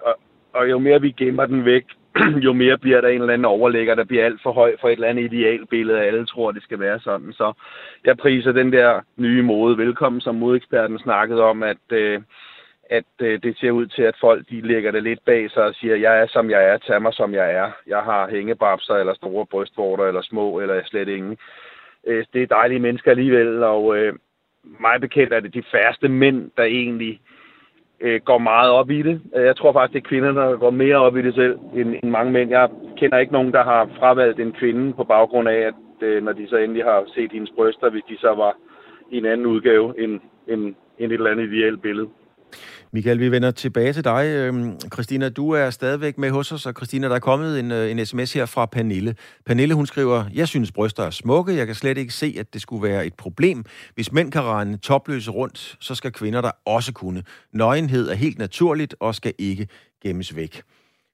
og, 0.00 0.14
og 0.54 0.70
jo 0.70 0.78
mere 0.78 1.00
vi 1.00 1.10
gemmer 1.10 1.46
den 1.46 1.64
væk, 1.64 1.84
jo 2.46 2.52
mere 2.52 2.78
bliver 2.78 3.00
der 3.00 3.08
en 3.08 3.20
eller 3.20 3.32
anden 3.32 3.44
overlægger, 3.44 3.94
der 3.94 4.04
bliver 4.04 4.24
alt 4.24 4.42
for 4.42 4.52
høj 4.52 4.76
for 4.80 4.88
et 4.88 4.92
eller 4.92 5.08
andet 5.08 5.32
idealbillede, 5.32 5.98
og 5.98 6.04
alle 6.04 6.26
tror, 6.26 6.52
det 6.52 6.62
skal 6.62 6.80
være 6.80 7.00
sådan. 7.00 7.32
Så 7.32 7.52
jeg 8.04 8.16
priser 8.16 8.52
den 8.52 8.72
der 8.72 9.00
nye 9.16 9.42
mode 9.42 9.78
velkommen, 9.78 10.20
som 10.20 10.34
modeksperten 10.34 10.98
snakkede 10.98 11.42
om, 11.42 11.62
at, 11.62 11.86
øh, 11.90 12.20
at 12.90 13.04
øh, 13.20 13.42
det 13.42 13.58
ser 13.58 13.70
ud 13.70 13.86
til, 13.86 14.02
at 14.02 14.16
folk 14.20 14.48
de 14.50 14.60
lægger 14.60 14.90
det 14.90 15.02
lidt 15.02 15.24
bag 15.24 15.50
sig 15.50 15.64
og 15.64 15.74
siger, 15.74 15.96
jeg 15.96 16.20
er 16.20 16.26
som 16.26 16.50
jeg 16.50 16.68
er, 16.68 16.78
tag 16.78 17.02
mig 17.02 17.14
som 17.14 17.34
jeg 17.34 17.54
er. 17.54 17.70
Jeg 17.86 18.00
har 18.00 18.30
hængebabser 18.30 18.94
eller 18.94 19.14
store 19.14 19.46
brystvorter 19.46 20.04
eller 20.04 20.22
små 20.22 20.60
eller 20.60 20.84
slet 20.84 21.08
ingen. 21.08 21.36
Øh, 22.06 22.24
det 22.32 22.42
er 22.42 22.46
dejlige 22.46 22.80
mennesker 22.80 23.10
alligevel, 23.10 23.62
og 23.62 23.96
øh, 23.96 24.14
mig 24.64 25.00
bekendt 25.00 25.32
er 25.32 25.40
det 25.40 25.54
de 25.54 25.62
færreste 25.72 26.08
mænd, 26.08 26.50
der 26.56 26.64
egentlig 26.64 27.20
øh, 27.24 27.31
Øh, 28.02 28.20
går 28.24 28.38
meget 28.38 28.70
op 28.70 28.90
i 28.90 29.02
det. 29.02 29.20
Jeg 29.34 29.56
tror 29.56 29.72
faktisk, 29.72 29.94
det 29.94 30.04
er 30.04 30.08
kvinder, 30.08 30.32
der 30.32 30.56
går 30.56 30.70
mere 30.70 30.96
op 30.96 31.16
i 31.16 31.22
det 31.22 31.34
selv 31.34 31.58
end, 31.74 31.94
end 32.02 32.10
mange 32.10 32.32
mænd. 32.32 32.50
Jeg 32.50 32.68
kender 32.96 33.18
ikke 33.18 33.32
nogen, 33.32 33.52
der 33.52 33.64
har 33.64 33.88
fravalgt 33.98 34.40
en 34.40 34.52
kvinde 34.52 34.92
på 34.92 35.04
baggrund 35.04 35.48
af, 35.48 35.60
at 35.70 35.74
øh, 36.00 36.24
når 36.24 36.32
de 36.32 36.48
så 36.48 36.56
endelig 36.56 36.84
har 36.84 37.04
set 37.14 37.32
hendes 37.32 37.50
bryster, 37.56 37.90
hvis 37.90 38.02
de 38.08 38.16
så 38.18 38.34
var 38.34 38.56
i 39.10 39.18
en 39.18 39.26
anden 39.26 39.46
udgave 39.46 40.02
end, 40.02 40.20
end, 40.48 40.74
end 40.98 41.12
et 41.12 41.18
eller 41.18 41.30
andet 41.30 41.52
ideelt 41.52 41.82
billede. 41.82 42.08
Michael, 42.94 43.20
vi 43.20 43.30
vender 43.30 43.50
tilbage 43.50 43.92
til 43.92 44.04
dig. 44.04 44.26
Øhm, 44.26 44.80
Christina, 44.92 45.28
du 45.28 45.50
er 45.50 45.70
stadigvæk 45.70 46.18
med 46.18 46.30
hos 46.30 46.52
os, 46.52 46.66
og 46.66 46.72
Christina, 46.72 47.08
der 47.08 47.14
er 47.14 47.18
kommet 47.18 47.60
en, 47.60 47.70
øh, 47.70 47.90
en 47.90 48.06
sms 48.06 48.32
her 48.32 48.46
fra 48.46 48.66
Pernille. 48.66 49.16
Pernille, 49.46 49.74
hun 49.74 49.86
skriver, 49.86 50.24
jeg 50.34 50.48
synes 50.48 50.72
bryster 50.72 51.02
er 51.02 51.10
smukke. 51.10 51.56
Jeg 51.56 51.66
kan 51.66 51.74
slet 51.74 51.98
ikke 51.98 52.14
se, 52.14 52.36
at 52.38 52.54
det 52.54 52.62
skulle 52.62 52.82
være 52.82 53.06
et 53.06 53.14
problem. 53.14 53.64
Hvis 53.94 54.12
mænd 54.12 54.32
kan 54.32 54.42
rende 54.42 54.76
topløse 54.76 55.30
rundt, 55.30 55.76
så 55.80 55.94
skal 55.94 56.12
kvinder 56.12 56.40
der 56.40 56.50
også 56.66 56.92
kunne. 56.92 57.22
Nøgenhed 57.52 58.08
er 58.08 58.14
helt 58.14 58.38
naturligt 58.38 58.94
og 59.00 59.14
skal 59.14 59.34
ikke 59.38 59.68
gemmes 60.02 60.36
væk. 60.36 60.62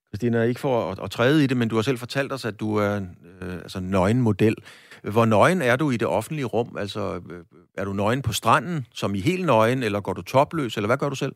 Christina, 0.09 0.43
ikke 0.43 0.61
for 0.61 0.91
at, 0.91 0.99
at 1.03 1.11
træde 1.11 1.45
i 1.45 1.47
det, 1.47 1.57
men 1.57 1.69
du 1.69 1.75
har 1.75 1.83
selv 1.83 1.99
fortalt 1.99 2.33
os, 2.33 2.45
at 2.45 2.61
du 2.61 2.77
er 2.77 3.01
øh, 3.43 3.53
altså 3.53 3.81
nøgen 3.81 4.21
model. 4.21 4.55
Hvor 5.03 5.25
nøgen 5.25 5.63
er 5.63 5.77
du 5.77 5.91
i 5.91 5.97
det 5.97 6.09
offentlige 6.09 6.47
rum? 6.47 6.77
Altså, 6.79 7.21
øh, 7.31 7.45
er 7.77 7.85
du 7.85 7.93
nøgen 7.93 8.23
på 8.23 8.33
stranden, 8.33 8.87
som 8.95 9.15
i 9.15 9.21
helt 9.21 9.47
nøgen, 9.47 9.83
eller 9.83 10.01
går 10.01 10.13
du 10.13 10.23
topløs, 10.23 10.77
eller 10.77 10.87
hvad 10.87 10.97
gør 10.97 11.09
du 11.09 11.17
selv? 11.17 11.33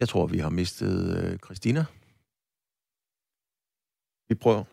Jeg 0.00 0.08
tror, 0.08 0.26
vi 0.26 0.38
har 0.38 0.50
mistet 0.50 0.94
øh, 1.18 1.38
Christina. 1.38 1.84
Vi 4.28 4.34
prøver. 4.34 4.64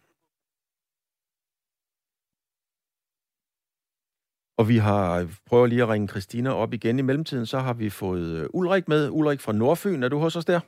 Og 4.57 4.69
vi 4.69 4.77
har 4.77 5.27
prøver 5.45 5.67
lige 5.67 5.81
at 5.81 5.89
ringe 5.89 6.07
Christina 6.07 6.53
op 6.53 6.73
igen. 6.73 6.99
I 6.99 7.01
mellemtiden 7.01 7.45
så 7.45 7.59
har 7.59 7.73
vi 7.73 7.89
fået 7.89 8.41
øh, 8.41 8.47
Ulrik 8.53 8.87
med. 8.87 9.09
Ulrik 9.09 9.41
fra 9.41 9.53
Nordfyn. 9.53 10.03
Er 10.03 10.09
du 10.09 10.17
hos 10.17 10.35
os 10.35 10.45
der? 10.45 10.59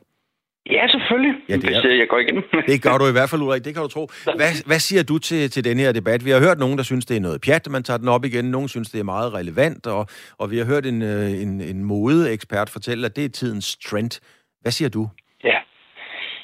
Ja, 0.70 0.86
selvfølgelig. 0.88 1.34
Ja, 1.48 1.56
det 1.56 1.64
er, 1.64 1.82
hvis 1.82 1.98
jeg 1.98 2.08
går 2.10 2.18
igen. 2.18 2.42
det 2.72 2.82
gør 2.82 2.98
du 2.98 3.06
i 3.08 3.12
hvert 3.12 3.30
fald, 3.30 3.42
Ulrik. 3.42 3.64
Det 3.64 3.74
kan 3.74 3.82
du 3.82 3.88
tro. 3.88 4.08
Hvad, 4.24 4.66
hvad 4.66 4.78
siger 4.78 5.02
du 5.02 5.18
til, 5.18 5.50
til 5.50 5.64
den 5.64 5.78
her 5.78 5.92
debat? 5.92 6.24
Vi 6.24 6.30
har 6.30 6.40
hørt 6.40 6.58
nogen, 6.58 6.78
der 6.78 6.84
synes, 6.84 7.06
det 7.06 7.16
er 7.16 7.20
noget 7.20 7.40
pjat, 7.40 7.70
man 7.70 7.82
tager 7.82 7.98
den 7.98 8.08
op 8.08 8.24
igen. 8.24 8.44
Nogen 8.44 8.68
synes, 8.68 8.90
det 8.90 8.98
er 8.98 9.04
meget 9.04 9.34
relevant. 9.34 9.86
Og, 9.86 10.06
og 10.38 10.50
vi 10.50 10.58
har 10.58 10.64
hørt 10.64 10.86
en, 10.86 11.02
øh, 11.02 11.42
en, 11.42 11.60
en 11.60 11.84
modeekspert 11.84 12.70
fortælle, 12.70 13.06
at 13.06 13.16
det 13.16 13.24
er 13.24 13.28
tidens 13.28 13.76
trend. 13.76 14.20
Hvad 14.64 14.72
siger 14.72 14.88
du? 14.88 15.02
Ja, 15.44 15.58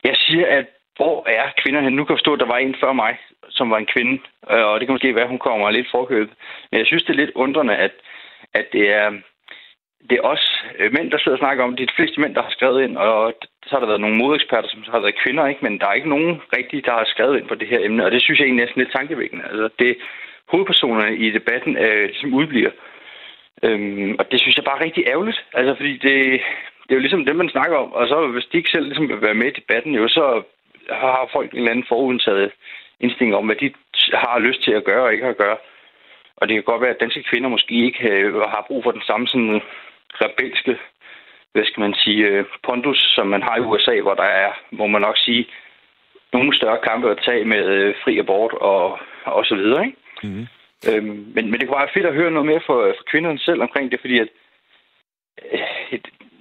jeg 0.04 0.16
siger, 0.16 0.46
at 0.58 0.66
hvor 0.96 1.28
er 1.28 1.46
kvinderne? 1.62 1.90
Nu 1.90 2.04
kan 2.04 2.12
jeg 2.12 2.18
forstå, 2.18 2.32
at 2.32 2.40
der 2.40 2.52
var 2.54 2.58
en 2.58 2.76
før 2.82 2.92
mig, 2.92 3.18
som 3.48 3.70
var 3.70 3.78
en 3.78 3.92
kvinde, 3.94 4.14
øh, 4.50 4.64
og 4.68 4.80
det 4.80 4.86
kan 4.86 4.94
måske 4.94 5.14
være, 5.14 5.28
at 5.28 5.34
hun 5.34 5.46
kommer 5.46 5.70
lidt 5.70 5.90
forkøbet. 5.90 6.34
Men 6.70 6.78
jeg 6.78 6.86
synes, 6.86 7.02
det 7.02 7.12
er 7.12 7.22
lidt 7.22 7.34
undrende, 7.34 7.76
at, 7.76 7.92
at 8.54 8.66
det 8.72 8.84
er 8.94 9.10
det 10.08 10.18
er 10.18 10.28
også 10.32 10.50
øh, 10.78 10.92
mænd, 10.92 11.10
der 11.10 11.18
sidder 11.18 11.38
og 11.38 11.44
snakker 11.44 11.64
om 11.64 11.76
det. 11.76 11.82
er 11.82 11.86
de 11.86 11.98
fleste 11.98 12.20
mænd, 12.20 12.34
der 12.34 12.42
har 12.42 12.50
skrevet 12.50 12.82
ind, 12.82 12.96
og 12.96 13.34
så 13.66 13.70
har 13.70 13.80
der 13.80 13.86
været 13.86 14.00
nogle 14.00 14.16
modeksperter, 14.16 14.68
som 14.68 14.84
har 14.90 15.00
været 15.00 15.20
kvinder, 15.22 15.46
ikke? 15.46 15.64
men 15.64 15.78
der 15.80 15.86
er 15.86 15.92
ikke 15.92 16.14
nogen 16.16 16.40
rigtige, 16.56 16.82
der 16.82 16.92
har 16.92 17.04
skrevet 17.04 17.38
ind 17.38 17.48
på 17.48 17.54
det 17.54 17.68
her 17.68 17.80
emne, 17.84 18.04
og 18.04 18.10
det 18.10 18.22
synes 18.22 18.38
jeg 18.38 18.46
egentlig 18.46 18.62
er 18.62 18.66
næsten 18.66 18.82
lidt 18.82 18.92
tankevækkende. 18.92 19.44
Altså, 19.50 19.68
det, 19.78 19.96
hovedpersonerne 20.52 21.16
i 21.16 21.30
debatten 21.30 21.76
øh, 21.76 22.04
ligesom 22.04 22.34
udbliver. 22.34 22.70
Øhm, 23.62 24.16
og 24.18 24.30
det 24.30 24.40
synes 24.40 24.56
jeg 24.56 24.64
bare 24.64 24.78
er 24.78 24.84
rigtig 24.84 25.04
ærgerligt, 25.06 25.44
altså 25.54 25.74
fordi 25.74 25.96
det, 25.96 26.40
det 26.90 26.96
er 26.96 27.00
jo 27.00 27.06
ligesom 27.06 27.24
det, 27.24 27.36
man 27.36 27.48
snakker 27.48 27.76
om. 27.76 27.92
Og 27.92 28.08
så 28.08 28.26
hvis 28.26 28.44
de 28.52 28.56
ikke 28.58 28.70
selv 28.70 28.84
ligesom 28.84 29.08
vil 29.08 29.22
være 29.22 29.34
med 29.34 29.46
i 29.46 29.58
debatten, 29.60 29.94
jo, 29.94 30.08
så 30.08 30.42
har 30.88 31.28
folk 31.32 31.50
en 31.52 31.58
eller 31.58 31.70
anden 31.70 31.84
forudtaget 31.88 32.50
indstilling 33.00 33.36
om, 33.36 33.46
hvad 33.46 33.56
de 33.56 33.72
har 34.14 34.38
lyst 34.38 34.62
til 34.62 34.72
at 34.72 34.84
gøre 34.84 35.04
og 35.04 35.12
ikke 35.12 35.24
har 35.24 35.30
at 35.30 35.42
gøre. 35.44 35.56
Og 36.36 36.48
det 36.48 36.54
kan 36.54 36.62
godt 36.62 36.82
være, 36.82 36.90
at 36.90 37.00
danske 37.00 37.22
kvinder 37.22 37.48
måske 37.48 37.74
ikke 37.74 38.08
øh, 38.10 38.34
har 38.34 38.64
brug 38.68 38.82
for 38.84 38.90
den 38.90 39.02
samme 39.06 39.26
sådan 39.28 39.60
rebelske, 40.22 40.78
hvad 41.52 41.64
skal 41.64 41.80
man 41.80 41.94
sige, 41.94 42.26
øh, 42.26 42.44
pondus, 42.62 43.00
som 43.14 43.26
man 43.26 43.42
har 43.42 43.56
i 43.56 43.60
USA, 43.60 44.00
hvor 44.00 44.14
der 44.14 44.28
er, 44.44 44.52
må 44.70 44.86
man 44.86 45.02
nok 45.02 45.18
sige, 45.18 45.46
nogle 46.32 46.56
større 46.56 46.78
kampe 46.88 47.10
at 47.10 47.22
tage 47.24 47.44
med 47.44 47.64
øh, 47.64 47.94
fri 48.04 48.18
abort 48.18 48.52
og, 48.52 48.98
og 49.24 49.44
så 49.44 49.54
videre, 49.54 49.86
ikke? 49.86 49.98
Mm-hmm. 50.22 50.46
Øhm, 50.88 51.32
men, 51.34 51.50
men 51.50 51.60
det 51.60 51.68
kunne 51.68 51.78
være 51.78 51.94
fedt 51.94 52.06
at 52.06 52.14
høre 52.14 52.30
noget 52.30 52.46
mere 52.46 52.60
fra, 52.66 52.74
fra 52.74 53.04
kvinderne 53.10 53.38
selv 53.38 53.62
omkring 53.62 53.92
det, 53.92 54.00
fordi 54.00 54.18
at 54.18 54.28
øh, 55.92 55.98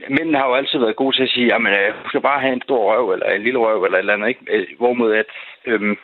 mændene 0.09 0.37
har 0.37 0.47
jo 0.47 0.55
altid 0.55 0.79
været 0.79 0.95
gode 0.95 1.15
til 1.15 1.23
at 1.23 1.29
sige, 1.29 1.53
at 1.53 1.61
øh, 1.61 1.93
du 2.03 2.09
skal 2.09 2.21
bare 2.21 2.41
have 2.41 2.53
en 2.53 2.61
stor 2.61 2.93
røv, 2.93 3.11
eller 3.11 3.25
en 3.25 3.43
lille 3.43 3.59
røv, 3.59 3.83
eller 3.83 3.97
et 3.97 3.99
eller 3.99 4.13
andet, 4.13 4.27
ikke? 4.27 4.41
Øh, 4.49 4.67
hvorimod 4.77 5.13
at, 5.13 5.25
øhm, 5.65 5.97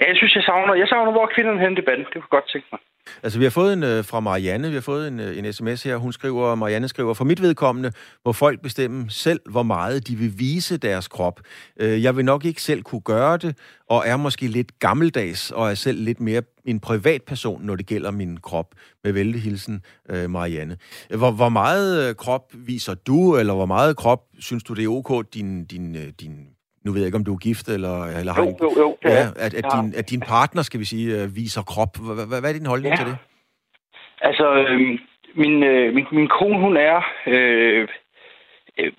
ja, 0.00 0.04
jeg 0.10 0.16
synes, 0.16 0.34
jeg 0.34 0.42
savner, 0.42 0.74
jeg 0.74 0.88
savner, 0.88 1.12
hvor 1.12 1.30
kvinderne 1.34 1.60
hen 1.60 1.76
debatten. 1.76 2.04
Det 2.04 2.14
kunne 2.14 2.36
godt 2.38 2.48
tænke 2.52 2.68
mig. 2.72 2.80
Altså, 3.22 3.38
vi 3.38 3.44
har 3.44 3.50
fået 3.50 3.72
en 3.72 3.82
øh, 3.82 4.04
fra 4.04 4.20
Marianne, 4.20 4.68
vi 4.68 4.74
har 4.74 4.80
fået 4.80 5.08
en, 5.08 5.20
øh, 5.20 5.38
en 5.38 5.52
sms 5.52 5.82
her. 5.82 5.96
Hun 5.96 6.12
skriver, 6.12 6.54
Marianne 6.54 6.88
skriver, 6.88 7.14
for 7.14 7.24
mit 7.24 7.42
vedkommende 7.42 7.92
må 8.24 8.32
folk 8.32 8.62
bestemme 8.62 9.10
selv, 9.10 9.40
hvor 9.50 9.62
meget 9.62 10.08
de 10.08 10.16
vil 10.16 10.32
vise 10.38 10.78
deres 10.78 11.08
krop. 11.08 11.40
Øh, 11.80 12.02
jeg 12.02 12.16
vil 12.16 12.24
nok 12.24 12.44
ikke 12.44 12.62
selv 12.62 12.82
kunne 12.82 13.00
gøre 13.00 13.36
det, 13.36 13.58
og 13.88 14.02
er 14.06 14.16
måske 14.16 14.46
lidt 14.46 14.78
gammeldags, 14.78 15.50
og 15.50 15.70
er 15.70 15.74
selv 15.74 15.98
lidt 16.04 16.20
mere 16.20 16.42
en 16.64 16.80
privatperson, 16.80 17.62
når 17.62 17.76
det 17.76 17.86
gælder 17.86 18.10
min 18.10 18.36
krop. 18.36 18.74
Med 19.04 19.40
hilsen, 19.40 19.82
uh, 20.12 20.30
Marianne. 20.30 20.76
Hvor, 21.16 21.30
hvor 21.30 21.48
meget 21.48 22.16
krop 22.16 22.52
viser 22.54 22.94
du, 22.94 23.36
eller 23.36 23.54
hvor 23.54 23.66
meget 23.66 23.96
krop 23.96 24.20
synes 24.40 24.64
du, 24.64 24.74
det 24.74 24.84
er 24.84 24.88
ok, 24.88 25.34
din, 25.34 25.64
din, 25.64 26.12
din 26.20 26.46
nu 26.84 26.92
ved 26.92 27.00
jeg 27.00 27.06
ikke, 27.06 27.20
om 27.22 27.24
du 27.24 27.34
er 27.34 27.38
gift 27.48 27.68
eller, 27.68 27.96
eller 28.18 28.32
har... 28.32 28.42
Jo, 28.42 28.56
jo, 28.62 28.70
jo. 28.82 28.96
Ja, 29.04 29.24
at, 29.44 29.54
at, 29.54 29.64
ja. 29.64 29.70
din, 29.76 29.94
at 30.00 30.10
din 30.10 30.20
partner, 30.20 30.62
skal 30.62 30.80
vi 30.80 30.84
sige, 30.84 31.06
øh, 31.16 31.36
viser 31.36 31.62
krop. 31.62 31.92
Hvad, 32.28 32.50
er 32.50 32.58
din 32.58 32.72
holdning 32.72 32.92
ja. 32.92 32.96
til 32.96 33.06
det? 33.10 33.16
Altså, 34.28 34.46
øh, 34.60 34.80
min, 35.42 35.62
øh, 35.62 35.94
min, 35.94 36.06
min 36.12 36.28
kone, 36.28 36.58
hun 36.58 36.76
er... 36.76 36.98
Øh, 37.26 37.88
øh, 38.78 38.92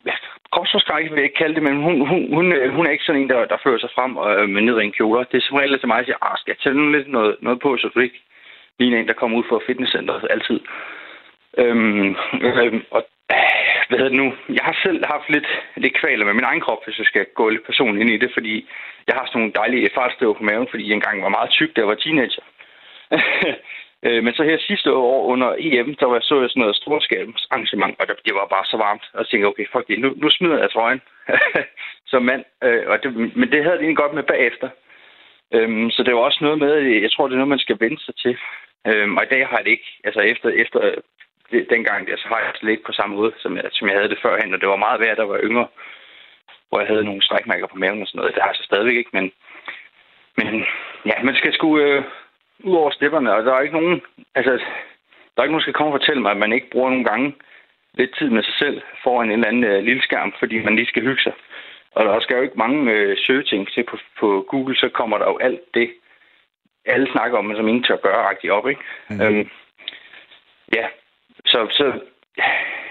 kropsforskrækket 0.53 1.11
vil 1.11 1.21
jeg 1.21 1.29
ikke 1.29 1.41
kalde 1.43 1.55
det, 1.55 1.63
men 1.63 1.75
hun, 1.85 1.95
hun, 2.09 2.19
hun, 2.35 2.45
øh, 2.53 2.73
hun 2.75 2.85
er 2.85 2.91
ikke 2.91 3.07
sådan 3.07 3.21
en, 3.21 3.29
der, 3.29 3.45
der 3.51 3.57
fører 3.63 3.79
sig 3.79 3.91
frem 3.95 4.11
øh, 4.27 4.49
med 4.53 4.61
nedring 4.61 4.93
kjoler. 4.93 5.23
Det 5.23 5.37
er 5.37 5.45
som 5.47 5.57
regel 5.57 5.79
til 5.79 5.87
mig 5.87 5.99
at 5.99 6.05
sige, 6.05 6.23
ah, 6.27 6.35
skal 6.37 6.51
jeg 6.51 6.61
tage 6.61 6.91
lidt 6.95 7.09
noget, 7.17 7.35
noget 7.41 7.59
på, 7.59 7.77
så 7.77 7.87
du 7.95 7.99
ikke 7.99 8.19
ligner 8.79 8.99
en, 8.99 9.07
der 9.07 9.19
kommer 9.19 9.37
ud 9.39 9.43
fra 9.49 9.65
fitnesscenteret 9.67 10.27
altid. 10.29 10.59
Øhm, 11.57 12.09
øh, 12.47 12.73
og 12.91 13.01
hvad 13.87 13.97
hedder 13.97 14.13
det 14.13 14.21
nu? 14.23 14.33
Jeg 14.57 14.63
har 14.69 14.75
selv 14.83 15.05
haft 15.05 15.29
lidt, 15.29 15.47
lidt 15.75 15.97
kvaler 16.01 16.25
med 16.25 16.33
min 16.33 16.49
egen 16.49 16.61
krop, 16.61 16.85
hvis 16.85 16.99
jeg 16.99 17.05
skal 17.05 17.25
gå 17.35 17.49
lidt 17.49 17.65
personligt 17.65 18.01
ind 18.01 18.11
i 18.11 18.23
det, 18.23 18.31
fordi 18.33 18.69
jeg 19.07 19.15
har 19.15 19.25
sådan 19.25 19.39
nogle 19.39 19.57
dejlige 19.61 19.89
fartstøv 19.95 20.37
på 20.37 20.43
maven, 20.43 20.67
fordi 20.71 20.83
jeg 20.87 20.95
engang 20.95 21.23
var 21.23 21.37
meget 21.37 21.49
tyk, 21.49 21.75
da 21.75 21.81
jeg 21.81 21.87
var 21.87 21.95
teenager. 21.95 22.43
Øh, 24.05 24.23
men 24.23 24.33
så 24.33 24.43
her 24.43 24.57
sidste 24.59 24.93
år 24.93 25.25
under 25.33 25.55
EM, 25.57 25.95
der 25.95 26.05
var, 26.05 26.19
så 26.19 26.41
jeg 26.41 26.49
sådan 26.49 26.61
noget 26.61 26.75
storskabsarrangement, 26.75 27.95
og 27.99 28.05
det 28.25 28.33
var 28.39 28.53
bare 28.55 28.65
så 28.65 28.77
varmt. 28.77 29.05
Og 29.13 29.19
jeg 29.19 29.27
tænkte, 29.27 29.47
okay, 29.47 29.65
fuck 29.71 29.87
det, 29.87 29.99
nu, 29.99 30.09
nu 30.15 30.29
smider 30.29 30.59
jeg 30.59 30.71
trøjen 30.71 31.01
som 32.11 32.23
mand. 32.23 32.43
Øh, 32.63 32.83
og 32.87 33.03
det, 33.03 33.09
men 33.39 33.51
det 33.51 33.63
havde 33.63 33.77
det 33.77 33.83
egentlig 33.83 34.03
godt 34.03 34.13
med 34.13 34.23
bagefter. 34.23 34.69
Øhm, 35.53 35.89
så 35.91 36.03
det 36.03 36.13
var 36.13 36.19
også 36.19 36.39
noget 36.41 36.59
med, 36.59 36.73
jeg 37.05 37.11
tror, 37.11 37.27
det 37.27 37.33
er 37.33 37.41
noget, 37.43 37.55
man 37.55 37.65
skal 37.65 37.79
vende 37.79 37.99
sig 38.05 38.15
til. 38.15 38.37
Øhm, 38.87 39.17
og 39.17 39.23
i 39.23 39.31
dag 39.33 39.47
har 39.47 39.57
jeg 39.57 39.65
det 39.65 39.71
ikke. 39.71 39.89
Altså 40.03 40.19
efter, 40.19 40.49
efter 40.49 40.79
det, 41.53 41.69
dengang 41.75 42.07
der, 42.07 42.17
så 42.17 42.27
har 42.27 42.39
jeg 42.39 42.51
slet 42.55 42.71
ikke 42.71 42.87
på 42.87 42.97
samme 42.99 43.15
måde, 43.15 43.33
som 43.43 43.51
jeg, 43.57 43.65
som 43.71 43.87
jeg 43.87 43.95
havde 43.97 44.09
det 44.09 44.23
førhen. 44.23 44.53
Og 44.53 44.59
det 44.61 44.69
var 44.69 44.85
meget 44.85 44.99
værd, 44.99 45.17
der 45.17 45.31
var 45.33 45.39
yngre, 45.47 45.67
hvor 46.69 46.79
jeg 46.79 46.87
havde 46.87 47.05
nogle 47.05 47.21
strækmærker 47.27 47.67
på 47.67 47.77
maven 47.77 48.01
og 48.01 48.07
sådan 48.07 48.17
noget. 48.19 48.35
Det 48.35 48.41
har 48.41 48.49
jeg 48.49 48.59
så 48.59 48.63
stadigvæk 48.63 48.97
ikke, 48.97 49.13
men, 49.17 49.25
men 50.37 50.65
ja, 51.09 51.15
man 51.23 51.35
skal 51.35 51.53
sgu 51.53 51.79
øh, 51.79 52.03
ud 52.63 52.75
over 52.75 52.91
stepperne, 52.91 53.33
og 53.35 53.45
der 53.45 53.53
er 53.53 53.61
ikke 53.61 53.79
nogen, 53.79 54.01
altså, 54.35 54.51
der 55.31 55.37
er 55.37 55.43
ikke 55.43 55.53
nogen, 55.53 55.63
der 55.63 55.67
skal 55.67 55.79
komme 55.79 55.93
og 55.93 55.99
fortælle 55.99 56.21
mig, 56.21 56.31
at 56.31 56.43
man 56.43 56.53
ikke 56.53 56.69
bruger 56.71 56.89
nogle 56.89 57.05
gange 57.05 57.35
lidt 57.93 58.15
tid 58.17 58.29
med 58.29 58.43
sig 58.43 58.55
selv 58.57 58.81
foran 59.03 59.27
en 59.27 59.33
eller 59.33 59.47
anden 59.47 59.63
øh, 59.63 59.83
lille 59.83 60.03
skærm, 60.03 60.33
fordi 60.39 60.63
man 60.63 60.75
lige 60.75 60.91
skal 60.91 61.03
hygge 61.03 61.23
sig. 61.23 61.33
Og 61.95 62.05
der 62.05 62.19
skal 62.19 62.35
jo 62.35 62.43
ikke 62.43 62.63
mange 62.65 62.91
øh, 62.91 63.17
søgeting 63.17 63.67
til 63.71 63.83
på, 63.83 63.97
på 64.19 64.45
Google, 64.49 64.75
så 64.75 64.89
kommer 64.89 65.17
der 65.17 65.25
jo 65.25 65.37
alt 65.37 65.61
det, 65.73 65.89
alle 66.85 67.11
snakker 67.11 67.37
om, 67.37 67.45
men 67.45 67.57
som 67.57 67.67
ingen 67.67 67.83
tør 67.83 67.95
gøre 67.95 68.29
rigtig 68.29 68.51
op, 68.51 68.67
ikke? 68.67 68.81
Mm. 69.09 69.21
Øhm, 69.21 69.49
ja, 70.75 70.87
så, 71.45 71.67
så 71.71 71.85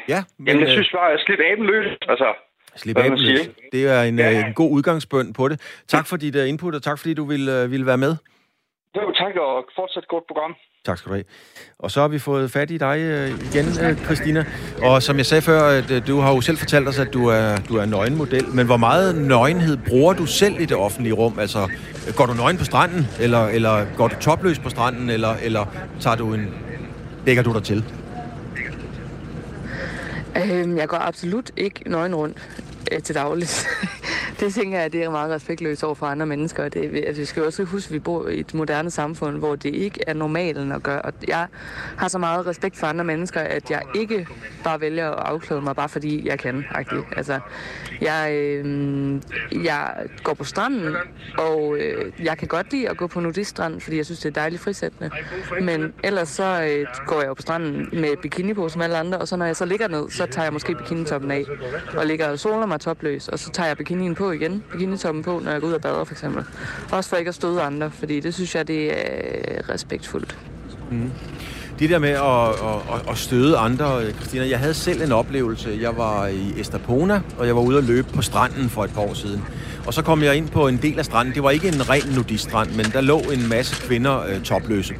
ja, 0.08 0.22
men, 0.38 0.46
jamen, 0.46 0.60
jeg 0.60 0.68
øh, 0.68 0.72
synes 0.72 0.90
bare, 0.92 1.12
at 1.12 1.20
slippe 1.20 1.44
aben 1.44 1.66
løs. 1.66 1.98
Altså, 2.08 2.34
Slip 2.76 2.98
aben 2.98 3.18
løs. 3.18 3.50
Det 3.72 3.88
er 3.88 4.02
en, 4.02 4.18
ja. 4.18 4.30
Øh, 4.30 4.46
en 4.46 4.54
god 4.54 4.70
udgangsbøn 4.70 5.32
på 5.32 5.48
det. 5.48 5.82
Tak 5.88 6.06
for 6.06 6.16
dit 6.16 6.36
uh, 6.36 6.48
input, 6.48 6.74
og 6.74 6.82
tak 6.82 6.98
fordi 6.98 7.14
du 7.14 7.24
ville, 7.24 7.70
ville 7.70 7.86
være 7.86 7.98
med. 7.98 8.16
Jo, 8.96 9.12
tak, 9.12 9.36
og 9.36 9.64
fortsat 9.76 10.08
godt 10.08 10.24
program. 10.26 10.54
Tak 10.84 10.98
skal 10.98 11.10
du 11.10 11.14
have. 11.14 11.24
Og 11.78 11.90
så 11.90 12.00
har 12.00 12.08
vi 12.08 12.18
fået 12.18 12.50
fat 12.50 12.70
i 12.70 12.78
dig 12.78 12.96
igen, 13.28 13.96
Christina. 14.04 14.44
Og 14.82 15.02
som 15.02 15.16
jeg 15.16 15.26
sagde 15.26 15.42
før, 15.42 15.60
at, 15.62 16.06
du 16.06 16.20
har 16.20 16.34
jo 16.34 16.40
selv 16.40 16.56
fortalt 16.56 16.88
os, 16.88 16.98
at 16.98 17.12
du 17.12 17.26
er, 17.26 17.56
du 17.68 17.76
er 17.76 17.86
nøgenmodel. 17.86 18.44
Men 18.54 18.66
hvor 18.66 18.76
meget 18.76 19.28
nøgenhed 19.28 19.78
bruger 19.88 20.12
du 20.12 20.26
selv 20.26 20.60
i 20.60 20.64
det 20.64 20.76
offentlige 20.76 21.14
rum? 21.14 21.38
Altså, 21.38 21.58
går 22.16 22.26
du 22.26 22.32
nøgen 22.32 22.58
på 22.58 22.64
stranden, 22.64 23.06
eller, 23.20 23.46
eller 23.46 23.86
går 23.96 24.08
du 24.08 24.14
topløs 24.20 24.58
på 24.58 24.68
stranden, 24.68 25.10
eller, 25.10 25.34
eller 25.42 25.66
tager 26.00 26.16
du 26.16 26.34
en, 26.34 26.54
lægger 27.26 27.42
du 27.42 27.52
dig 27.52 27.62
til? 27.62 27.84
Øhm, 30.36 30.76
jeg 30.76 30.88
går 30.88 30.96
absolut 30.96 31.50
ikke 31.56 31.90
nøgen 31.90 32.14
rundt 32.14 32.38
øh, 32.94 33.02
til 33.02 33.14
dagligt. 33.14 33.68
det 34.40 34.54
tænker 34.54 34.80
jeg, 34.80 34.92
det 34.92 35.02
er 35.02 35.10
meget 35.10 35.30
respektløst 35.30 35.84
over 35.84 35.94
for 35.94 36.06
andre 36.06 36.26
mennesker. 36.26 36.68
Det, 36.68 37.04
altså, 37.06 37.22
vi 37.22 37.26
skal 37.26 37.40
jo 37.40 37.46
også 37.46 37.64
huske, 37.64 37.88
at 37.88 37.92
vi 37.92 37.98
bor 37.98 38.28
i 38.28 38.40
et 38.40 38.54
moderne 38.54 38.90
samfund, 38.90 39.38
hvor 39.38 39.56
det 39.56 39.74
ikke 39.74 40.00
er 40.06 40.14
normalen 40.14 40.72
at 40.72 40.82
gøre. 40.82 41.02
Og 41.02 41.12
jeg 41.28 41.46
har 41.96 42.08
så 42.08 42.18
meget 42.18 42.46
respekt 42.46 42.76
for 42.76 42.86
andre 42.86 43.04
mennesker, 43.04 43.40
at 43.40 43.70
jeg 43.70 43.82
ikke 43.94 44.26
bare 44.64 44.80
vælger 44.80 45.10
at 45.10 45.18
afklæde 45.18 45.60
mig, 45.60 45.76
bare 45.76 45.88
fordi 45.88 46.28
jeg 46.28 46.38
kan. 46.38 46.64
Altså, 47.16 47.40
jeg, 48.00 48.32
øh, 48.32 49.20
jeg 49.64 49.94
går 50.22 50.34
på 50.34 50.44
stranden, 50.44 50.96
og 51.38 51.76
øh, 51.78 52.12
jeg 52.22 52.38
kan 52.38 52.48
godt 52.48 52.72
lide 52.72 52.88
at 52.88 52.96
gå 52.96 53.06
på 53.06 53.20
nudiststrand, 53.20 53.80
fordi 53.80 53.96
jeg 53.96 54.04
synes, 54.04 54.20
det 54.20 54.28
er 54.28 54.40
dejligt 54.40 54.62
frisættende. 54.62 55.10
Men 55.60 55.92
ellers 56.04 56.28
så 56.28 56.62
øh, 56.62 56.86
går 57.06 57.20
jeg 57.20 57.28
jo 57.28 57.34
på 57.34 57.42
stranden 57.42 57.88
med 57.92 58.16
bikini 58.22 58.54
på, 58.54 58.68
som 58.68 58.82
alle 58.82 58.96
andre, 58.96 59.18
og 59.18 59.28
så 59.28 59.36
når 59.36 59.46
jeg 59.46 59.56
så 59.56 59.64
ligger 59.64 59.88
ned, 59.88 60.10
så 60.10 60.26
tager 60.26 60.44
jeg 60.44 60.52
måske 60.52 60.74
bikinitoppen 60.74 61.30
af, 61.30 61.44
og 61.96 62.06
ligger 62.06 62.28
og 62.28 62.38
soler 62.38 62.66
mig 62.66 62.80
topløs, 62.82 63.28
og 63.28 63.38
så 63.38 63.50
tager 63.50 63.66
jeg 63.66 63.76
bikinien 63.76 64.14
på 64.14 64.30
igen, 64.30 64.62
bikinitoppen 64.72 65.22
på, 65.22 65.40
når 65.44 65.50
jeg 65.50 65.60
går 65.60 65.68
ud 65.68 65.72
og 65.72 65.80
bader 65.80 66.04
for 66.04 66.14
eksempel. 66.14 66.44
Også 66.92 67.10
for 67.10 67.16
ikke 67.16 67.28
at 67.28 67.34
støde 67.34 67.62
andre, 67.62 67.90
fordi 67.90 68.20
det 68.20 68.34
synes 68.34 68.54
jeg, 68.54 68.68
det 68.68 68.92
er 68.92 69.68
respektfuldt. 69.68 70.38
Mm. 70.90 71.10
Det 71.78 71.90
der 71.90 71.98
med 71.98 72.10
at, 72.10 72.48
at, 72.94 73.10
at 73.10 73.18
støde 73.18 73.56
andre, 73.56 74.12
Christina, 74.12 74.48
jeg 74.48 74.58
havde 74.58 74.74
selv 74.74 75.02
en 75.02 75.12
oplevelse. 75.12 75.78
Jeg 75.80 75.96
var 75.96 76.26
i 76.26 76.60
Estapona, 76.60 77.20
og 77.38 77.46
jeg 77.46 77.56
var 77.56 77.62
ude 77.62 77.78
at 77.78 77.84
løbe 77.84 78.08
på 78.14 78.22
stranden 78.22 78.68
for 78.68 78.84
et 78.84 78.90
par 78.94 79.00
år 79.00 79.14
siden. 79.14 79.42
Og 79.86 79.94
så 79.94 80.02
kom 80.02 80.22
jeg 80.22 80.36
ind 80.36 80.48
på 80.48 80.68
en 80.68 80.76
del 80.76 80.98
af 80.98 81.04
stranden. 81.04 81.34
Det 81.34 81.42
var 81.42 81.50
ikke 81.50 81.68
en 81.68 81.88
ren 81.90 82.14
nudiststrand, 82.14 82.70
men 82.76 82.84
der 82.84 83.00
lå 83.00 83.18
en 83.18 83.48
masse 83.48 83.86
kvinder 83.86 84.26
øh, 84.26 84.42
topløse. 84.42 84.94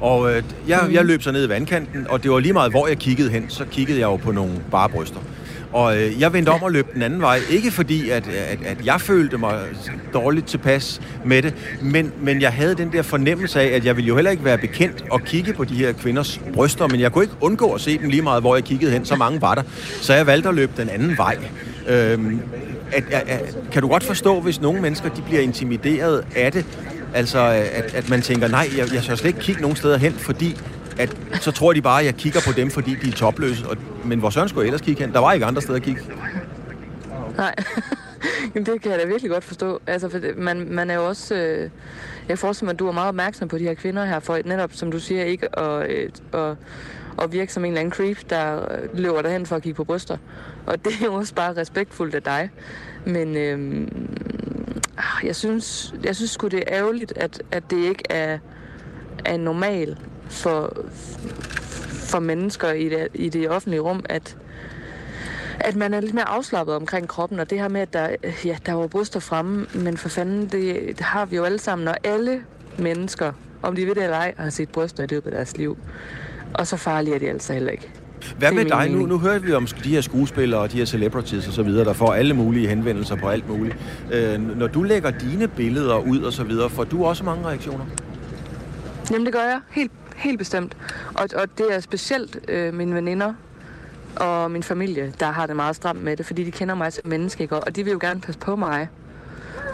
Og 0.00 0.32
øh, 0.32 0.42
jeg, 0.68 0.88
jeg 0.92 1.04
løb 1.04 1.22
så 1.22 1.32
ned 1.32 1.46
i 1.46 1.48
vandkanten, 1.48 2.06
og 2.10 2.22
det 2.22 2.30
var 2.30 2.38
lige 2.38 2.52
meget, 2.52 2.70
hvor 2.70 2.86
jeg 2.86 2.98
kiggede 2.98 3.30
hen, 3.30 3.50
så 3.50 3.64
kiggede 3.64 3.98
jeg 3.98 4.06
jo 4.06 4.16
på 4.16 4.32
nogle 4.32 4.52
bare 4.70 4.88
bryster. 4.88 5.20
Og 5.76 5.96
øh, 5.98 6.20
jeg 6.20 6.32
vendte 6.32 6.50
om 6.50 6.62
og 6.62 6.72
løb 6.72 6.94
den 6.94 7.02
anden 7.02 7.20
vej. 7.20 7.40
Ikke 7.50 7.70
fordi, 7.70 8.10
at, 8.10 8.28
at, 8.28 8.58
at 8.66 8.86
jeg 8.86 9.00
følte 9.00 9.38
mig 9.38 9.58
dårligt 10.14 10.46
tilpas 10.46 11.00
med 11.24 11.42
det, 11.42 11.54
men, 11.82 12.12
men 12.20 12.40
jeg 12.40 12.52
havde 12.52 12.74
den 12.74 12.92
der 12.92 13.02
fornemmelse 13.02 13.60
af, 13.60 13.76
at 13.76 13.84
jeg 13.84 13.96
ville 13.96 14.08
jo 14.08 14.14
heller 14.14 14.30
ikke 14.30 14.44
være 14.44 14.58
bekendt 14.58 15.04
og 15.10 15.22
kigge 15.22 15.52
på 15.52 15.64
de 15.64 15.74
her 15.74 15.92
kvinders 15.92 16.40
bryster, 16.54 16.88
men 16.88 17.00
jeg 17.00 17.12
kunne 17.12 17.24
ikke 17.24 17.36
undgå 17.40 17.72
at 17.72 17.80
se 17.80 17.98
dem 17.98 18.08
lige 18.08 18.22
meget, 18.22 18.42
hvor 18.42 18.56
jeg 18.56 18.64
kiggede 18.64 18.92
hen. 18.92 19.04
Så 19.04 19.16
mange 19.16 19.40
var 19.40 19.54
der. 19.54 19.62
Så 20.00 20.14
jeg 20.14 20.26
valgte 20.26 20.48
at 20.48 20.54
løbe 20.54 20.72
den 20.76 20.88
anden 20.88 21.16
vej. 21.16 21.36
Øhm, 21.88 22.40
at, 22.92 23.04
at, 23.10 23.28
at, 23.28 23.58
kan 23.72 23.82
du 23.82 23.88
godt 23.88 24.04
forstå, 24.04 24.40
hvis 24.40 24.60
nogle 24.60 24.80
mennesker 24.80 25.08
de 25.08 25.22
bliver 25.22 25.40
intimideret 25.40 26.24
af 26.36 26.52
det? 26.52 26.64
Altså, 27.14 27.38
at, 27.72 27.94
at 27.94 28.10
man 28.10 28.22
tænker, 28.22 28.48
nej, 28.48 28.68
jeg, 28.78 28.94
jeg 28.94 29.02
skal 29.02 29.16
slet 29.16 29.28
ikke 29.28 29.40
kigge 29.40 29.60
nogen 29.60 29.76
steder 29.76 29.96
hen, 29.96 30.12
fordi 30.12 30.56
at 30.98 31.16
så 31.40 31.50
tror 31.50 31.72
de 31.72 31.82
bare, 31.82 32.00
at 32.00 32.06
jeg 32.06 32.14
kigger 32.14 32.40
på 32.46 32.52
dem, 32.52 32.70
fordi 32.70 32.94
de 32.94 33.08
er 33.08 33.12
topløse. 33.12 33.68
Og, 33.68 33.76
men 34.04 34.18
hvor 34.18 34.30
søren 34.30 34.48
skulle 34.48 34.62
jeg 34.62 34.66
ellers 34.66 34.80
kigge 34.80 35.04
hen? 35.04 35.12
Der 35.12 35.18
var 35.18 35.32
ikke 35.32 35.46
andre 35.46 35.62
steder 35.62 35.76
at 35.76 35.82
kigge. 35.82 36.00
Nej, 37.36 37.54
Jamen, 38.54 38.66
det 38.66 38.82
kan 38.82 38.90
jeg 38.90 39.00
da 39.00 39.06
virkelig 39.06 39.30
godt 39.30 39.44
forstå. 39.44 39.80
Altså, 39.86 40.08
for 40.08 40.18
det, 40.18 40.38
man, 40.38 40.68
man 40.70 40.90
er 40.90 40.94
jo 40.94 41.06
også... 41.06 41.34
Øh, 41.34 41.70
jeg 42.28 42.38
forestiller 42.38 42.66
mig, 42.66 42.72
at 42.72 42.78
du 42.78 42.88
er 42.88 42.92
meget 42.92 43.08
opmærksom 43.08 43.48
på 43.48 43.58
de 43.58 43.62
her 43.62 43.74
kvinder 43.74 44.04
her, 44.04 44.20
for 44.20 44.38
netop, 44.44 44.72
som 44.72 44.90
du 44.90 44.98
siger, 44.98 45.24
ikke 45.24 45.58
at, 45.58 45.90
øh, 45.90 46.10
at, 46.32 46.56
at 47.22 47.32
virke 47.32 47.52
som 47.52 47.64
en 47.64 47.70
eller 47.70 47.80
anden 47.80 47.92
creep, 47.92 48.30
der 48.30 48.72
øh, 48.72 48.98
løber 48.98 49.22
derhen 49.22 49.46
for 49.46 49.56
at 49.56 49.62
kigge 49.62 49.76
på 49.76 49.84
bryster. 49.84 50.16
Og 50.66 50.84
det 50.84 50.92
er 51.00 51.04
jo 51.04 51.14
også 51.14 51.34
bare 51.34 51.56
respektfuldt 51.56 52.14
af 52.14 52.22
dig. 52.22 52.50
Men 53.04 53.36
øh, 53.36 53.88
jeg 55.24 55.36
synes, 55.36 55.94
jeg 56.04 56.16
synes 56.16 56.30
sgu, 56.30 56.48
det 56.48 56.58
er 56.58 56.78
ærgerligt, 56.78 57.12
at, 57.16 57.42
at 57.50 57.70
det 57.70 57.84
ikke 57.84 58.04
er, 58.10 58.38
er 59.24 59.36
normal 59.36 59.98
for, 60.28 60.76
for 61.90 62.18
mennesker 62.18 62.72
i 62.72 62.88
det, 62.88 63.08
i 63.14 63.28
det 63.28 63.50
offentlige 63.50 63.80
rum, 63.80 64.04
at, 64.08 64.36
at 65.60 65.76
man 65.76 65.94
er 65.94 66.00
lidt 66.00 66.14
mere 66.14 66.28
afslappet 66.28 66.74
omkring 66.74 67.08
kroppen, 67.08 67.40
og 67.40 67.50
det 67.50 67.60
her 67.60 67.68
med, 67.68 67.80
at 67.80 67.92
der, 67.92 68.08
ja, 68.44 68.56
der 68.66 68.72
var 68.72 68.86
bryster 68.86 69.20
fremme, 69.20 69.66
men 69.74 69.96
for 69.96 70.08
fanden, 70.08 70.42
det, 70.42 70.82
det 70.88 71.00
har 71.00 71.26
vi 71.26 71.36
jo 71.36 71.44
alle 71.44 71.58
sammen, 71.58 71.88
og 71.88 71.96
alle 72.04 72.42
mennesker, 72.78 73.32
om 73.62 73.76
de 73.76 73.86
ved 73.86 73.94
det 73.94 74.02
eller 74.02 74.16
ej, 74.16 74.34
har 74.38 74.50
set 74.50 74.68
bryster 74.68 75.04
i 75.04 75.06
løbet 75.06 75.30
af 75.30 75.36
deres 75.36 75.56
liv. 75.56 75.78
Og 76.54 76.66
så 76.66 76.76
farlige 76.76 77.14
er 77.14 77.18
de 77.18 77.28
altså 77.28 77.52
heller 77.52 77.70
ikke. 77.70 77.90
Hvad 78.38 78.52
med 78.52 78.64
dig? 78.64 78.90
Nu, 78.90 79.06
nu 79.06 79.18
hører 79.18 79.38
vi 79.38 79.52
om 79.52 79.66
de 79.66 79.88
her 79.88 80.00
skuespillere 80.00 80.60
og 80.60 80.72
de 80.72 80.76
her 80.76 80.84
celebrities 80.84 81.46
og 81.46 81.52
så 81.52 81.62
videre, 81.62 81.84
der 81.84 81.92
får 81.92 82.12
alle 82.12 82.34
mulige 82.34 82.68
henvendelser 82.68 83.16
på 83.16 83.28
alt 83.28 83.48
muligt. 83.48 83.76
Øh, 84.12 84.56
når 84.58 84.66
du 84.66 84.82
lægger 84.82 85.10
dine 85.10 85.48
billeder 85.48 85.98
ud 85.98 86.20
og 86.20 86.32
så 86.32 86.44
videre, 86.44 86.70
får 86.70 86.84
du 86.84 87.04
også 87.04 87.24
mange 87.24 87.46
reaktioner? 87.46 87.84
Jamen 89.10 89.26
det 89.26 89.34
gør 89.34 89.42
jeg. 89.42 89.60
Helt 89.70 89.92
Helt 90.16 90.38
bestemt. 90.38 90.76
Og, 91.14 91.28
og 91.36 91.58
det 91.58 91.74
er 91.74 91.80
specielt 91.80 92.38
øh, 92.48 92.74
mine 92.74 92.94
veninder 92.94 93.34
og 94.16 94.50
min 94.50 94.62
familie, 94.62 95.12
der 95.20 95.26
har 95.26 95.46
det 95.46 95.56
meget 95.56 95.76
stramt 95.76 96.02
med 96.02 96.16
det, 96.16 96.26
fordi 96.26 96.44
de 96.44 96.50
kender 96.50 96.74
mig 96.74 96.92
som 96.92 97.08
menneske, 97.08 97.42
ikke? 97.42 97.56
og 97.56 97.76
de 97.76 97.84
vil 97.84 97.90
jo 97.90 97.98
gerne 98.00 98.20
passe 98.20 98.38
på 98.38 98.56
mig 98.56 98.88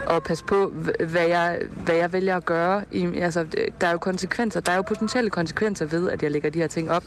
og 0.06 0.22
passe 0.22 0.44
på, 0.44 0.72
hvad 0.98 1.26
jeg, 1.26 1.60
hvad 1.84 1.94
jeg 1.94 2.12
vælger 2.12 2.36
at 2.36 2.44
gøre. 2.44 2.84
I, 2.92 3.18
altså, 3.18 3.46
der 3.80 3.86
er 3.86 3.92
jo 3.92 3.98
konsekvenser, 3.98 4.60
der 4.60 4.72
er 4.72 4.76
jo 4.76 4.82
potentielle 4.82 5.30
konsekvenser 5.30 5.86
ved, 5.86 6.10
at 6.10 6.22
jeg 6.22 6.30
lægger 6.30 6.50
de 6.50 6.58
her 6.58 6.66
ting 6.66 6.90
op. 6.90 7.04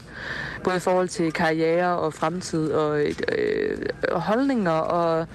Både 0.64 0.76
i 0.76 0.80
forhold 0.80 1.08
til 1.08 1.32
karriere 1.32 1.98
og 1.98 2.14
fremtid 2.14 2.72
og 2.72 3.00
øh, 3.00 3.14
øh 3.38 3.78
holdninger 4.12 4.70
og 4.70 5.26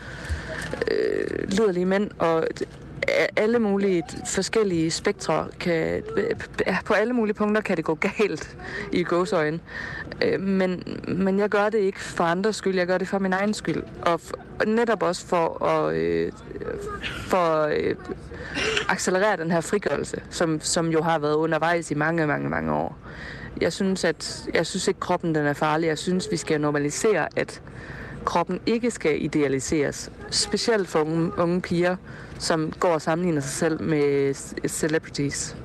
øh, 0.91 1.51
lyderlige 1.51 1.85
mænd 1.85 2.11
og 2.19 2.47
alle 3.35 3.59
mulige 3.59 4.03
forskellige 4.25 4.91
spektre 4.91 5.47
kan, 5.59 6.03
på 6.85 6.93
alle 6.93 7.13
mulige 7.13 7.33
punkter 7.33 7.61
kan 7.61 7.77
det 7.77 7.85
gå 7.85 7.95
galt 7.95 8.57
i 8.91 9.03
gåsøjne. 9.03 9.59
Øh, 10.23 10.41
men, 10.41 10.83
men 11.07 11.39
jeg 11.39 11.49
gør 11.49 11.69
det 11.69 11.77
ikke 11.79 11.99
for 11.99 12.23
andres 12.23 12.55
skyld, 12.55 12.75
jeg 12.75 12.87
gør 12.87 12.97
det 12.97 13.07
for 13.07 13.19
min 13.19 13.33
egen 13.33 13.53
skyld. 13.53 13.83
Og, 14.01 14.21
netop 14.67 15.03
også 15.03 15.25
for 15.25 15.65
at 15.65 15.95
øh, 15.95 16.31
for, 17.27 17.61
øh, 17.61 17.95
accelerere 18.89 19.37
den 19.37 19.51
her 19.51 19.61
frigørelse, 19.61 20.21
som, 20.29 20.59
som 20.59 20.89
jo 20.89 21.01
har 21.01 21.19
været 21.19 21.35
undervejs 21.35 21.91
i 21.91 21.93
mange, 21.93 22.27
mange, 22.27 22.49
mange 22.49 22.73
år. 22.73 22.97
Jeg 23.61 23.73
synes, 23.73 24.03
at 24.03 24.49
jeg 24.53 24.65
synes 24.65 24.87
ikke, 24.87 24.99
kroppen 24.99 25.35
den 25.35 25.45
er 25.45 25.53
farlig. 25.53 25.87
Jeg 25.87 25.97
synes, 25.97 26.27
vi 26.31 26.37
skal 26.37 26.61
normalisere, 26.61 27.27
at 27.35 27.61
kroppen 28.25 28.59
ikke 28.65 28.91
skal 28.91 29.23
idealiseres. 29.25 30.11
Specielt 30.29 30.87
for 30.87 30.99
unge, 30.99 31.31
unge 31.37 31.61
piger, 31.61 31.95
som 32.41 32.71
går 32.79 32.89
og 32.89 33.01
sammenligner 33.01 33.41
sig 33.41 33.51
selv 33.51 33.81
med 33.81 34.33
celebrities. 34.67 35.57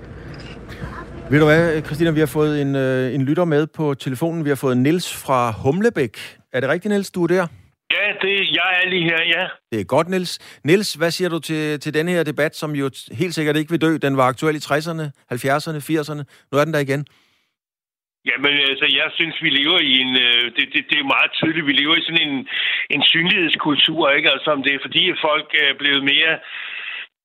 Ved 1.30 1.38
du 1.38 1.44
hvad, 1.44 1.82
Christina, 1.82 2.10
vi 2.10 2.20
har 2.20 2.26
fået 2.26 2.62
en, 2.62 2.76
øh, 2.76 3.14
en 3.14 3.22
lytter 3.22 3.44
med 3.44 3.66
på 3.66 3.94
telefonen. 3.94 4.44
Vi 4.44 4.48
har 4.48 4.56
fået 4.56 4.76
Nils 4.76 5.16
fra 5.16 5.50
Humlebæk. 5.50 6.18
Er 6.52 6.60
det 6.60 6.68
rigtigt, 6.68 6.94
Nils, 6.94 7.10
du 7.10 7.22
er 7.22 7.26
der? 7.26 7.46
Ja, 7.92 8.26
det, 8.26 8.34
jeg 8.52 8.80
er 8.84 8.88
lige 8.88 9.02
her, 9.04 9.18
ja. 9.36 9.46
Det 9.72 9.80
er 9.80 9.84
godt, 9.84 10.08
Nils. 10.08 10.38
Nils, 10.64 10.94
hvad 10.94 11.10
siger 11.10 11.28
du 11.28 11.38
til, 11.38 11.80
til 11.80 11.94
denne 11.94 12.10
her 12.10 12.22
debat, 12.22 12.56
som 12.56 12.74
jo 12.74 12.90
helt 13.12 13.34
sikkert 13.34 13.56
ikke 13.56 13.70
vil 13.70 13.80
dø? 13.80 13.96
Den 14.02 14.16
var 14.16 14.24
aktuel 14.24 14.56
i 14.56 14.58
60'erne, 14.58 15.02
70'erne, 15.32 15.78
80'erne. 15.90 16.22
Nu 16.52 16.58
er 16.58 16.64
den 16.64 16.74
der 16.74 16.80
igen. 16.80 17.06
Jamen, 18.28 18.54
altså, 18.70 18.86
jeg 19.00 19.08
synes, 19.18 19.36
vi 19.44 19.50
lever 19.50 19.78
i 19.90 19.92
en... 20.04 20.12
Øh, 20.26 20.44
det, 20.56 20.64
det, 20.72 20.80
det 20.90 20.98
er 20.98 21.12
meget 21.14 21.30
tydeligt, 21.38 21.66
vi 21.66 21.72
lever 21.72 21.96
i 21.96 22.06
sådan 22.06 22.28
en, 22.28 22.48
en 22.94 23.02
synlighedskultur, 23.12 24.10
ikke? 24.10 24.30
Altså, 24.30 24.50
om 24.50 24.62
det 24.62 24.72
er 24.74 24.84
fordi, 24.86 25.10
at 25.10 25.18
folk 25.28 25.48
øh, 25.60 25.68
er 25.70 25.76
blevet 25.82 26.02
mere 26.12 26.34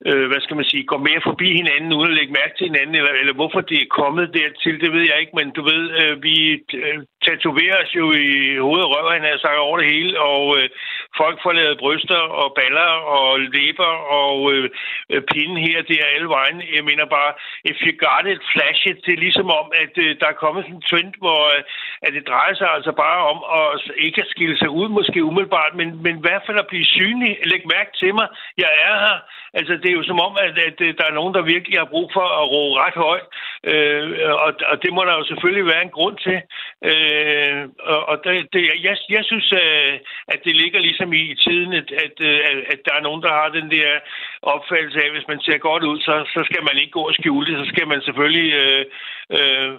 øh, 0.08 0.26
hvad 0.30 0.41
skal 0.41 0.56
man 0.60 0.70
sige, 0.72 0.89
går 0.91 1.02
mere 1.10 1.22
forbi 1.30 1.47
hinanden, 1.60 1.93
uden 1.93 2.12
at 2.12 2.18
lægge 2.18 2.38
mærke 2.39 2.56
til 2.58 2.68
hinanden, 2.70 2.95
eller, 2.95 3.14
eller 3.22 3.34
hvorfor 3.34 3.62
det 3.62 3.78
er 3.82 3.95
kommet 4.02 4.34
dertil, 4.39 4.76
det 4.84 4.91
ved 4.95 5.04
jeg 5.10 5.18
ikke, 5.20 5.36
men 5.39 5.49
du 5.58 5.62
ved, 5.72 5.84
øh, 6.02 6.24
vi 6.24 6.36
øh, 6.84 6.97
tatoveres 7.26 7.89
jo 7.99 8.05
i 8.11 8.57
hovedet 8.65 8.86
og 8.86 8.91
røven, 8.93 9.24
han 9.24 9.39
sagt 9.39 9.65
over 9.67 9.78
det 9.78 9.88
hele, 9.93 10.13
og 10.30 10.43
øh, 10.57 10.69
folk 11.17 11.38
får 11.43 11.51
lavet 11.51 11.82
bryster 11.84 12.22
og 12.41 12.47
baller 12.57 12.91
og 13.17 13.39
læber 13.39 13.93
og 14.22 14.53
øh, 14.53 14.69
øh 15.13 15.22
pinde 15.32 15.61
her, 15.67 15.82
det 15.89 15.97
er 16.03 16.13
alle 16.15 16.30
vejen. 16.38 16.57
Jeg 16.78 16.84
mener 16.89 17.05
bare, 17.17 17.32
if 17.72 17.78
you 17.86 17.93
got 18.07 18.24
it, 18.34 18.41
flash 18.53 18.82
it, 18.89 18.99
det 19.05 19.13
er 19.13 19.26
ligesom 19.26 19.49
om, 19.59 19.67
at 19.84 19.93
øh, 20.05 20.09
der 20.19 20.28
er 20.30 20.41
kommet 20.43 20.63
sådan 20.63 20.76
en 20.76 20.88
trend, 20.89 21.13
hvor 21.24 21.41
øh, 21.55 21.63
at 22.05 22.11
det 22.13 22.28
drejer 22.32 22.53
sig 22.55 22.69
altså 22.76 22.91
bare 23.05 23.19
om 23.32 23.39
at 23.59 23.65
ikke 24.07 24.22
at 24.22 24.32
skille 24.34 24.57
sig 24.57 24.69
ud, 24.69 24.88
måske 24.89 25.24
umiddelbart, 25.30 25.74
men, 25.80 25.88
men 26.03 26.13
i 26.17 26.24
hvert 26.26 26.43
fald 26.45 26.59
at 26.59 26.72
blive 26.72 26.86
synlig. 26.86 27.32
Læg 27.51 27.63
mærke 27.76 27.91
til 28.01 28.11
mig, 28.19 28.28
jeg 28.57 28.72
er 28.88 28.95
her. 29.05 29.17
Altså, 29.53 29.74
det 29.82 29.89
er 29.89 29.97
jo 29.99 30.03
som 30.03 30.19
om, 30.28 30.34
at, 30.45 30.55
at 30.69 30.78
øh, 30.82 30.93
der 30.97 31.05
er 31.07 31.17
nogen, 31.19 31.34
der 31.34 31.51
virkelig 31.55 31.78
har 31.80 31.89
brug 31.93 32.07
for 32.13 32.28
at 32.41 32.45
råbe 32.53 32.80
ret 32.84 32.97
højt, 33.07 33.28
øh, 33.72 34.05
og, 34.45 34.51
og 34.72 34.76
det 34.84 34.93
må 34.93 35.01
der 35.05 35.13
jo 35.19 35.24
selvfølgelig 35.24 35.65
være 35.65 35.82
en 35.82 35.95
grund 35.97 36.17
til. 36.26 36.38
Øh, 36.89 37.11
Øh, 37.12 37.62
og 37.91 37.99
og 38.12 38.16
det, 38.24 38.34
det, 38.53 38.62
jeg, 38.88 38.95
jeg 39.16 39.24
synes, 39.30 39.47
øh, 39.64 39.93
at 40.34 40.39
det 40.45 40.55
ligger 40.62 40.80
ligesom 40.80 41.09
i 41.14 41.36
tiden, 41.45 41.72
at, 41.82 41.88
at, 42.05 42.16
at, 42.49 42.57
at 42.74 42.80
der 42.86 42.93
er 42.95 43.05
nogen, 43.07 43.22
der 43.26 43.32
har 43.39 43.49
den 43.59 43.68
der 43.76 43.89
opfattelse 44.53 44.99
af, 45.01 45.07
at 45.07 45.16
hvis 45.16 45.32
man 45.32 45.41
ser 45.45 45.57
godt 45.70 45.84
ud, 45.84 45.97
så, 46.07 46.16
så 46.36 46.41
skal 46.49 46.64
man 46.70 46.76
ikke 46.82 46.95
gå 46.97 47.03
og 47.09 47.14
skjule 47.20 47.45
det, 47.47 47.55
så 47.62 47.68
skal 47.74 47.88
man 47.88 48.01
selvfølgelig 48.01 48.49
øh, 48.62 48.84
øh, 49.38 49.70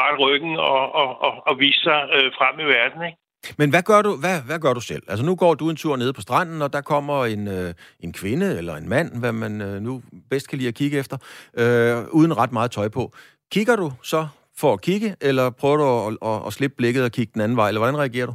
rette 0.00 0.18
ryggen 0.24 0.54
og, 0.56 0.82
og, 1.02 1.10
og, 1.26 1.34
og 1.48 1.54
vise 1.62 1.80
sig 1.88 2.00
øh, 2.16 2.28
frem 2.38 2.54
i 2.64 2.68
verden, 2.76 3.00
ikke? 3.08 3.18
Men 3.58 3.70
hvad 3.70 3.82
gør, 3.82 4.02
du, 4.02 4.16
hvad, 4.16 4.42
hvad 4.46 4.58
gør 4.58 4.72
du 4.72 4.80
selv? 4.80 5.02
Altså 5.08 5.24
nu 5.24 5.34
går 5.36 5.54
du 5.54 5.70
en 5.70 5.76
tur 5.76 5.96
nede 5.96 6.12
på 6.12 6.20
stranden, 6.20 6.62
og 6.62 6.72
der 6.72 6.80
kommer 6.80 7.24
en, 7.24 7.48
øh, 7.48 7.74
en 8.00 8.12
kvinde 8.12 8.58
eller 8.58 8.76
en 8.76 8.88
mand, 8.88 9.20
hvad 9.20 9.32
man 9.32 9.60
øh, 9.60 9.80
nu 9.80 10.02
bedst 10.30 10.48
kan 10.48 10.58
lide 10.58 10.68
at 10.68 10.74
kigge 10.74 10.98
efter, 10.98 11.16
øh, 11.54 12.04
uden 12.10 12.36
ret 12.36 12.52
meget 12.52 12.70
tøj 12.70 12.88
på. 12.88 13.12
Kigger 13.52 13.76
du 13.76 13.92
så 14.02 14.26
for 14.56 14.72
at 14.72 14.80
kigge, 14.80 15.16
eller 15.20 15.50
prøver 15.50 15.76
du 15.76 15.84
at, 15.84 16.32
at, 16.32 16.46
at 16.46 16.52
slippe 16.52 16.76
blikket 16.76 17.04
og 17.04 17.12
kigge 17.12 17.30
den 17.34 17.40
anden 17.40 17.56
vej, 17.56 17.68
eller 17.68 17.80
hvordan 17.80 17.98
reagerer 17.98 18.26
du? 18.26 18.34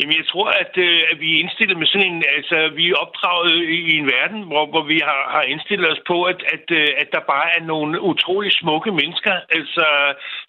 Jamen, 0.00 0.16
jeg 0.20 0.26
tror, 0.32 0.48
at, 0.62 0.74
øh, 0.86 1.00
at 1.10 1.16
vi 1.20 1.28
er 1.34 1.40
indstillet 1.42 1.76
med 1.78 1.86
sådan 1.86 2.10
en... 2.12 2.22
Altså, 2.36 2.56
vi 2.78 2.84
er 2.90 3.00
opdraget 3.04 3.56
i, 3.76 3.78
i 3.92 3.94
en 4.02 4.08
verden, 4.16 4.40
hvor, 4.50 4.64
hvor 4.72 4.84
vi 4.92 4.98
har, 5.08 5.22
har 5.34 5.42
indstillet 5.52 5.88
os 5.92 6.02
på, 6.10 6.16
at, 6.32 6.40
at, 6.54 6.66
øh, 6.80 6.88
at 7.02 7.08
der 7.14 7.30
bare 7.34 7.48
er 7.56 7.62
nogle 7.72 8.00
utrolig 8.00 8.52
smukke 8.52 8.92
mennesker, 9.00 9.34
altså, 9.58 9.86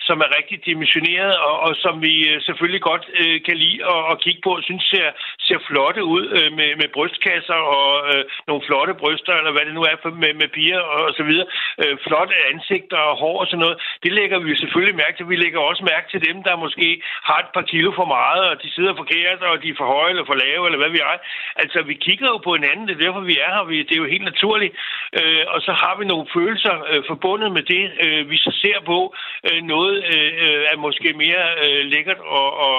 som 0.07 0.17
er 0.25 0.35
rigtig 0.37 0.57
dimensioneret, 0.65 1.33
og, 1.47 1.55
og 1.65 1.71
som 1.83 1.95
vi 2.07 2.13
øh, 2.29 2.41
selvfølgelig 2.47 2.81
godt 2.81 3.05
øh, 3.21 3.37
kan 3.47 3.57
lide 3.63 3.79
at, 3.93 4.01
at 4.11 4.21
kigge 4.23 4.41
på, 4.43 4.51
og 4.57 4.63
synes 4.63 4.83
ser, 4.93 5.09
ser 5.47 5.59
flotte 5.67 6.03
ud 6.15 6.25
øh, 6.37 6.49
med, 6.59 6.69
med 6.81 6.87
brystkasser 6.95 7.59
og 7.77 7.89
øh, 8.11 8.23
nogle 8.47 8.65
flotte 8.67 8.93
bryster, 9.01 9.33
eller 9.39 9.51
hvad 9.51 9.65
det 9.67 9.73
nu 9.77 9.83
er 9.91 9.97
for, 10.01 10.09
med, 10.23 10.33
med 10.41 10.49
piger 10.55 10.81
og, 10.93 11.01
og 11.07 11.13
så 11.17 11.23
videre. 11.29 11.47
Øh, 11.81 11.95
flotte 12.05 12.35
ansigter 12.51 13.01
og 13.09 13.15
hår 13.21 13.37
og 13.41 13.47
sådan 13.47 13.63
noget. 13.65 13.77
Det 14.05 14.13
lægger 14.19 14.39
vi 14.39 14.51
selvfølgelig 14.61 14.95
mærke 14.95 15.15
til. 15.17 15.29
Vi 15.29 15.35
lægger 15.35 15.59
også 15.59 15.83
mærke 15.93 16.07
til 16.11 16.21
dem, 16.27 16.37
der 16.43 16.63
måske 16.65 16.87
har 17.29 17.39
et 17.45 17.51
par 17.55 17.65
kilo 17.71 17.89
for 17.99 18.07
meget, 18.17 18.43
og 18.51 18.55
de 18.63 18.69
sidder 18.75 18.93
forkert 19.01 19.39
og 19.51 19.63
de 19.63 19.69
er 19.69 19.77
for 19.81 19.87
høje 19.95 20.09
eller 20.09 20.25
for 20.25 20.37
lave, 20.45 20.63
eller 20.67 20.79
hvad 20.81 20.91
vi 20.95 20.99
er. 21.11 21.17
Altså, 21.63 21.79
vi 21.89 21.93
kigger 22.05 22.27
jo 22.33 22.37
på 22.37 22.51
hinanden, 22.57 22.87
det 22.87 22.93
er 22.95 23.05
derfor, 23.05 23.21
vi 23.31 23.37
er 23.45 23.51
her. 23.55 23.63
Det 23.87 23.95
er 23.95 24.03
jo 24.03 24.13
helt 24.15 24.27
naturligt. 24.31 24.73
Øh, 25.19 25.43
og 25.53 25.59
så 25.61 25.71
har 25.81 25.93
vi 25.99 26.05
nogle 26.05 26.27
følelser 26.37 26.75
øh, 26.91 27.03
forbundet 27.11 27.49
med 27.57 27.63
det, 27.73 27.83
øh, 28.03 28.29
vi 28.31 28.37
så 28.37 28.51
ser 28.61 28.79
på. 28.91 28.99
Øh, 29.47 29.61
noget 29.73 29.95
øh, 30.13 30.61
er 30.71 30.77
måske 30.87 31.09
mere 31.23 31.43
øh, 31.63 31.81
lækkert 31.93 32.21
og, 32.37 32.49
og 32.67 32.77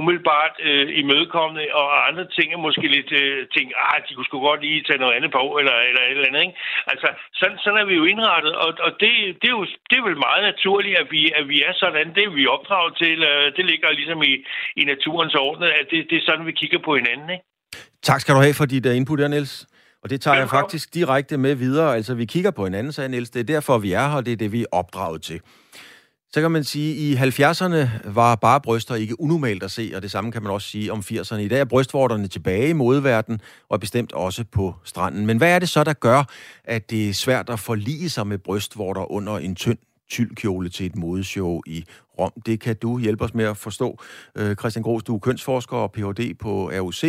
umiddelbart 0.00 0.54
øh, 0.68 0.86
imødekommende, 1.00 1.64
og 1.80 2.08
andre 2.08 2.24
ting 2.36 2.48
er 2.52 2.66
måske 2.66 2.86
lidt 2.96 3.12
øh, 3.12 3.46
ting, 3.56 3.66
ah, 3.86 3.98
de 4.06 4.14
kunne 4.14 4.28
sgu 4.28 4.40
godt 4.40 4.60
lige 4.60 4.82
tage 4.82 5.02
noget 5.04 5.14
andet 5.16 5.30
på, 5.38 5.42
eller, 5.60 5.76
eller 5.88 6.02
et 6.02 6.10
eller 6.10 6.28
andet. 6.28 6.42
Ikke? 6.46 6.56
Altså, 6.92 7.08
sådan, 7.40 7.58
sådan 7.62 7.80
er 7.80 7.84
vi 7.90 7.94
jo 7.94 8.04
indrettet, 8.04 8.54
og, 8.64 8.70
og 8.86 8.90
det, 9.00 9.10
det, 9.40 9.48
er 9.48 9.56
jo, 9.58 9.64
det 9.90 9.96
er 9.98 10.06
vel 10.08 10.24
meget 10.26 10.42
naturligt, 10.42 10.67
at 10.76 11.06
vi, 11.14 11.22
at 11.38 11.48
vi 11.52 11.58
er 11.68 11.74
sådan. 11.82 12.06
Det 12.14 12.22
er 12.28 12.32
vi 12.38 12.46
opdraget 12.46 12.92
til. 13.02 13.18
Det 13.56 13.64
ligger 13.70 13.88
ligesom 14.00 14.22
i, 14.22 14.32
i 14.80 14.82
naturens 14.92 15.34
orden, 15.34 15.62
at 15.80 15.86
det, 15.90 16.06
det 16.10 16.16
er 16.18 16.24
sådan, 16.28 16.46
vi 16.46 16.52
kigger 16.52 16.78
på 16.84 16.94
hinanden, 16.94 17.30
ikke? 17.30 17.44
Tak 18.02 18.20
skal 18.20 18.34
du 18.34 18.40
have 18.40 18.54
for 18.54 18.64
dit 18.64 18.86
uh, 18.86 18.96
input 18.96 19.20
her, 19.20 19.28
Niels. 19.28 19.66
Og 20.02 20.10
det 20.10 20.20
tager 20.20 20.34
Velkommen. 20.34 20.56
jeg 20.56 20.62
faktisk 20.62 20.94
direkte 20.94 21.36
med 21.36 21.54
videre. 21.54 21.94
Altså, 21.96 22.14
vi 22.14 22.24
kigger 22.24 22.50
på 22.50 22.64
hinanden, 22.64 22.92
sagde 22.92 23.08
Niels. 23.08 23.30
Det 23.30 23.40
er 23.40 23.44
derfor, 23.44 23.78
vi 23.78 23.92
er 23.92 24.08
her, 24.08 24.16
og 24.16 24.26
det 24.26 24.32
er 24.32 24.36
det, 24.36 24.52
vi 24.52 24.60
er 24.62 24.66
opdraget 24.72 25.22
til. 25.22 25.40
Så 26.32 26.40
kan 26.40 26.50
man 26.50 26.64
sige, 26.64 27.18
at 27.18 27.38
i 27.38 27.42
70'erne 27.42 27.88
var 28.04 28.34
bare 28.34 28.60
bryster 28.60 28.94
ikke 28.94 29.20
unormalt 29.20 29.62
at 29.62 29.70
se, 29.70 29.92
og 29.96 30.02
det 30.02 30.10
samme 30.10 30.32
kan 30.32 30.42
man 30.42 30.52
også 30.52 30.68
sige 30.68 30.92
om 30.92 30.98
80'erne. 30.98 31.36
I 31.36 31.48
dag 31.48 31.60
er 31.60 31.64
brystvorterne 31.64 32.28
tilbage 32.28 32.68
i 32.68 32.72
modverden, 32.72 33.40
og 33.68 33.80
bestemt 33.80 34.12
også 34.12 34.44
på 34.44 34.74
stranden. 34.84 35.26
Men 35.26 35.38
hvad 35.38 35.54
er 35.54 35.58
det 35.58 35.68
så, 35.68 35.84
der 35.84 35.92
gør, 35.92 36.24
at 36.64 36.90
det 36.90 37.08
er 37.08 37.12
svært 37.12 37.50
at 37.50 37.60
forlige 37.60 38.10
sig 38.10 38.26
med 38.26 38.38
brystvorter 38.38 39.12
under 39.12 39.38
en 39.38 39.54
tynd 39.54 39.78
tyldkjole 40.10 40.68
til 40.68 40.86
et 40.86 40.96
modeshow 40.96 41.60
i 41.66 41.84
Rom. 42.18 42.32
Det 42.46 42.60
kan 42.60 42.76
du 42.82 42.98
hjælpe 42.98 43.24
os 43.24 43.34
med 43.34 43.44
at 43.44 43.56
forstå. 43.56 43.88
Øh, 44.38 44.56
Christian 44.60 44.82
Gros, 44.82 45.02
du 45.04 45.14
er 45.14 45.18
kønsforsker 45.18 45.76
og 45.76 45.92
Ph.D. 45.92 46.20
på 46.44 46.52
RUC. 46.82 47.02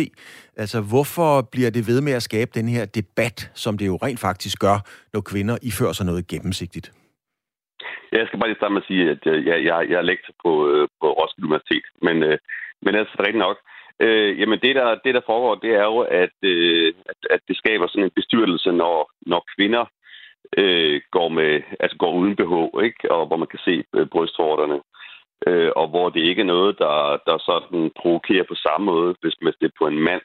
Altså, 0.56 0.78
hvorfor 0.92 1.30
bliver 1.52 1.70
det 1.70 1.82
ved 1.90 2.00
med 2.00 2.12
at 2.12 2.22
skabe 2.22 2.50
den 2.54 2.68
her 2.68 2.84
debat, 2.98 3.50
som 3.54 3.78
det 3.78 3.86
jo 3.86 3.96
rent 3.96 4.20
faktisk 4.20 4.56
gør, 4.60 4.78
når 5.12 5.20
kvinder 5.20 5.56
ifører 5.62 5.92
sig 5.92 6.06
noget 6.06 6.26
gennemsigtigt? 6.32 6.92
Ja, 8.12 8.18
jeg 8.18 8.26
skal 8.26 8.38
bare 8.38 8.50
lige 8.50 8.60
starte 8.60 8.74
med 8.74 8.82
at 8.82 8.90
sige, 8.90 9.04
at 9.14 9.22
øh, 9.32 9.46
jeg, 9.46 9.56
jeg, 9.64 9.76
jeg 9.90 9.98
er 9.98 10.10
lektor 10.12 10.34
på, 10.44 10.52
øh, 10.70 10.88
på 11.00 11.06
Roskilde 11.18 11.48
Universitet, 11.48 11.86
men, 12.06 12.16
øh, 12.28 12.38
men 12.84 12.94
altså 12.94 13.16
rigtig 13.26 13.42
nok. 13.46 13.56
Øh, 14.04 14.40
jamen 14.40 14.58
det 14.64 14.74
der, 14.78 14.88
det, 15.04 15.12
der 15.14 15.28
foregår, 15.30 15.54
det 15.54 15.72
er 15.82 15.86
jo, 15.92 15.98
at, 16.22 16.36
øh, 16.42 16.92
at, 17.10 17.20
at 17.34 17.40
det 17.48 17.56
skaber 17.56 17.86
sådan 17.88 18.04
en 18.04 18.18
bestyrelse, 18.18 18.70
når, 18.72 18.96
når 19.32 19.40
kvinder 19.54 19.84
øh, 20.58 21.00
går, 21.10 21.28
med, 21.28 21.62
altså 21.80 21.96
går 21.96 22.12
uden 22.12 22.36
behov, 22.36 22.80
ikke? 22.84 23.12
og 23.12 23.26
hvor 23.26 23.36
man 23.36 23.48
kan 23.48 23.58
se 23.64 23.84
øh, 23.96 24.06
brystvorterne. 24.06 24.80
Øh, 25.46 25.70
og 25.76 25.88
hvor 25.88 26.08
det 26.10 26.20
ikke 26.20 26.42
er 26.42 26.52
noget, 26.56 26.78
der, 26.78 27.18
der 27.26 27.38
sådan 27.38 27.90
provokerer 28.00 28.44
på 28.48 28.54
samme 28.54 28.84
måde, 28.84 29.14
hvis, 29.20 29.34
hvis 29.42 29.54
det 29.60 29.66
er 29.66 29.78
på 29.78 29.86
en 29.86 29.98
mand. 29.98 30.22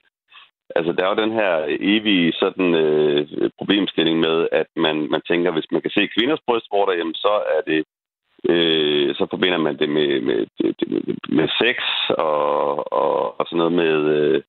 Altså, 0.76 0.92
der 0.92 1.04
er 1.04 1.10
jo 1.10 1.24
den 1.24 1.32
her 1.32 1.66
evige 1.80 2.34
sådan, 2.34 2.76
øh, 2.76 3.28
problemstilling 3.58 4.20
med, 4.20 4.48
at 4.52 4.68
man, 4.76 4.96
man 5.12 5.22
tænker, 5.30 5.52
hvis 5.52 5.72
man 5.72 5.82
kan 5.82 5.92
se 5.92 6.08
kvinders 6.08 6.46
brystvorter, 6.48 6.94
jamen 6.94 7.14
så 7.14 7.34
er 7.58 7.62
det 7.72 7.84
øh, 8.50 9.16
så 9.16 9.28
forbinder 9.30 9.58
man 9.58 9.78
det 9.80 9.90
med, 9.90 10.22
med, 10.22 10.46
med, 10.60 11.16
med 11.30 11.48
sex 11.62 11.78
og, 12.10 12.94
og, 12.94 13.40
og 13.40 13.46
sådan 13.46 13.58
noget 13.58 13.74
med, 13.74 13.96
øh, 14.18 14.42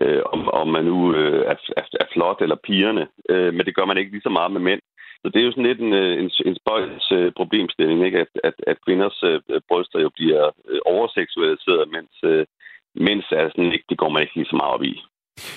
øh, 0.00 0.22
om, 0.32 0.48
om 0.48 0.68
man 0.68 0.84
nu 0.84 1.14
øh, 1.14 1.44
er, 1.46 1.56
er, 1.76 1.84
er 2.00 2.06
flot 2.12 2.40
eller 2.40 2.56
pigerne. 2.66 3.06
Øh, 3.28 3.54
men 3.54 3.66
det 3.66 3.74
gør 3.74 3.84
man 3.84 3.98
ikke 3.98 4.10
lige 4.10 4.22
så 4.22 4.28
meget 4.28 4.52
med 4.52 4.60
mænd. 4.60 4.80
Så 5.22 5.26
det 5.28 5.38
er 5.40 5.46
jo 5.46 5.52
sådan 5.52 5.70
lidt 5.70 5.80
en, 5.86 5.92
øh, 6.02 6.12
en, 6.22 6.30
en 6.48 6.56
spøjs 6.60 7.06
øh, 7.18 7.32
problemstilling, 7.36 7.98
ikke? 8.06 8.18
At, 8.24 8.32
at, 8.48 8.56
at 8.66 8.76
kvinders 8.86 9.18
øh, 9.22 9.40
bryster 9.68 9.98
jo 10.00 10.10
bliver 10.18 10.42
øh, 10.70 10.80
overseksualiseret, 10.94 11.84
mens, 11.96 12.14
øh, 12.30 12.44
mens 12.94 13.24
er 13.40 13.48
sådan, 13.48 13.72
ikke, 13.72 13.88
det 13.88 13.98
går 13.98 14.08
man 14.12 14.22
ikke 14.22 14.36
lige 14.36 14.50
så 14.52 14.56
meget 14.56 14.74
op 14.76 14.82
i. 14.82 14.94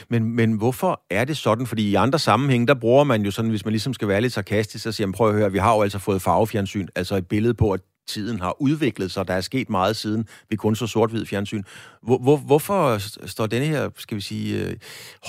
Men, 0.09 0.35
men 0.35 0.57
hvorfor 0.57 1.01
er 1.09 1.25
det 1.25 1.37
sådan? 1.37 1.67
Fordi 1.67 1.91
i 1.91 1.95
andre 1.95 2.19
sammenhænge, 2.19 2.67
der 2.67 2.81
bruger 2.83 3.03
man 3.03 3.21
jo 3.25 3.31
sådan, 3.31 3.51
hvis 3.51 3.65
man 3.65 3.71
ligesom 3.71 3.93
skal 3.93 4.07
være 4.07 4.21
lidt 4.21 4.33
sarkastisk, 4.33 4.83
så 4.83 4.91
siger 4.91 5.07
man, 5.07 5.13
prøv 5.13 5.29
at 5.29 5.35
høre, 5.35 5.51
vi 5.51 5.57
har 5.57 5.75
jo 5.75 5.81
altså 5.81 5.99
fået 5.99 6.21
farvefjernsyn, 6.21 6.87
altså 6.95 7.15
et 7.15 7.27
billede 7.27 7.53
på, 7.53 7.71
at 7.71 7.81
tiden 8.07 8.39
har 8.39 8.55
udviklet 8.61 9.11
sig. 9.11 9.27
Der 9.27 9.33
er 9.33 9.41
sket 9.41 9.69
meget 9.69 9.95
siden 9.95 10.27
vi 10.49 10.55
kun 10.55 10.75
så 10.75 10.87
sort-hvid 10.87 11.25
fjernsyn. 11.25 11.63
Hvor, 12.01 12.17
hvor, 12.17 12.37
hvorfor 12.37 12.97
står 13.27 13.45
denne 13.47 13.65
her, 13.65 13.89
skal 13.95 14.17
vi 14.17 14.21
sige, 14.21 14.65
øh, 14.65 14.73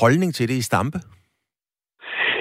holdning 0.01 0.34
til 0.34 0.49
det 0.49 0.55
i 0.55 0.62
stampe? 0.62 0.99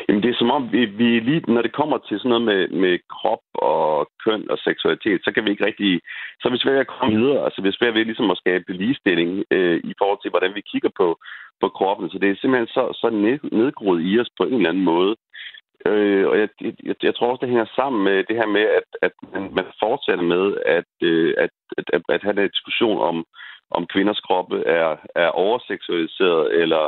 Jamen, 0.08 0.24
det 0.24 0.30
er 0.30 0.40
som 0.40 0.52
om, 0.52 0.72
vi, 0.72 0.86
vi 0.86 1.20
lige, 1.20 1.42
når 1.54 1.62
det 1.62 1.74
kommer 1.80 1.98
til 1.98 2.20
sådan 2.20 2.30
noget 2.30 2.46
med, 2.52 2.68
med 2.68 3.00
krop 3.16 3.44
og 3.54 4.08
køn 4.26 4.52
og 4.52 4.58
seksualitet, 4.58 5.20
så 5.24 5.32
kan 5.32 5.46
vi 5.46 5.50
ikke 5.52 5.66
rigtig, 5.66 6.02
så 6.40 6.48
er 6.48 6.52
vi 6.52 6.64
svært 6.64 6.80
at 6.80 6.94
komme 6.94 7.16
videre. 7.20 7.46
Altså, 7.46 7.62
vi 7.62 7.68
er 7.68 7.80
svært 7.80 7.94
ved 7.94 8.06
ligesom 8.06 8.32
at 8.32 8.38
skabe 8.38 8.74
ligestilling 8.74 9.44
øh, 9.52 9.80
i 9.92 9.94
forhold 10.00 10.20
til, 10.22 10.32
hvordan 10.32 10.56
vi 10.56 10.62
kigger 10.72 10.90
på, 11.00 11.08
på 11.62 11.68
kroppen. 11.78 12.10
Så 12.10 12.18
det 12.20 12.30
er 12.30 12.36
simpelthen 12.36 12.68
så, 12.68 12.84
så 13.02 13.10
ned, 13.10 13.40
nedgroet 13.60 14.02
i 14.10 14.20
os 14.20 14.30
på 14.38 14.44
en 14.44 14.54
eller 14.54 14.70
anden 14.70 14.84
måde. 14.94 15.16
Øh, 15.86 16.28
og 16.28 16.40
jeg, 16.40 16.50
jeg, 16.62 16.96
jeg 17.04 17.16
tror 17.16 17.32
også, 17.32 17.42
det 17.42 17.54
hænger 17.54 17.76
sammen 17.76 18.04
med 18.04 18.24
det 18.24 18.36
her 18.36 18.48
med, 18.58 18.66
at, 18.80 18.88
at 19.02 19.14
man, 19.34 19.44
man 19.58 19.66
fortsætter 19.84 20.26
med 20.36 20.46
at, 20.78 20.92
øh, 21.02 21.34
at, 21.38 21.50
at, 21.78 21.86
at, 21.94 22.02
at 22.10 22.24
have 22.24 22.44
en 22.44 22.50
diskussion 22.56 23.00
om, 23.10 23.26
om 23.72 23.88
kvinders 23.94 24.20
kroppe 24.20 24.58
er, 24.66 24.96
er 25.16 25.28
overseksualiseret 25.28 26.62
eller 26.62 26.84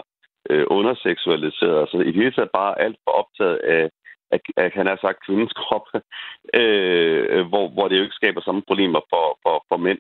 øh, 0.50 0.66
underseksualiseret. 0.68 1.80
Altså 1.80 1.98
i 2.00 2.12
hele 2.12 2.32
taget 2.32 2.58
bare 2.60 2.82
alt 2.82 2.98
for 3.04 3.12
optaget 3.12 3.58
af, 3.58 3.90
at, 4.32 4.42
af 4.58 4.72
han 4.72 4.88
har 4.88 4.98
sagt 5.02 5.26
kvindens 5.26 5.54
krop, 5.62 5.88
øh, 6.62 7.48
hvor, 7.50 7.66
hvor 7.74 7.88
det 7.88 7.98
jo 7.98 8.04
ikke 8.04 8.20
skaber 8.22 8.42
samme 8.42 8.62
problemer 8.68 9.02
for, 9.12 9.26
for, 9.44 9.66
for 9.70 9.78
mænd. 9.78 10.00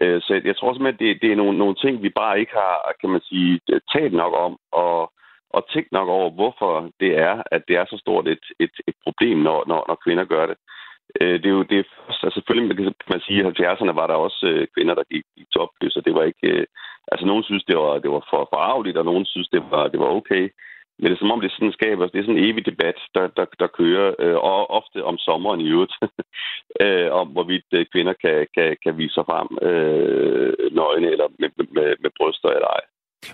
Øh, 0.00 0.20
så 0.22 0.40
jeg 0.44 0.56
tror 0.56 0.72
simpelthen, 0.72 1.06
det, 1.06 1.22
det 1.22 1.32
er 1.32 1.36
nogle, 1.36 1.58
nogle 1.58 1.74
ting, 1.74 2.02
vi 2.02 2.08
bare 2.08 2.40
ikke 2.40 2.52
har, 2.52 2.92
kan 3.00 3.10
man 3.10 3.20
sige, 3.20 3.60
talt 3.92 4.12
nok 4.12 4.34
om, 4.46 4.58
og, 4.72 5.12
og 5.50 5.62
tænkt 5.72 5.92
nok 5.92 6.08
over, 6.08 6.30
hvorfor 6.30 6.90
det 7.00 7.18
er, 7.18 7.42
at 7.52 7.62
det 7.68 7.76
er 7.76 7.84
så 7.84 7.96
stort 7.98 8.28
et, 8.28 8.44
et, 8.60 8.74
et 8.88 8.94
problem, 9.04 9.38
når, 9.38 9.64
når, 9.66 9.84
når 9.88 9.98
kvinder 10.04 10.24
gør 10.24 10.46
det. 10.46 10.56
Øh, 11.20 11.36
det 11.42 11.46
er 11.46 11.56
jo 11.58 11.62
det 11.62 11.78
er 11.78 11.84
altså 12.08 12.30
selvfølgelig 12.34 12.76
kan 12.76 12.94
man 13.14 13.20
sige, 13.20 13.40
at 13.40 13.58
i 13.58 13.62
70'erne 13.62 13.92
var 14.00 14.06
der 14.06 14.14
også 14.14 14.46
øh, 14.52 14.66
kvinder, 14.74 14.94
der 14.94 15.04
gik 15.12 15.24
i 15.36 15.44
topløs, 15.54 15.92
så 15.92 16.00
det 16.06 16.14
var 16.14 16.24
ikke, 16.24 16.48
øh, 16.52 16.66
altså 17.12 17.26
nogen 17.26 17.44
synes, 17.44 17.64
det 17.64 17.76
var, 17.76 17.98
det 17.98 18.10
var 18.10 18.22
for 18.30 18.48
forarveligt, 18.52 18.96
og 18.96 19.04
nogen 19.04 19.26
synes, 19.26 19.48
det 19.48 19.62
var, 19.70 19.88
det 19.88 20.00
var 20.00 20.10
okay. 20.20 20.44
Men 20.98 21.06
det 21.06 21.14
er 21.14 21.18
som 21.22 21.30
om, 21.30 21.40
det 21.40 21.52
sådan 21.52 21.78
skaber, 21.78 22.06
det 22.06 22.18
er 22.18 22.26
sådan 22.26 22.38
en 22.38 22.44
evig 22.48 22.66
debat, 22.66 22.98
der, 23.14 23.26
der, 23.36 23.46
der 23.60 23.66
kører, 23.80 24.14
øh, 24.18 24.36
og 24.36 24.70
ofte 24.70 25.04
om 25.04 25.16
sommeren 25.18 25.60
i 25.60 25.68
øvrigt, 25.74 25.94
øh, 26.84 27.08
om 27.20 27.26
hvorvidt 27.28 27.68
øh, 27.72 27.86
kvinder 27.92 28.14
kan, 28.24 28.46
kan, 28.56 28.76
kan 28.84 28.98
vise 28.98 29.14
sig 29.14 29.24
frem 29.30 29.48
øh, 29.68 30.52
nøgne 30.78 31.08
eller 31.14 31.28
med, 31.38 31.50
med, 31.76 31.88
med 32.02 32.10
bryster 32.18 32.48
eller 32.48 32.70
ej. 32.78 32.84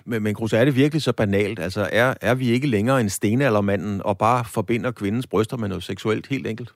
Men, 0.05 0.23
men 0.23 0.33
Grus, 0.35 0.53
er 0.53 0.65
det 0.65 0.75
virkelig 0.75 1.01
så 1.01 1.13
banalt? 1.13 1.59
Altså, 1.59 1.81
er, 1.91 2.13
er 2.21 2.35
vi 2.35 2.47
ikke 2.49 2.67
længere 2.67 3.01
en 3.01 3.09
stenaldermanden 3.09 4.01
og 4.05 4.17
bare 4.17 4.45
forbinder 4.53 4.91
kvindens 4.91 5.27
bryster 5.27 5.57
med 5.57 5.67
noget 5.67 5.83
seksuelt 5.83 6.27
helt 6.27 6.47
enkelt? 6.47 6.71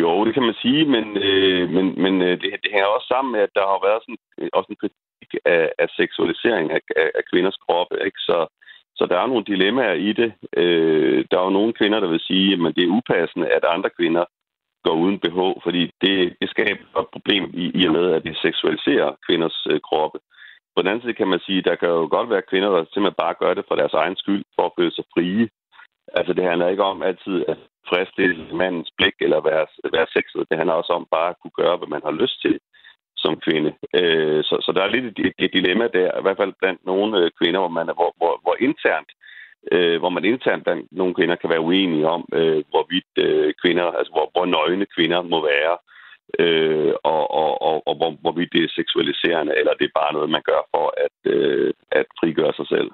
Jo, 0.00 0.24
det 0.24 0.34
kan 0.34 0.42
man 0.42 0.54
sige, 0.62 0.84
men, 0.84 1.16
øh, 1.16 1.70
men, 1.70 2.02
men 2.02 2.22
øh, 2.22 2.40
det, 2.40 2.50
det 2.62 2.70
hænger 2.72 2.86
også 2.86 3.06
sammen 3.06 3.32
med, 3.32 3.40
at 3.40 3.54
der 3.54 3.64
har 3.72 3.80
været 3.86 4.02
sådan, 4.02 4.22
øh, 4.38 4.48
også 4.52 4.68
en 4.70 4.80
kritik 4.80 5.30
af, 5.44 5.72
af 5.78 5.88
seksualisering 5.96 6.70
af, 6.70 6.80
af, 6.96 7.10
af 7.14 7.22
kvinders 7.30 7.58
kroppe. 7.64 7.94
Ikke? 8.06 8.20
Så, 8.28 8.46
så 8.96 9.06
der 9.10 9.16
er 9.18 9.26
nogle 9.26 9.44
dilemmaer 9.44 9.92
i 9.92 10.12
det. 10.12 10.32
Øh, 10.56 11.24
der 11.30 11.38
er 11.38 11.44
jo 11.44 11.58
nogle 11.58 11.72
kvinder, 11.72 12.00
der 12.00 12.08
vil 12.08 12.20
sige, 12.20 12.52
at 12.52 12.76
det 12.76 12.84
er 12.84 12.96
upassende, 12.98 13.46
at 13.48 13.64
andre 13.64 13.90
kvinder 13.98 14.24
går 14.84 14.94
uden 15.02 15.18
BH, 15.18 15.38
fordi 15.66 15.82
det, 16.02 16.36
det 16.40 16.50
skaber 16.50 17.00
et 17.00 17.12
problem 17.12 17.44
i, 17.54 17.64
i 17.80 17.86
og 17.86 17.92
med, 17.92 18.06
at 18.16 18.24
det 18.24 18.36
seksualiserer 18.36 19.16
kvinders 19.26 19.66
øh, 19.70 19.80
kroppe. 19.80 20.18
På 20.74 20.82
den 20.82 20.88
anden 20.88 21.02
side 21.02 21.14
kan 21.14 21.28
man 21.28 21.40
sige, 21.46 21.58
at 21.58 21.64
der 21.64 21.74
kan 21.74 21.88
jo 21.88 22.08
godt 22.16 22.30
være 22.30 22.48
kvinder, 22.50 22.70
der 22.70 22.84
simpelthen 22.84 23.22
bare 23.24 23.34
gør 23.42 23.54
det 23.54 23.64
for 23.68 23.74
deres 23.74 23.94
egen 24.02 24.16
skyld, 24.16 24.44
for 24.56 24.64
at 24.66 24.72
føle 24.78 24.94
sig 24.94 25.04
frie. 25.14 25.48
Altså, 26.18 26.32
det 26.32 26.44
handler 26.44 26.68
ikke 26.68 26.84
om 26.92 27.02
altid 27.02 27.44
at 27.48 27.58
fristille 27.88 28.54
mandens 28.54 28.90
blik 28.98 29.14
eller 29.20 29.40
være, 29.40 29.66
være 29.92 30.06
sexet. 30.16 30.48
Det 30.50 30.58
handler 30.58 30.74
også 30.74 30.92
om 30.92 31.06
bare 31.10 31.30
at 31.30 31.40
kunne 31.42 31.56
gøre, 31.62 31.76
hvad 31.76 31.88
man 31.88 32.04
har 32.04 32.20
lyst 32.22 32.40
til 32.40 32.58
som 33.16 33.40
kvinde. 33.46 33.70
Øh, 34.00 34.44
så, 34.44 34.54
så 34.64 34.72
der 34.76 34.82
er 34.82 34.94
lidt 34.94 35.18
et, 35.18 35.32
et 35.38 35.52
dilemma 35.52 35.86
der, 35.98 36.18
i 36.18 36.22
hvert 36.22 36.36
fald 36.36 36.52
blandt 36.60 36.80
nogle 36.86 37.18
øh, 37.20 37.30
kvinder, 37.38 37.60
hvor 37.60 37.74
man 37.78 37.88
er, 37.88 37.94
hvor, 37.94 38.14
hvor, 38.18 38.34
hvor 38.44 38.56
internt 38.60 39.10
øh, 39.70 39.98
hvor 40.00 40.08
man 40.08 40.24
internt 40.24 40.64
blandt 40.64 40.92
nogle 40.92 41.14
kvinder 41.14 41.36
kan 41.36 41.50
være 41.50 41.66
uenige 41.68 42.08
om, 42.08 42.28
øh, 42.32 42.64
hvorvidt 42.70 43.12
øh, 43.18 43.54
kvinder, 43.62 43.84
altså 43.84 44.12
hvor, 44.12 44.30
hvor 44.32 44.46
nøgne 44.46 44.86
kvinder 44.96 45.22
må 45.22 45.38
være, 45.52 45.76
øh, 46.38 46.94
og, 47.02 47.30
og, 47.30 47.62
og, 47.62 47.82
og 47.88 47.94
hvor, 47.96 48.10
hvorvidt 48.20 48.52
det 48.52 48.64
er 48.64 48.76
seksualiserende, 48.78 49.58
eller 49.58 49.74
det 49.74 49.84
er 49.84 50.00
bare 50.00 50.12
noget, 50.12 50.30
man 50.30 50.42
gør 50.50 50.62
for 50.74 50.94
at, 51.06 51.32
øh, 51.32 51.72
at 51.90 52.06
frigøre 52.20 52.52
sig 52.56 52.66
selv. 52.68 52.90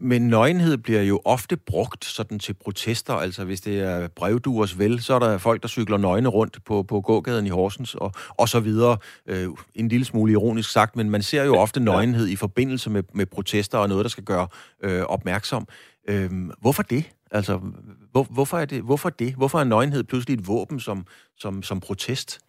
Men 0.00 0.28
nøgenhed 0.28 0.78
bliver 0.78 1.02
jo 1.02 1.20
ofte 1.24 1.56
brugt 1.56 2.04
sådan 2.04 2.38
til 2.38 2.54
protester. 2.64 3.14
Altså 3.14 3.44
hvis 3.44 3.60
det 3.60 3.80
er 3.80 4.08
brevduers 4.16 4.78
vel, 4.78 5.00
så 5.00 5.14
er 5.14 5.18
der 5.18 5.38
folk, 5.38 5.62
der 5.62 5.68
cykler 5.68 5.96
nøgne 5.96 6.28
rundt 6.28 6.58
på, 6.64 6.82
på 6.82 7.00
gågaden 7.00 7.46
i 7.46 7.48
Horsens 7.48 7.94
og, 7.94 8.12
og 8.38 8.48
så 8.48 8.60
videre. 8.60 8.96
Øh, 9.28 9.48
en 9.74 9.88
lille 9.88 10.04
smule 10.04 10.32
ironisk 10.32 10.72
sagt, 10.72 10.96
men 10.96 11.10
man 11.10 11.22
ser 11.22 11.44
jo 11.44 11.54
ofte 11.56 11.80
nøgenhed 11.80 12.28
i 12.28 12.36
forbindelse 12.36 12.90
med, 12.90 13.02
med 13.14 13.26
protester 13.26 13.78
og 13.78 13.88
noget, 13.88 14.04
der 14.04 14.08
skal 14.08 14.24
gøre 14.24 14.48
øh, 14.84 15.02
opmærksom. 15.02 15.66
Øh, 16.08 16.30
hvorfor 16.60 16.82
det? 16.82 17.04
Altså, 17.30 17.60
hvor, 18.12 18.26
hvorfor, 18.34 18.56
er 18.56 18.64
det, 18.64 18.82
hvorfor 18.82 19.10
det? 19.10 19.34
Hvorfor 19.34 19.58
er 19.58 19.64
nøgenhed 19.64 20.04
pludselig 20.04 20.34
et 20.38 20.48
våben 20.48 20.80
som, 20.80 21.06
som, 21.36 21.62
som 21.62 21.80
protest? 21.80 22.40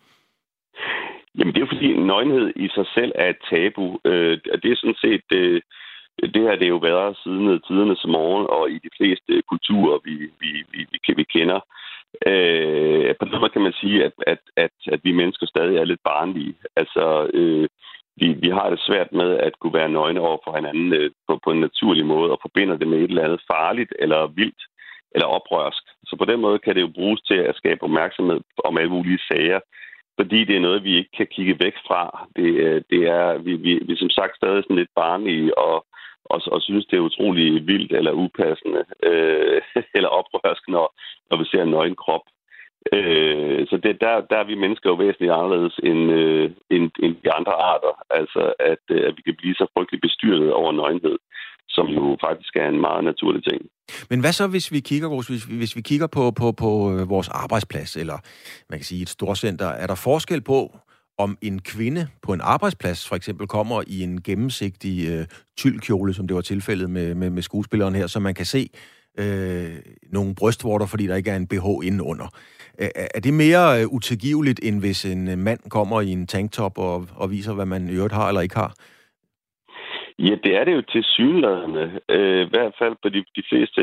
Jamen, 1.37 1.53
det 1.53 1.61
er 1.61 1.65
jo 1.65 1.73
fordi, 1.75 1.89
nøgenhed 1.97 2.53
i 2.55 2.67
sig 2.75 2.85
selv 2.95 3.11
er 3.15 3.29
et 3.29 3.41
tabu. 3.49 3.99
Øh, 4.05 4.37
det 4.63 4.71
er 4.71 4.75
sådan 4.75 5.01
set... 5.05 5.37
Øh, 5.39 5.61
det 6.21 6.41
her 6.41 6.55
det 6.55 6.65
er 6.65 6.75
jo 6.77 6.87
været 6.91 7.17
siden 7.23 7.61
tidernes 7.67 8.05
morgen, 8.07 8.45
og 8.49 8.71
i 8.71 8.77
de 8.85 8.89
fleste 8.97 9.41
kulturer, 9.51 9.99
vi, 10.05 10.15
vi, 10.41 10.51
vi, 10.71 10.79
vi, 10.91 11.13
vi 11.15 11.23
kender. 11.23 11.59
Øh, 12.27 13.15
på 13.19 13.25
den 13.25 13.39
måde 13.39 13.55
kan 13.55 13.67
man 13.67 13.79
sige, 13.81 14.05
at, 14.05 14.13
at, 14.27 14.41
at, 14.57 14.75
at 14.93 14.99
vi 15.03 15.11
mennesker 15.11 15.45
stadig 15.47 15.77
er 15.77 15.85
lidt 15.85 16.03
barnlige. 16.03 16.55
Altså, 16.75 17.29
øh, 17.33 17.67
vi, 18.19 18.27
vi 18.43 18.49
har 18.49 18.69
det 18.69 18.79
svært 18.79 19.11
med 19.13 19.37
at 19.37 19.59
kunne 19.59 19.73
være 19.73 19.89
nøgne 19.89 20.19
over 20.19 20.37
for 20.43 20.55
hinanden 20.55 20.93
øh, 20.93 21.11
på, 21.27 21.39
på 21.43 21.51
en 21.51 21.59
naturlig 21.59 22.05
måde, 22.05 22.31
og 22.31 22.39
forbinder 22.41 22.77
det 22.77 22.87
med 22.87 22.97
et 22.97 23.09
eller 23.09 23.23
andet 23.23 23.41
farligt, 23.51 23.93
eller 23.99 24.27
vildt, 24.27 24.63
eller 25.15 25.27
oprørsk. 25.27 25.83
Så 26.05 26.15
på 26.19 26.25
den 26.25 26.39
måde 26.41 26.59
kan 26.59 26.75
det 26.75 26.81
jo 26.81 26.91
bruges 26.95 27.21
til 27.21 27.39
at 27.49 27.55
skabe 27.55 27.83
opmærksomhed 27.83 28.41
om 28.63 28.77
alle 28.77 28.91
mulige 28.91 29.19
sager, 29.27 29.59
fordi 30.19 30.43
det 30.45 30.55
er 30.55 30.65
noget, 30.67 30.83
vi 30.83 30.97
ikke 30.97 31.11
kan 31.17 31.27
kigge 31.35 31.59
væk 31.59 31.73
fra. 31.87 32.27
Det, 32.35 32.49
øh, 32.65 32.81
det 32.89 33.01
er, 33.07 33.37
vi, 33.37 33.53
vi, 33.55 33.71
vi 33.85 33.93
er 33.93 33.97
som 33.97 34.09
sagt 34.09 34.35
stadig 34.35 34.63
sådan 34.63 34.75
lidt 34.75 34.95
barnlige, 34.95 35.57
og 35.57 35.85
og, 36.25 36.41
og 36.45 36.61
synes, 36.61 36.85
det 36.85 36.97
er 36.97 37.07
utrolig 37.09 37.67
vildt 37.67 37.91
eller 37.91 38.11
upassende 38.11 38.83
øh, 39.03 39.61
eller 39.95 40.09
oprørsk, 40.09 40.63
når, 40.67 40.95
når 41.29 41.37
vi 41.37 41.45
ser 41.45 41.63
en 41.63 41.71
nøgen 41.71 41.95
krop. 41.95 42.25
Øh, 42.93 43.67
så 43.67 43.75
det, 43.83 44.01
der, 44.01 44.21
der 44.29 44.37
er 44.37 44.43
vi 44.43 44.55
mennesker 44.55 44.89
jo 44.89 44.95
væsentligt 44.95 45.31
anderledes 45.31 45.75
end, 45.83 46.11
øh, 46.11 46.51
end, 46.69 46.91
end 47.03 47.15
de 47.23 47.31
andre 47.37 47.53
arter. 47.71 47.93
Altså, 48.09 48.53
at, 48.59 48.83
øh, 48.91 49.07
at 49.07 49.13
vi 49.17 49.21
kan 49.21 49.35
blive 49.35 49.55
så 49.55 49.65
frygteligt 49.73 50.01
bestyrtet 50.01 50.53
over 50.53 50.71
nøgenhed, 50.71 51.17
som 51.75 51.87
jo 51.87 52.17
faktisk 52.27 52.55
er 52.55 52.67
en 52.67 52.81
meget 52.81 53.03
naturlig 53.03 53.43
ting. 53.43 53.61
Men 54.09 54.19
hvad 54.19 54.33
så, 54.33 54.47
hvis 54.47 54.71
vi 54.71 54.79
kigger, 54.79 55.07
hvis 55.15 55.49
vi, 55.49 55.55
hvis 55.57 55.75
vi 55.75 55.81
kigger 55.81 56.07
på, 56.07 56.31
på, 56.31 56.51
på 56.51 56.71
øh, 56.93 57.09
vores 57.09 57.29
arbejdsplads, 57.29 57.95
eller 57.95 58.17
man 58.69 58.79
kan 58.79 58.85
sige 58.85 59.01
et 59.01 59.09
storcenter, 59.09 59.67
er 59.67 59.87
der 59.87 59.95
forskel 59.95 60.41
på, 60.41 60.77
om 61.17 61.37
en 61.41 61.61
kvinde 61.61 62.07
på 62.21 62.33
en 62.33 62.41
arbejdsplads 62.43 63.07
for 63.07 63.15
eksempel 63.15 63.47
kommer 63.47 63.83
i 63.87 64.03
en 64.03 64.21
gennemsigtig 64.21 65.07
øh, 65.09 65.25
tyldkjole, 65.57 66.13
som 66.13 66.27
det 66.27 66.35
var 66.35 66.41
tilfældet 66.41 66.89
med, 66.89 67.15
med, 67.15 67.29
med 67.29 67.41
skuespilleren 67.41 67.95
her, 67.95 68.07
så 68.07 68.19
man 68.19 68.33
kan 68.33 68.45
se 68.45 68.69
øh, 69.19 69.75
nogle 70.11 70.35
brystvorter, 70.35 70.85
fordi 70.85 71.07
der 71.07 71.15
ikke 71.15 71.31
er 71.31 71.35
en 71.35 71.47
BH 71.47 71.65
indenunder. 71.83 72.27
Er, 72.77 73.07
er 73.15 73.19
det 73.19 73.33
mere 73.33 73.81
øh, 73.81 73.87
utilgiveligt, 73.87 74.59
end 74.63 74.79
hvis 74.79 75.05
en 75.05 75.27
øh, 75.27 75.37
mand 75.37 75.59
kommer 75.69 76.01
i 76.01 76.09
en 76.09 76.27
tanktop 76.27 76.77
og, 76.77 77.07
og 77.15 77.31
viser, 77.31 77.53
hvad 77.53 77.65
man 77.65 77.89
i 77.89 77.93
øvrigt 77.93 78.13
har 78.13 78.27
eller 78.27 78.41
ikke 78.41 78.55
har? 78.55 78.73
Ja, 80.19 80.35
det 80.43 80.55
er 80.55 80.63
det 80.63 80.73
jo 80.75 80.81
til 80.81 81.03
synlædende. 81.03 81.99
Øh, 82.09 82.41
I 82.45 82.49
hvert 82.49 82.75
fald 82.79 82.95
på 83.01 83.09
de, 83.09 83.23
de 83.35 83.43
fleste 83.49 83.81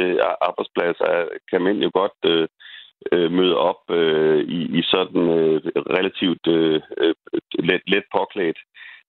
arbejdspladser 0.48 1.28
kan 1.50 1.62
mænd 1.62 1.78
jo 1.82 1.90
godt 1.94 2.18
øh, 2.24 2.48
øh, 3.12 3.32
møde 3.32 3.56
op 3.56 3.90
øh, 3.90 4.40
i, 4.40 4.78
i 4.78 4.82
sådan 4.82 5.28
øh, 5.38 5.62
relativt 5.98 6.46
øh, 6.46 6.80
øh, 6.98 7.14
let, 7.58 7.82
let 7.86 8.04
påklædt. 8.16 8.58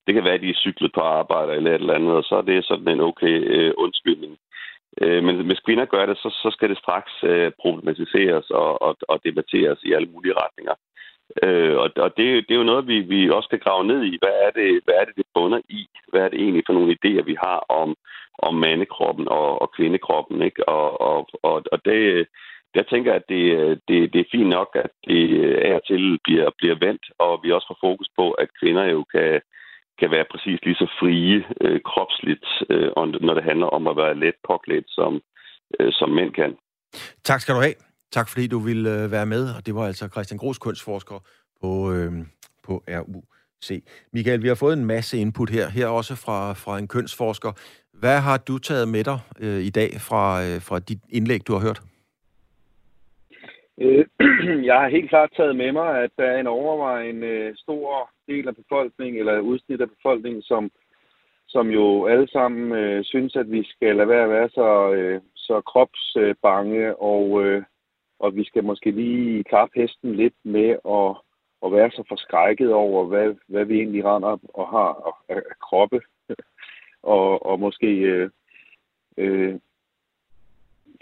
Det 0.06 0.14
kan 0.14 0.24
være, 0.24 0.34
at 0.34 0.40
de 0.40 0.50
er 0.50 0.62
cyklet 0.64 0.92
på 0.94 1.00
arbejde 1.00 1.52
eller 1.52 1.70
et 1.70 1.80
eller 1.80 1.94
andet, 1.94 2.12
og 2.12 2.24
så 2.24 2.34
er 2.36 2.42
det 2.42 2.64
sådan 2.64 2.88
en 2.88 3.00
okay 3.00 3.36
øh, 3.54 3.72
undskyldning. 3.78 4.38
Øh, 5.00 5.24
men 5.24 5.46
hvis 5.46 5.60
kvinder 5.66 5.84
gør 5.84 6.06
det, 6.06 6.16
så, 6.18 6.28
så 6.42 6.50
skal 6.52 6.68
det 6.70 6.78
straks 6.78 7.12
øh, 7.22 7.52
problematiseres 7.62 8.50
og, 8.50 8.82
og, 8.82 8.96
og 9.08 9.20
debatteres 9.24 9.78
i 9.82 9.92
alle 9.92 10.08
mulige 10.08 10.34
retninger. 10.42 10.74
Øh, 11.42 11.76
og 11.76 11.90
og 11.96 12.10
det, 12.16 12.26
det 12.46 12.54
er 12.54 12.62
jo 12.62 12.70
noget, 12.72 12.86
vi, 12.86 13.00
vi 13.00 13.30
også 13.30 13.46
skal 13.46 13.64
grave 13.66 13.84
ned 13.86 14.02
i. 14.04 14.18
Hvad 14.22 14.36
er, 14.46 14.50
det, 14.50 14.80
hvad 14.84 14.94
er 15.00 15.04
det, 15.04 15.16
det 15.16 15.26
bunder 15.34 15.60
i? 15.68 15.88
Hvad 16.08 16.20
er 16.20 16.28
det 16.28 16.40
egentlig 16.40 16.62
for 16.66 16.72
nogle 16.72 16.96
idéer, 16.96 17.22
vi 17.22 17.36
har 17.44 17.58
om, 17.68 17.96
om 18.38 18.54
mandekroppen 18.54 19.28
og, 19.28 19.62
og 19.62 19.72
kvindekroppen? 19.76 20.42
Ikke? 20.42 20.68
Og, 20.68 21.00
og, 21.00 21.28
og, 21.42 21.62
og 21.72 21.78
det, 21.84 22.26
jeg 22.74 22.86
tænker, 22.86 23.12
at 23.14 23.22
det, 23.28 23.42
det, 23.88 24.12
det 24.12 24.20
er 24.20 24.32
fint 24.32 24.48
nok, 24.48 24.68
at 24.74 24.90
det 25.08 25.54
af 25.54 25.74
og 25.74 25.86
til 25.86 26.18
bliver, 26.24 26.50
bliver 26.58 26.76
vendt, 26.86 27.04
og 27.18 27.40
vi 27.42 27.52
også 27.52 27.66
får 27.68 27.88
fokus 27.88 28.08
på, 28.18 28.30
at 28.30 28.48
kvinder 28.60 28.84
jo 28.84 29.04
kan, 29.14 29.40
kan 30.00 30.10
være 30.10 30.24
præcis 30.30 30.58
lige 30.62 30.80
så 30.82 30.86
frie 31.00 31.44
øh, 31.60 31.80
kropsligt, 31.80 32.46
øh, 32.70 32.88
når 33.20 33.34
det 33.34 33.44
handler 33.44 33.66
om 33.66 33.86
at 33.86 33.96
være 33.96 34.18
let 34.18 34.34
påklædt, 34.48 34.84
som, 34.88 35.22
øh, 35.80 35.92
som 35.92 36.10
mænd 36.10 36.32
kan. 36.32 36.56
Tak 37.24 37.40
skal 37.40 37.54
du 37.54 37.60
have. 37.60 37.91
Tak 38.12 38.28
fordi 38.28 38.46
du 38.46 38.58
ville 38.58 39.04
øh, 39.04 39.10
være 39.10 39.26
med, 39.26 39.44
og 39.56 39.66
det 39.66 39.74
var 39.74 39.86
altså 39.86 40.08
Christian 40.08 40.38
Gros, 40.38 40.58
kunstforsker 40.58 41.18
på, 41.60 41.92
øh, 41.92 42.12
på 42.66 42.82
RUC. 42.88 43.82
Michael, 44.12 44.42
vi 44.42 44.48
har 44.48 44.54
fået 44.54 44.78
en 44.78 44.84
masse 44.84 45.18
input 45.18 45.50
her, 45.50 45.68
her 45.68 45.86
også 45.86 46.14
fra, 46.24 46.52
fra 46.52 46.78
en 46.78 46.88
kønsforsker. 46.88 47.52
Hvad 48.00 48.18
har 48.20 48.38
du 48.48 48.58
taget 48.58 48.88
med 48.88 49.04
dig 49.04 49.18
øh, 49.40 49.60
i 49.60 49.70
dag 49.70 49.90
fra, 50.08 50.44
øh, 50.44 50.60
fra 50.68 50.78
dit 50.78 50.98
indlæg, 51.10 51.46
du 51.46 51.52
har 51.52 51.60
hørt? 51.60 51.80
Øh, 53.80 54.04
jeg 54.68 54.76
har 54.80 54.88
helt 54.88 55.08
klart 55.10 55.30
taget 55.36 55.56
med 55.56 55.72
mig, 55.72 56.02
at 56.04 56.10
der 56.18 56.24
er 56.24 56.40
en 56.40 56.46
overvejende 56.46 57.26
øh, 57.26 57.54
stor 57.56 58.10
del 58.28 58.48
af 58.48 58.56
befolkningen, 58.56 59.18
eller 59.18 59.40
udsnit 59.40 59.80
af 59.80 59.90
befolkningen, 59.90 60.42
som, 60.42 60.70
som 61.48 61.68
jo 61.68 62.06
alle 62.06 62.28
sammen 62.28 62.72
øh, 62.72 63.04
synes, 63.04 63.36
at 63.36 63.50
vi 63.50 63.62
skal 63.64 63.96
lade 63.96 64.08
være 64.08 64.24
at 64.24 64.30
være 64.30 64.48
så, 64.48 64.92
øh, 64.92 65.20
så 65.36 65.60
kropsbange, 65.60 66.96
og, 66.96 67.44
øh, 67.44 67.62
og 68.22 68.36
vi 68.36 68.44
skal 68.44 68.64
måske 68.64 68.90
lige 68.90 69.44
klappe 69.44 69.80
hesten 69.80 70.14
lidt 70.14 70.34
med 70.44 70.68
at, 70.98 71.10
at 71.64 71.72
være 71.72 71.90
så 71.90 72.02
forskrækket 72.08 72.72
over, 72.72 73.06
hvad, 73.06 73.34
hvad 73.46 73.64
vi 73.64 73.74
egentlig 73.78 74.04
render 74.04 74.38
og 74.54 74.68
har 74.68 75.18
af, 75.28 75.42
kroppe, 75.60 76.00
og, 77.16 77.46
og 77.46 77.60
måske 77.60 77.86
øh, 77.86 78.30
øh, 79.16 79.54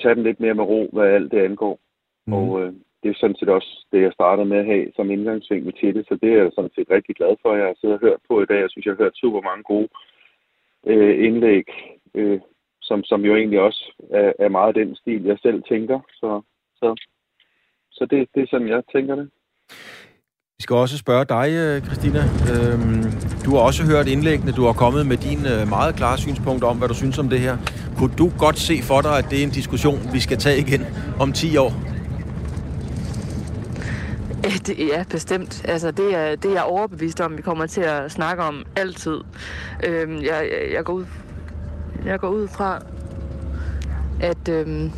tage 0.03 0.15
den 0.15 0.23
lidt 0.23 0.41
mere 0.41 0.55
med 0.55 0.65
ro, 0.65 0.89
hvad 0.93 1.07
alt 1.07 1.33
det 1.33 1.45
angår. 1.45 1.79
Mm. 2.27 2.33
Og 2.33 2.63
øh, 2.63 2.73
det 3.03 3.09
er 3.11 3.15
sådan 3.15 3.37
set 3.37 3.49
også 3.49 3.87
det, 3.93 4.03
jeg 4.03 4.13
startede 4.13 4.49
med 4.49 4.59
at 4.59 4.67
have 4.67 4.93
som 4.97 5.11
indgangsvinkel 5.11 5.73
til 5.73 5.95
det, 5.95 6.07
så 6.09 6.19
det 6.23 6.33
er 6.33 6.43
jeg 6.43 6.51
sådan 6.55 6.71
set 6.75 6.91
rigtig 6.91 7.17
glad 7.17 7.37
for, 7.43 7.55
jeg 7.55 7.67
har 7.67 7.77
siddet 7.81 7.95
og 7.95 8.01
hørt 8.01 8.21
på 8.29 8.43
i 8.43 8.47
dag. 8.47 8.61
Jeg 8.61 8.71
synes, 8.71 8.87
jeg 8.87 8.93
har 8.93 9.05
hørt 9.05 9.17
super 9.17 9.41
mange 9.41 9.63
gode 9.63 9.89
øh, 10.87 11.25
indlæg, 11.27 11.67
øh, 12.15 12.41
som, 12.81 13.05
som 13.05 13.25
jo 13.25 13.37
egentlig 13.37 13.61
også 13.61 13.93
er, 14.11 14.33
er 14.39 14.49
meget 14.49 14.75
den 14.75 14.97
stil, 14.97 15.23
jeg 15.25 15.39
selv 15.43 15.63
tænker. 15.63 16.01
Så, 16.21 16.43
så, 16.77 17.10
så 17.91 18.07
det, 18.11 18.29
det 18.35 18.41
er 18.43 18.47
sådan, 18.51 18.69
jeg 18.69 18.83
tænker 18.95 19.15
det. 19.15 19.27
Vi 20.59 20.63
skal 20.63 20.77
også 20.77 20.99
spørge 20.99 21.25
dig, 21.25 21.47
øh, 21.63 21.83
Christina. 21.83 22.23
Øhm, 22.53 23.03
du 23.45 23.51
har 23.55 23.61
også 23.61 23.83
hørt 23.85 24.07
indlæggene. 24.09 24.53
Du 24.53 24.65
har 24.65 24.73
kommet 24.73 25.07
med 25.07 25.17
din 25.17 25.39
øh, 25.39 25.69
meget 25.69 25.97
klare 25.97 26.19
synspunkt 26.19 26.65
om, 26.65 26.79
hvad 26.79 26.89
du 26.89 26.95
synes 26.95 27.19
om 27.19 27.29
det 27.29 27.41
her. 27.41 27.57
Kunne 27.97 28.15
du 28.19 28.31
godt 28.39 28.59
se 28.59 28.83
for 28.83 29.01
dig, 29.01 29.19
at 29.19 29.27
det 29.31 29.39
er 29.39 29.43
en 29.43 29.51
diskussion, 29.51 29.99
vi 30.13 30.21
skal 30.21 30.39
tage 30.39 30.59
igen 30.59 30.83
om 31.21 31.33
10 31.33 31.57
år? 31.57 31.73
Det, 34.67 34.79
ja, 34.79 35.05
bestemt. 35.11 35.65
Altså, 35.69 35.91
det, 35.91 36.15
er, 36.15 36.37
det 36.37 36.45
er 36.51 36.55
jeg 36.55 36.63
overbevist 36.63 37.21
om, 37.21 37.37
vi 37.37 37.43
kommer 37.43 37.67
til 37.67 37.81
at 37.81 38.11
snakke 38.11 38.43
om 38.43 38.65
altid. 38.77 39.21
Øhm, 39.87 40.23
jeg, 40.23 40.51
jeg, 40.73 40.85
går 40.85 40.93
ud, 40.93 41.05
jeg 42.05 42.21
går 42.21 42.29
ud 42.29 42.49
fra, 42.49 42.83
at, 44.21 44.49
øhm, 44.49 44.91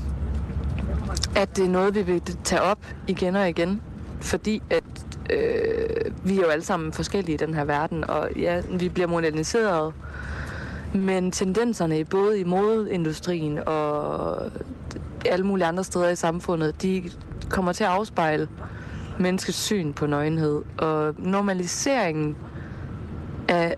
at 1.36 1.56
det 1.56 1.64
er 1.64 1.68
noget, 1.68 1.94
vi 1.94 2.02
vil 2.02 2.22
tage 2.44 2.62
op 2.62 2.86
igen 3.08 3.36
og 3.36 3.48
igen. 3.48 3.80
Fordi 4.20 4.62
at 4.70 4.84
øh, 5.30 6.12
vi 6.24 6.38
er 6.38 6.42
jo 6.42 6.48
alle 6.48 6.64
sammen 6.64 6.92
forskellige 6.92 7.34
i 7.34 7.36
den 7.36 7.54
her 7.54 7.64
verden, 7.64 8.10
og 8.10 8.28
ja, 8.36 8.62
vi 8.70 8.88
bliver 8.88 9.08
moderniseret. 9.08 9.94
Men 10.94 11.30
tendenserne 11.30 12.04
både 12.04 12.40
i 12.40 12.44
modeindustrien 12.44 13.58
og 13.66 14.36
alle 15.26 15.46
mulige 15.46 15.66
andre 15.66 15.84
steder 15.84 16.08
i 16.08 16.16
samfundet, 16.16 16.82
de 16.82 17.10
kommer 17.50 17.72
til 17.72 17.84
at 17.84 17.90
afspejle 17.90 18.48
menneskets 19.18 19.58
syn 19.58 19.92
på 19.92 20.06
nøgenhed. 20.06 20.62
Og 20.78 21.14
normaliseringen 21.18 22.36
af 23.48 23.76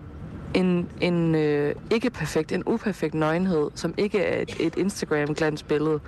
en, 0.53 0.89
en 1.01 1.35
øh, 1.35 1.75
ikke 1.91 2.09
perfekt, 2.09 2.51
en 2.51 2.63
uperfekt 2.65 3.13
nøgenhed, 3.13 3.69
som 3.75 3.93
ikke 3.97 4.19
er 4.19 4.41
et, 4.41 4.55
et 4.59 4.77
Instagram-glansbillede, 4.77 5.99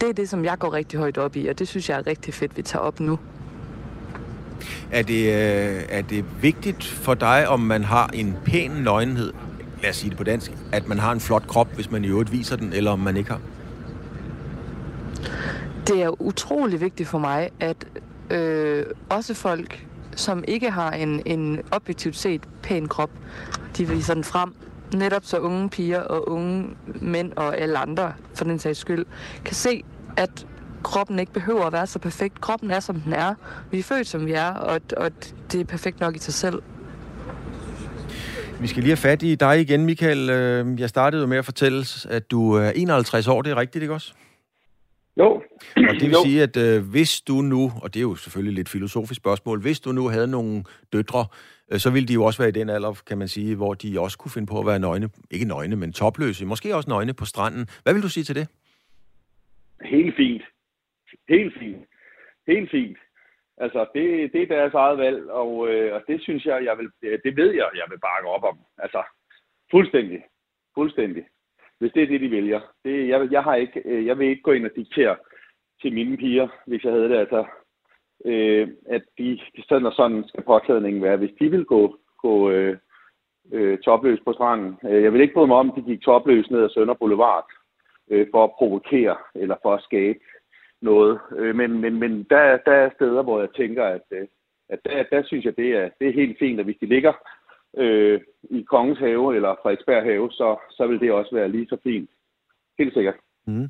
det 0.00 0.08
er 0.08 0.12
det, 0.12 0.28
som 0.28 0.44
jeg 0.44 0.58
går 0.58 0.72
rigtig 0.72 0.98
højt 0.98 1.18
op 1.18 1.36
i, 1.36 1.46
og 1.46 1.58
det 1.58 1.68
synes 1.68 1.88
jeg 1.88 1.98
er 1.98 2.06
rigtig 2.06 2.34
fedt, 2.34 2.56
vi 2.56 2.62
tager 2.62 2.82
op 2.82 3.00
nu. 3.00 3.18
Er 4.90 5.02
det, 5.02 5.24
øh, 5.24 5.82
er 5.88 6.02
det 6.02 6.24
vigtigt 6.42 6.84
for 6.84 7.14
dig, 7.14 7.48
om 7.48 7.60
man 7.60 7.84
har 7.84 8.10
en 8.14 8.36
pæn 8.44 8.70
nøgenhed, 8.70 9.32
lad 9.82 9.90
os 9.90 9.96
sige 9.96 10.10
det 10.10 10.18
på 10.18 10.24
dansk, 10.24 10.52
at 10.72 10.88
man 10.88 10.98
har 10.98 11.12
en 11.12 11.20
flot 11.20 11.46
krop, 11.46 11.74
hvis 11.74 11.90
man 11.90 12.04
i 12.04 12.08
øvrigt 12.08 12.32
viser 12.32 12.56
den, 12.56 12.72
eller 12.72 12.90
om 12.90 12.98
man 12.98 13.16
ikke 13.16 13.30
har? 13.30 13.40
Det 15.86 16.02
er 16.02 16.22
utrolig 16.22 16.80
vigtigt 16.80 17.08
for 17.08 17.18
mig, 17.18 17.50
at 17.60 17.76
øh, 18.30 18.86
også 19.08 19.34
folk, 19.34 19.86
som 20.16 20.44
ikke 20.48 20.70
har 20.70 20.90
en, 20.90 21.22
en 21.26 21.60
objektivt 21.70 22.16
set 22.16 22.40
pæn 22.62 22.88
krop, 22.88 23.10
de 23.76 23.88
viser 23.88 24.14
den 24.14 24.24
frem. 24.24 24.54
Netop 24.94 25.24
så 25.24 25.38
unge 25.38 25.70
piger 25.70 26.00
og 26.00 26.28
unge 26.28 26.68
mænd 26.86 27.32
og 27.36 27.58
alle 27.58 27.78
andre, 27.78 28.12
for 28.34 28.44
den 28.44 28.58
sags 28.58 28.78
skyld, 28.78 29.06
kan 29.44 29.54
se, 29.54 29.84
at 30.16 30.46
kroppen 30.82 31.18
ikke 31.18 31.32
behøver 31.32 31.64
at 31.64 31.72
være 31.72 31.86
så 31.86 31.98
perfekt. 31.98 32.40
Kroppen 32.40 32.70
er, 32.70 32.80
som 32.80 33.00
den 33.00 33.12
er. 33.12 33.34
Vi 33.70 33.78
er 33.78 33.82
født, 33.82 34.06
som 34.06 34.26
vi 34.26 34.32
er, 34.32 34.50
og, 34.50 34.80
og 34.96 35.10
det 35.52 35.60
er 35.60 35.64
perfekt 35.64 36.00
nok 36.00 36.16
i 36.16 36.18
sig 36.18 36.34
selv. 36.34 36.62
Vi 38.60 38.66
skal 38.66 38.82
lige 38.82 38.90
have 38.90 38.96
fat 38.96 39.22
i 39.22 39.34
dig 39.34 39.60
igen, 39.60 39.86
Michael. 39.86 40.30
Øh, 40.30 40.80
jeg 40.80 40.88
startede 40.88 41.22
jo 41.22 41.28
med 41.28 41.38
at 41.38 41.44
fortælle, 41.44 41.84
at 42.08 42.30
du 42.30 42.52
er 42.52 42.70
51 42.70 43.28
år. 43.28 43.42
Det 43.42 43.50
er 43.50 43.56
rigtigt, 43.56 43.82
ikke 43.82 43.94
også? 43.94 44.12
Jo. 45.18 45.26
Og 45.76 45.94
det 45.94 46.02
vil 46.02 46.10
jo. 46.10 46.22
sige, 46.24 46.42
at 46.42 46.56
øh, 46.56 46.88
hvis 46.88 47.20
du 47.20 47.34
nu, 47.34 47.72
og 47.82 47.94
det 47.94 48.00
er 48.00 48.02
jo 48.02 48.14
selvfølgelig 48.14 48.54
lidt 48.54 48.68
filosofisk 48.68 49.16
spørgsmål, 49.20 49.60
hvis 49.60 49.80
du 49.80 49.92
nu 49.92 50.08
havde 50.08 50.26
nogle 50.26 50.64
døtre, 50.92 51.20
øh, 51.20 51.53
Øh, 51.72 51.78
så 51.78 51.90
ville 51.90 52.08
de 52.08 52.14
jo 52.14 52.24
også 52.24 52.42
være 52.42 52.48
i 52.48 52.58
den 52.60 52.68
alder, 52.68 53.02
kan 53.06 53.18
man 53.18 53.28
sige, 53.28 53.56
hvor 53.56 53.74
de 53.74 54.00
også 54.00 54.18
kunne 54.18 54.34
finde 54.34 54.46
på 54.46 54.58
at 54.60 54.66
være 54.66 54.78
nøgne, 54.78 55.08
ikke 55.30 55.44
nøgne, 55.44 55.76
men 55.76 55.92
topløse, 55.92 56.46
måske 56.46 56.76
også 56.76 56.90
nøgne 56.90 57.14
på 57.14 57.24
stranden. 57.24 57.66
Hvad 57.82 57.92
vil 57.94 58.02
du 58.02 58.08
sige 58.08 58.24
til 58.24 58.34
det? 58.34 58.48
Helt 59.84 60.16
fint. 60.16 60.42
Helt 61.28 61.54
fint. 61.58 61.84
Helt 62.46 62.70
fint. 62.70 62.98
Altså, 63.56 63.86
det, 63.94 64.32
det 64.32 64.42
er 64.42 64.46
deres 64.46 64.74
eget 64.74 64.98
valg, 64.98 65.30
og, 65.30 65.68
øh, 65.68 65.94
og 65.94 66.02
det 66.08 66.22
synes 66.22 66.44
jeg, 66.44 66.64
jeg 66.64 66.78
vil, 66.78 66.90
øh, 67.02 67.18
det 67.24 67.36
ved 67.36 67.50
jeg, 67.50 67.68
jeg 67.74 67.86
vil 67.90 67.98
bakke 67.98 68.28
op 68.28 68.44
om. 68.44 68.58
Altså, 68.78 69.02
fuldstændig. 69.70 70.24
Fuldstændig. 70.74 71.24
Hvis 71.78 71.92
det 71.92 72.02
er 72.02 72.06
det, 72.06 72.20
de 72.20 72.30
vælger. 72.30 72.60
Det, 72.84 73.08
jeg, 73.08 73.28
jeg, 73.30 73.42
har 73.42 73.54
ikke, 73.54 73.82
øh, 73.84 74.06
jeg 74.06 74.18
vil 74.18 74.28
ikke 74.28 74.42
gå 74.42 74.52
ind 74.52 74.66
og 74.66 74.76
diktere 74.76 75.16
til 75.82 75.92
mine 75.92 76.16
piger, 76.16 76.48
hvis 76.66 76.84
jeg 76.84 76.92
havde 76.92 77.08
det. 77.08 77.18
Altså, 77.18 77.44
øh, 78.24 78.68
at 78.86 79.02
de, 79.18 79.40
sådan 79.68 79.86
og 79.86 79.92
sådan 79.92 80.24
skal 80.28 80.42
påklædningen 80.42 81.02
være. 81.02 81.16
Hvis 81.16 81.34
de 81.40 81.50
vil 81.50 81.64
gå, 81.64 81.96
gå 82.18 82.50
øh, 82.50 82.76
øh, 83.52 83.78
topløs 83.78 84.20
på 84.24 84.32
stranden. 84.32 84.78
Øh, 84.84 85.02
jeg 85.02 85.12
vil 85.12 85.20
ikke 85.20 85.34
bryde 85.34 85.46
mig 85.46 85.56
om, 85.56 85.70
at 85.70 85.76
de 85.76 85.82
gik 85.82 86.02
topløs 86.02 86.50
ned 86.50 86.62
ad 86.62 86.68
Sønder 86.68 86.94
Boulevard 86.94 87.46
øh, 88.10 88.26
for 88.30 88.44
at 88.44 88.52
provokere 88.58 89.16
eller 89.34 89.56
for 89.62 89.74
at 89.74 89.82
skabe 89.82 90.18
noget. 90.82 91.20
Øh, 91.36 91.56
men 91.56 91.80
men, 91.80 91.98
men 91.98 92.26
der, 92.30 92.56
der 92.56 92.72
er 92.72 92.90
steder, 92.94 93.22
hvor 93.22 93.40
jeg 93.40 93.48
tænker, 93.56 93.84
at, 93.84 94.02
øh, 94.10 94.26
at 94.68 94.78
der, 94.84 95.02
der 95.02 95.22
synes 95.22 95.44
jeg, 95.44 95.56
det 95.56 95.70
er, 95.70 95.88
det 96.00 96.08
er 96.08 96.12
helt 96.12 96.38
fint, 96.38 96.58
at 96.58 96.64
hvis 96.64 96.76
de 96.80 96.86
ligger 96.86 97.12
øh, 97.76 98.20
i 98.50 98.62
Kongens 98.62 98.98
Have 98.98 99.36
eller 99.36 99.54
Frederiksberg 99.62 100.02
Have, 100.02 100.30
så, 100.30 100.56
så 100.70 100.86
vil 100.86 101.00
det 101.00 101.12
også 101.12 101.34
være 101.34 101.48
lige 101.48 101.66
så 101.68 101.76
fint. 101.82 102.10
Helt 102.78 102.94
sikkert. 102.94 103.14
Mm. 103.46 103.68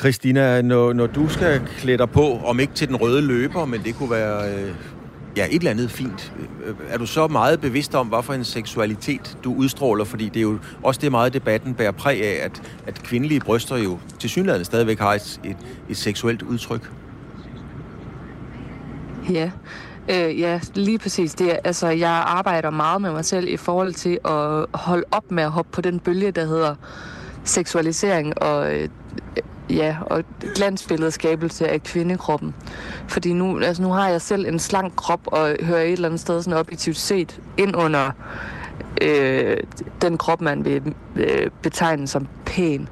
Christina, 0.00 0.62
når, 0.62 0.92
når 0.92 1.06
du 1.06 1.28
skal 1.28 1.60
klæde 1.78 1.98
dig 1.98 2.10
på, 2.10 2.38
om 2.44 2.60
ikke 2.60 2.72
til 2.72 2.88
den 2.88 2.96
røde 2.96 3.22
løber, 3.22 3.64
men 3.64 3.82
det 3.84 3.94
kunne 3.94 4.10
være 4.10 4.54
øh, 4.54 4.74
ja, 5.36 5.46
et 5.46 5.54
eller 5.54 5.70
andet 5.70 5.90
fint. 5.90 6.32
Øh, 6.64 6.74
er 6.88 6.98
du 6.98 7.06
så 7.06 7.28
meget 7.28 7.60
bevidst 7.60 7.94
om, 7.94 8.06
hvad 8.06 8.22
for 8.22 8.32
en 8.32 8.44
seksualitet 8.44 9.38
du 9.44 9.54
udstråler? 9.54 10.04
Fordi 10.04 10.28
det 10.28 10.36
er 10.36 10.42
jo 10.42 10.58
også 10.82 11.00
det 11.00 11.10
meget 11.10 11.32
debatten 11.32 11.74
bærer 11.74 11.90
præg 11.90 12.22
af, 12.22 12.44
at, 12.44 12.62
at 12.86 13.02
kvindelige 13.02 13.40
bryster 13.40 13.76
jo 13.76 13.98
til 14.18 14.30
synligheden 14.30 14.64
stadigvæk 14.64 14.98
har 14.98 15.14
et, 15.14 15.40
et, 15.44 15.56
et 15.88 15.96
seksuelt 15.96 16.42
udtryk. 16.42 16.90
Ja, 19.30 19.50
øh, 20.08 20.40
ja, 20.40 20.60
lige 20.74 20.98
præcis 20.98 21.34
det. 21.34 21.58
Altså, 21.64 21.88
jeg 21.88 22.24
arbejder 22.26 22.70
meget 22.70 23.02
med 23.02 23.12
mig 23.12 23.24
selv 23.24 23.48
i 23.48 23.56
forhold 23.56 23.94
til 23.94 24.18
at 24.24 24.66
holde 24.80 25.04
op 25.10 25.30
med 25.30 25.42
at 25.42 25.50
hoppe 25.50 25.72
på 25.72 25.80
den 25.80 26.00
bølge, 26.00 26.30
der 26.30 26.46
hedder 26.46 26.74
seksualisering 27.44 28.42
og 28.42 28.74
øh, 28.74 28.88
ja, 29.70 29.96
og 30.06 30.24
glansbilledskabelse 30.54 31.68
af 31.68 31.82
kvindekroppen. 31.82 32.54
Fordi 33.08 33.32
nu, 33.32 33.60
altså 33.60 33.82
nu 33.82 33.92
har 33.92 34.08
jeg 34.08 34.20
selv 34.20 34.46
en 34.46 34.58
slank 34.58 34.96
krop 34.96 35.20
og 35.26 35.56
hører 35.62 35.82
et 35.82 35.92
eller 35.92 36.08
andet 36.08 36.20
sted 36.20 36.42
sådan 36.42 36.58
objektivt 36.58 36.96
set 36.96 37.40
ind 37.56 37.76
under 37.76 38.10
øh, 39.02 39.56
den 40.02 40.18
krop, 40.18 40.40
man 40.40 40.64
vil 40.64 40.94
øh, 41.16 41.50
betegne 41.62 42.06
som 42.06 42.28
pæn. 42.46 42.88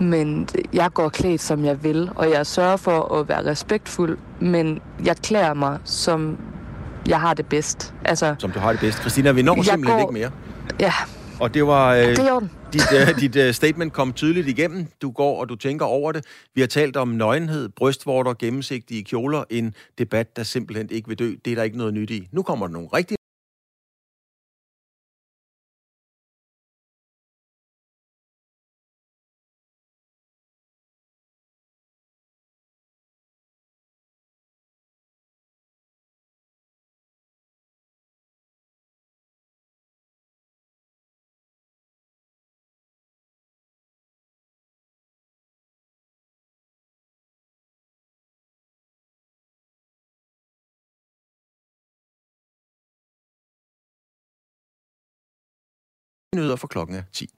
Men 0.00 0.48
jeg 0.72 0.90
går 0.94 1.08
klædt, 1.08 1.40
som 1.40 1.64
jeg 1.64 1.84
vil, 1.84 2.10
og 2.14 2.30
jeg 2.30 2.46
sørger 2.46 2.76
for 2.76 3.14
at 3.14 3.28
være 3.28 3.46
respektfuld, 3.46 4.18
men 4.40 4.80
jeg 5.04 5.16
klæder 5.16 5.54
mig, 5.54 5.78
som 5.84 6.36
jeg 7.08 7.20
har 7.20 7.34
det 7.34 7.46
bedst. 7.46 7.94
Altså, 8.04 8.34
som 8.38 8.50
du 8.50 8.58
har 8.58 8.70
det 8.70 8.80
bedst. 8.80 9.00
Christina, 9.00 9.32
vi 9.32 9.42
når 9.42 9.62
simpelthen 9.62 9.84
går... 9.84 10.00
ikke 10.00 10.12
mere. 10.12 10.30
Ja. 10.80 10.92
Og 11.40 11.54
det 11.54 11.66
var... 11.66 11.94
Øh, 11.94 12.00
det 12.00 12.18
er 12.18 12.40
dit, 12.72 12.82
uh, 12.92 13.16
dit 13.22 13.36
uh, 13.36 13.52
statement 13.52 13.92
kom 13.92 14.12
tydeligt 14.12 14.48
igennem. 14.48 14.86
Du 15.02 15.10
går, 15.10 15.40
og 15.40 15.48
du 15.48 15.56
tænker 15.56 15.86
over 15.86 16.12
det. 16.12 16.24
Vi 16.54 16.60
har 16.60 16.68
talt 16.68 16.96
om 16.96 17.08
nøgenhed, 17.08 17.68
brystvorter, 17.68 18.34
gennemsigtige 18.34 19.04
kjoler. 19.04 19.44
En 19.50 19.74
debat, 19.98 20.36
der 20.36 20.42
simpelthen 20.42 20.88
ikke 20.90 21.08
vil 21.08 21.18
dø. 21.18 21.34
Det 21.44 21.50
er 21.50 21.54
der 21.54 21.62
ikke 21.62 21.78
noget 21.78 21.94
nyt 21.94 22.10
i. 22.10 22.28
Nu 22.32 22.42
kommer 22.42 22.66
der 22.66 22.72
nogle 22.72 22.88
rigtige 22.94 23.16
nyheder 56.34 56.56
for 56.56 56.68
klokken 56.68 56.96
er 56.96 57.02
10. 57.12 57.30